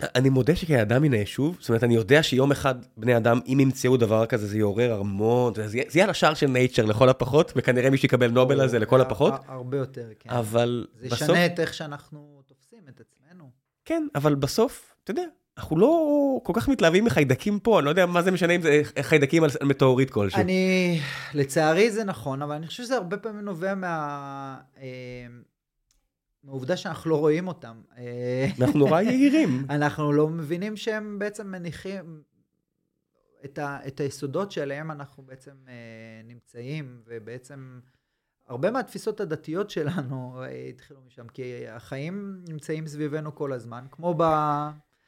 מאוד. 0.00 0.10
אני 0.14 0.28
מודה 0.30 0.56
שכאדם 0.56 1.02
מן 1.02 1.12
היישוב, 1.12 1.56
זאת 1.60 1.68
אומרת, 1.68 1.84
אני 1.84 1.94
יודע 1.94 2.22
שיום 2.22 2.50
אחד 2.52 2.74
בני 2.96 3.16
אדם, 3.16 3.40
אם 3.46 3.60
ימצאו 3.60 3.96
דבר 3.96 4.26
כזה, 4.26 4.46
זה 4.46 4.58
יעורר 4.58 5.00
המון, 5.00 5.52
זה 5.66 5.76
יהיה 5.78 5.86
זה 5.90 6.04
על 6.04 6.10
השער 6.10 6.34
של 6.34 6.46
נייצ'ר 6.46 6.84
לכל 6.84 7.08
הפחות, 7.08 7.52
וכנראה 7.56 7.90
מישהו 7.90 8.06
יקבל 8.06 8.30
נובל 8.30 8.60
על 8.60 8.68
זה 8.68 8.78
לכל 8.78 9.00
הר- 9.00 9.06
הפחות, 9.06 9.32
הר- 9.32 9.40
הרבה 9.54 9.76
יותר, 9.76 10.08
כן. 10.20 10.30
אבל 10.30 10.86
זה 11.00 11.06
בסוף, 11.06 11.22
ישנה 11.22 11.46
את 11.46 11.60
איך 11.60 11.74
שאנחנו 11.74 12.42
תופסים 12.46 12.78
את 12.88 13.00
עצמנו. 13.00 13.17
כן, 13.88 14.06
אבל 14.14 14.34
בסוף, 14.34 14.94
אתה 15.04 15.10
יודע, 15.10 15.22
אנחנו 15.58 15.78
לא 15.78 16.40
כל 16.42 16.52
כך 16.56 16.68
מתלהבים 16.68 17.04
מחיידקים 17.04 17.58
פה, 17.58 17.78
אני 17.78 17.84
לא 17.84 17.90
יודע 17.90 18.06
מה 18.06 18.22
זה 18.22 18.30
משנה 18.30 18.52
אם 18.52 18.62
זה 18.62 18.82
חיידקים 19.02 19.44
על 19.44 19.50
מטאורית 19.62 20.10
כלשהו. 20.10 20.40
אני, 20.40 21.00
לצערי 21.34 21.90
זה 21.90 22.04
נכון, 22.04 22.42
אבל 22.42 22.54
אני 22.54 22.66
חושב 22.66 22.82
שזה 22.82 22.96
הרבה 22.96 23.16
פעמים 23.16 23.40
נובע 23.40 23.74
מה... 23.74 24.60
אה, 24.78 25.26
מהעובדה 26.44 26.76
שאנחנו 26.76 27.10
לא 27.10 27.16
רואים 27.16 27.48
אותם. 27.48 27.80
אה, 27.98 28.46
אנחנו 28.60 28.78
נורא 28.78 29.00
יהירים. 29.00 29.64
אנחנו 29.70 30.12
לא 30.12 30.28
מבינים 30.28 30.76
שהם 30.76 31.18
בעצם 31.18 31.46
מניחים 31.46 32.22
את, 33.44 33.58
ה, 33.58 33.78
את 33.86 34.00
היסודות 34.00 34.52
שעליהם 34.52 34.90
אנחנו 34.90 35.22
בעצם 35.22 35.54
אה, 35.68 35.74
נמצאים, 36.24 37.00
ובעצם 37.06 37.80
הרבה 38.48 38.70
מהתפיסות 38.70 39.20
הדתיות 39.20 39.70
שלנו 39.70 40.42
אה, 40.42 40.68
התחילו 40.68 41.00
משם, 41.06 41.28
כי 41.28 41.68
החיים 41.68 42.44
נמצאים 42.48 42.86
סביבנו 42.86 43.34
כל 43.34 43.52
הזמן, 43.52 43.84
כמו, 43.90 44.14
ב, 44.18 44.22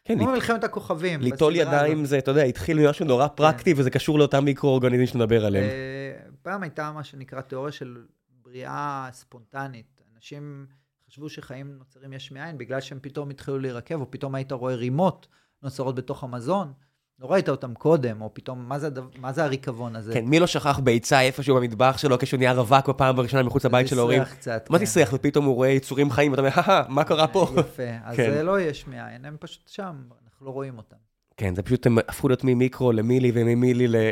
כן, 0.04 0.18
כמו 0.18 0.26
במלחמת 0.26 0.64
הכוכבים. 0.64 1.20
ליטול 1.20 1.56
ידיים. 1.56 2.04
זה, 2.04 2.18
אתה 2.18 2.30
יודע, 2.30 2.42
התחיל 2.42 2.86
ממשהו 2.86 3.06
נורא 3.06 3.28
פרקטי, 3.28 3.74
וזה 3.76 3.90
קשור 3.90 4.18
לאותם 4.18 4.44
מיקרואורגניזמים 4.44 5.06
שנדבר 5.06 5.46
עליהם. 5.46 5.64
אה, 5.64 6.30
פעם 6.42 6.62
הייתה 6.62 6.92
מה 6.92 7.04
שנקרא 7.04 7.40
תיאוריה 7.40 7.72
של 7.72 8.04
בריאה 8.42 9.08
ספונטנית. 9.12 10.00
אנשים 10.16 10.66
חשבו 11.08 11.28
שחיים 11.28 11.78
נוצרים 11.78 12.12
יש 12.12 12.32
מאין, 12.32 12.58
בגלל 12.58 12.80
שהם 12.80 12.98
פתאום 13.02 13.30
התחילו 13.30 13.58
להירקב, 13.58 14.00
או 14.00 14.10
פתאום 14.10 14.34
היית 14.34 14.52
רואה 14.52 14.74
רימות 14.74 15.26
נוצרות 15.62 15.94
בתוך 15.94 16.24
המזון. 16.24 16.72
לא 17.20 17.32
ראית 17.32 17.48
אותם 17.48 17.74
קודם, 17.74 18.22
או 18.22 18.30
פתאום, 18.32 18.68
מה 18.68 18.78
זה, 18.78 18.88
מה 19.18 19.32
זה 19.32 19.44
הריקבון 19.44 19.96
הזה? 19.96 20.12
כן, 20.12 20.24
מי 20.24 20.40
לא 20.40 20.46
שכח 20.46 20.78
ביצה 20.78 21.20
איפשהו 21.20 21.56
במטבח 21.56 21.98
שלו, 21.98 22.18
כשהוא 22.18 22.38
נהיה 22.38 22.52
רווק 22.52 22.88
בפעם 22.88 23.18
הראשונה 23.18 23.42
מחוץ 23.42 23.64
לבית 23.64 23.88
של 23.88 23.98
ההורים? 23.98 24.22
נסרח 24.22 24.34
קצת. 24.34 24.66
מה 24.70 24.78
כן. 24.78 24.84
תסריח? 24.84 25.10
ופתאום 25.12 25.44
הוא 25.44 25.54
רואה 25.54 25.68
יצורים 25.68 26.10
חיים, 26.10 26.32
ואתה 26.32 26.42
אומר, 26.42 26.52
"הא, 26.54 26.82
מה 26.88 27.04
קרה 27.04 27.26
פה? 27.26 27.46
יפה, 27.56 27.82
אז 28.04 28.16
כן. 28.16 28.30
זה 28.30 28.42
לא 28.42 28.60
יש 28.60 28.86
מאין, 28.86 29.24
הם 29.24 29.36
פשוט 29.40 29.68
שם, 29.68 29.96
אנחנו 30.24 30.46
לא 30.46 30.50
רואים 30.50 30.76
אותם. 30.76 30.96
כן, 31.36 31.54
זה 31.54 31.62
פשוט, 31.62 31.86
הם 31.86 31.98
הפכו 31.98 32.28
להיות 32.28 32.44
ממיקרו 32.44 32.92
למילי 32.92 33.32
וממילי 33.34 33.88
ל-. 33.88 34.10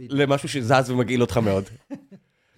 למשהו 0.00 0.48
שזז 0.48 0.90
ומגעיל 0.90 1.20
אותך 1.20 1.36
מאוד. 1.36 1.64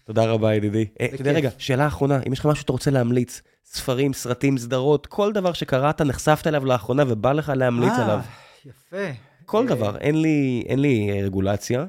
תודה 0.04 0.24
רבה, 0.24 0.54
ידידי. 0.54 0.86
אה, 1.00 1.06
אתה 1.06 1.20
יודע. 1.20 1.32
רגע, 1.32 1.50
שאלה 1.58 1.86
אחרונה, 1.86 2.20
אם 2.26 2.32
יש 2.32 2.38
לך 2.38 2.46
משהו 2.46 2.60
שאתה 2.60 2.72
רוצה 2.72 2.90
להמליץ, 2.90 3.42
ספרים, 3.64 4.12
סרטים, 4.12 4.58
סדרות, 4.58 5.06
כל 5.06 5.32
דבר 5.32 5.52
שקראת, 5.52 6.00
נחשפת 6.00 6.46
אליו 6.46 6.64
לאחרונה 6.64 7.04
ובא 7.08 7.32
לך 7.32 7.52
להמליץ 7.56 7.92
אה, 7.92 8.04
עליו. 8.04 8.20
יפה. 8.64 9.29
כל 9.50 9.68
אה, 9.68 9.74
דבר, 9.76 9.98
אין 9.98 10.22
לי, 10.22 10.64
אין 10.66 10.78
לי 10.78 11.10
אה, 11.10 11.24
רגולציה, 11.24 11.86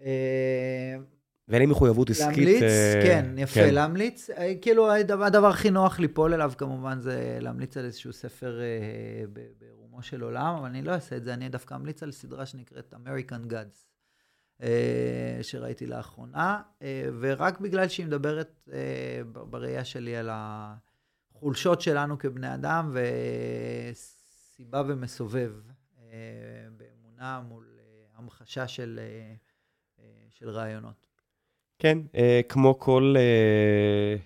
אה, 0.00 0.96
ואין 1.48 1.62
לי 1.62 1.66
מחויבות 1.66 2.10
עסקית. 2.10 2.36
להמליץ, 2.36 2.62
כן, 3.02 3.34
יפה, 3.38 3.70
להמליץ. 3.70 4.30
אה, 4.30 4.54
כאילו, 4.62 4.92
הדבר, 4.92 5.46
הכי 5.46 5.70
נוח 5.70 5.98
ליפול 5.98 6.34
אליו 6.34 6.52
כמובן 6.58 7.00
זה 7.00 7.38
להמליץ 7.40 7.76
על 7.76 7.84
איזשהו 7.84 8.12
ספר 8.12 8.60
ב- 9.32 9.46
בעירומו 9.58 10.02
של 10.02 10.22
עולם, 10.22 10.54
אבל 10.58 10.66
אני 10.66 10.82
לא 10.82 10.92
אעשה 10.92 11.16
את 11.16 11.24
זה, 11.24 11.34
אני 11.34 11.48
דווקא 11.48 11.74
אמליץ 11.74 12.02
על 12.02 12.12
סדרה 12.12 12.46
שנקראת 12.46 12.94
American 12.94 13.52
Gods, 13.52 14.64
שראיתי 15.42 15.86
לאחרונה, 15.86 16.62
ורק 17.20 17.60
בגלל 17.60 17.88
שהיא 17.88 18.06
מדברת 18.06 18.68
בראייה 19.32 19.84
שלי 19.84 20.16
על 20.16 20.28
החולשות 20.32 21.80
שלנו 21.80 22.18
כבני 22.18 22.54
אדם, 22.54 22.96
וסיבה 23.92 24.82
ומסובב 24.86 25.52
באמונה 26.76 27.40
מול 27.40 27.78
אה, 27.78 27.84
המחשה 28.14 28.68
של, 28.68 29.00
אה, 29.02 29.34
אה, 29.98 30.04
של 30.30 30.50
רעיונות. 30.50 31.06
כן, 31.78 31.98
אה, 32.14 32.40
כמו 32.48 32.78
כל... 32.78 33.14
אה, 33.18 34.16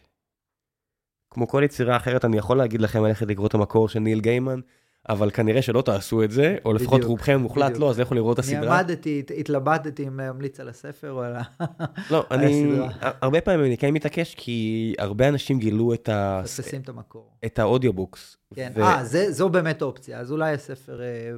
כמו 1.31 1.49
כל 1.49 1.63
יצירה 1.65 1.97
אחרת, 1.97 2.25
אני 2.25 2.37
יכול 2.37 2.59
להגיד 2.59 2.81
לכם 2.81 3.05
ללכת 3.05 3.27
לקרוא 3.27 3.47
את 3.47 3.55
המקור 3.55 3.89
של 3.89 3.99
ניל 3.99 4.21
גיימן, 4.21 4.61
אבל 5.09 5.31
כנראה 5.31 5.63
שלא 5.63 5.83
תעשו 5.83 6.23
את 6.25 6.31
זה, 6.31 6.57
או 6.65 6.73
לפחות 6.73 6.95
בדיוק, 6.95 7.09
רובכם 7.11 7.41
מוחלט 7.41 7.65
בדיוק. 7.67 7.81
לא, 7.81 7.91
אז 7.91 8.01
לכו 8.01 8.15
לראות 8.15 8.41
את 8.41 8.45
אני 8.45 8.57
הסדרה. 8.57 8.79
עמדתי, 8.81 9.23
הת- 9.25 9.31
התלבטתי 9.39 10.07
אם 10.09 10.21
להמליץ 10.21 10.61
על 10.61 10.69
הספר 10.69 11.11
או 11.11 11.23
על. 11.23 11.35
לא, 12.11 12.25
על 12.31 12.41
אני... 12.41 12.65
הסדרה. 12.73 12.89
הרבה 13.21 13.41
פעמים 13.41 13.67
אני 13.67 13.77
כן 13.77 13.91
מתעקש, 13.91 14.35
כי 14.35 14.95
הרבה 14.99 15.29
אנשים 15.29 15.59
גילו 15.59 15.95
את 15.95 16.09
ה- 16.09 16.41
מפספסים 16.43 16.81
את 16.81 16.89
המקור. 16.89 17.31
את 17.47 17.59
ה 17.59 17.65
audiobooks. 17.65 18.37
כן, 18.55 18.73
ו- 18.77 18.83
אה, 18.83 19.05
זה- 19.05 19.33
זו 19.33 19.49
באמת 19.49 19.83
אופציה, 19.83 20.19
אז 20.19 20.33
אולי 20.33 20.53
הספר 20.53 21.01
אה, 21.03 21.31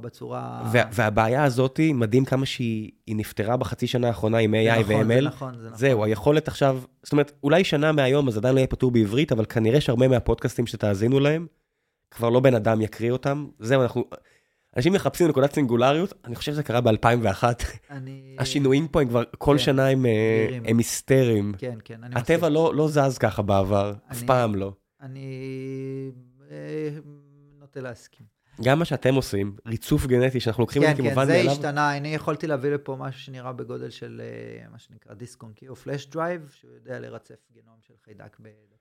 בצורה... 0.00 0.62
וה- 0.72 0.82
והבעיה 0.92 1.44
הזאת, 1.44 1.80
מדהים 1.94 2.24
כמה 2.24 2.46
שהיא 2.46 2.90
היא 3.06 3.16
נפתרה 3.16 3.56
בחצי 3.56 3.86
שנה 3.86 4.08
האחרונה 4.08 4.38
עם 4.38 4.54
זה 4.64 4.74
AI 4.74 4.80
נכון, 4.80 5.08
זה 5.08 5.14
ו-ML. 5.14 5.20
נכון, 5.24 5.54
זה 5.60 5.66
נכון. 5.66 5.78
זהו, 5.78 6.04
היכולת 6.04 6.48
עכשיו, 6.48 6.78
זאת 7.02 7.12
אומרת, 7.12 7.32
אולי 7.44 7.64
שנה 7.64 7.92
מהיום 7.92 8.28
אז 8.28 8.36
עדיין 8.36 8.54
לא 8.54 8.60
יהיה 8.60 8.66
פתור 8.66 8.90
בעברית, 8.90 9.32
אבל 9.32 9.44
כנראה 9.44 9.80
שהרבה 9.80 10.08
מהפודקאסטים 10.08 10.66
שתאזינו 10.66 11.20
להם, 11.20 11.46
כבר 12.14 12.28
לא 12.28 12.40
בן 12.40 12.54
אדם 12.54 12.80
יקריא 12.80 13.10
אותם. 13.12 13.46
זהו, 13.58 13.82
אנחנו... 13.82 14.04
אנשים 14.76 14.92
מחפשים 14.92 15.28
נקודת 15.28 15.52
סינגולריות, 15.54 16.12
אני 16.24 16.34
חושב 16.34 16.52
שזה 16.52 16.62
קרה 16.62 16.80
ב-2001. 16.80 17.44
אני... 17.90 18.36
השינויים 18.38 18.88
פה 18.88 19.00
הם 19.00 19.08
כבר, 19.08 19.22
כל 19.38 19.64
שנה 19.64 19.86
הם, 19.88 20.06
אה. 20.06 20.58
הם 20.64 20.78
היסטריים. 20.78 21.52
כן, 21.58 21.78
כן, 21.84 22.04
אני 22.04 22.14
בטבע 22.16 22.36
מסכים. 22.36 22.52
לא, 22.52 22.74
לא 22.74 22.88
זז 22.88 23.18
ככה 23.18 23.42
בעבר, 23.42 23.92
אף 24.12 24.18
אני- 24.18 24.26
פעם 24.26 24.54
לא. 24.54 24.72
אני 25.00 26.10
אה, 26.50 26.88
נוטה 27.60 27.80
להסכים. 27.80 28.26
גם 28.64 28.78
מה 28.78 28.84
שאתם 28.84 29.14
עושים, 29.14 29.56
ריצוף 29.66 30.06
גנטי, 30.06 30.40
שאנחנו 30.40 30.62
לוקחים 30.62 30.82
את 30.82 30.88
כן, 30.88 30.96
זה 30.96 31.02
כן, 31.02 31.08
כמובן 31.08 31.26
זה 31.26 31.32
מאליו, 31.32 31.52
השתנה, 31.52 31.96
אני 31.96 32.14
יכולתי 32.14 32.46
להביא 32.46 32.70
לפה 32.70 32.96
משהו 32.98 33.20
שנראה 33.20 33.52
בגודל 33.52 33.90
של 33.90 34.22
אה, 34.24 34.68
מה 34.72 34.78
שנקרא 34.78 35.14
דיסק 35.14 35.42
און 35.42 35.52
קי 35.52 35.68
או 35.68 35.76
flash 35.76 36.06
drive, 36.06 36.50
שהוא 36.54 36.70
יודע 36.74 37.00
לרצף 37.00 37.34
גנום 37.54 37.74
של 37.80 37.94
חיידק 38.04 38.36
בדקות. 38.40 38.71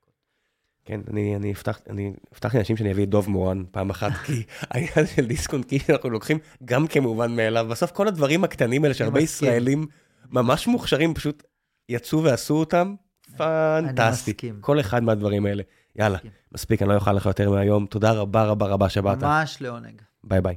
כן, 0.92 1.02
אני, 1.12 1.36
אני 1.36 1.52
הבטח, 1.52 1.80
אני 1.90 2.14
הבטחתי 2.32 2.58
לאנשים 2.58 2.78
שאני 2.78 2.92
אביא 2.92 3.04
את 3.04 3.10
דוב 3.10 3.30
מורן 3.30 3.64
פעם 3.72 3.90
אחת, 3.90 4.12
כי 4.12 4.44
העניין 4.72 5.08
של 5.16 5.26
דיסק 5.26 5.49
און 5.49 5.66
קי 5.66 5.80
אנחנו 5.90 6.10
לוקחים 6.10 6.40
גם 6.66 6.88
כמובן 6.88 7.36
מאליו. 7.36 7.68
בסוף 7.70 7.92
כל 7.92 8.08
הדברים 8.08 8.44
הקטנים 8.44 8.84
האלה 8.84 8.94
שהרבה. 8.94 9.20
ישראלים 9.20 9.86
ממש 10.30 10.68
מוכשרים 10.68 11.14
פשוט 11.14 11.44
יצאו 11.90 12.24
ועשו 12.24 12.54
אותם, 12.54 12.96
פנטסטי. 13.38 14.34
כל 14.62 14.80
אחד 14.80 15.04
מהדברים 15.04 15.46
האלה. 15.46 15.64
יאללה. 15.96 16.18
מספיק, 16.52 16.82
אני 16.82 16.90
לא 16.90 16.96
אוכל 16.96 17.14
לך 17.14 17.26
יותר 17.26 17.50
מהיום. 17.50 17.86
תודה 17.86 18.12
רבה 18.12 18.44
רבה 18.44 18.66
רבה 18.66 18.90
שבאת. 18.90 19.24
ממש 19.24 19.62
לעונג. 19.62 20.02
ביי 20.24 20.42
ביי. 20.42 20.56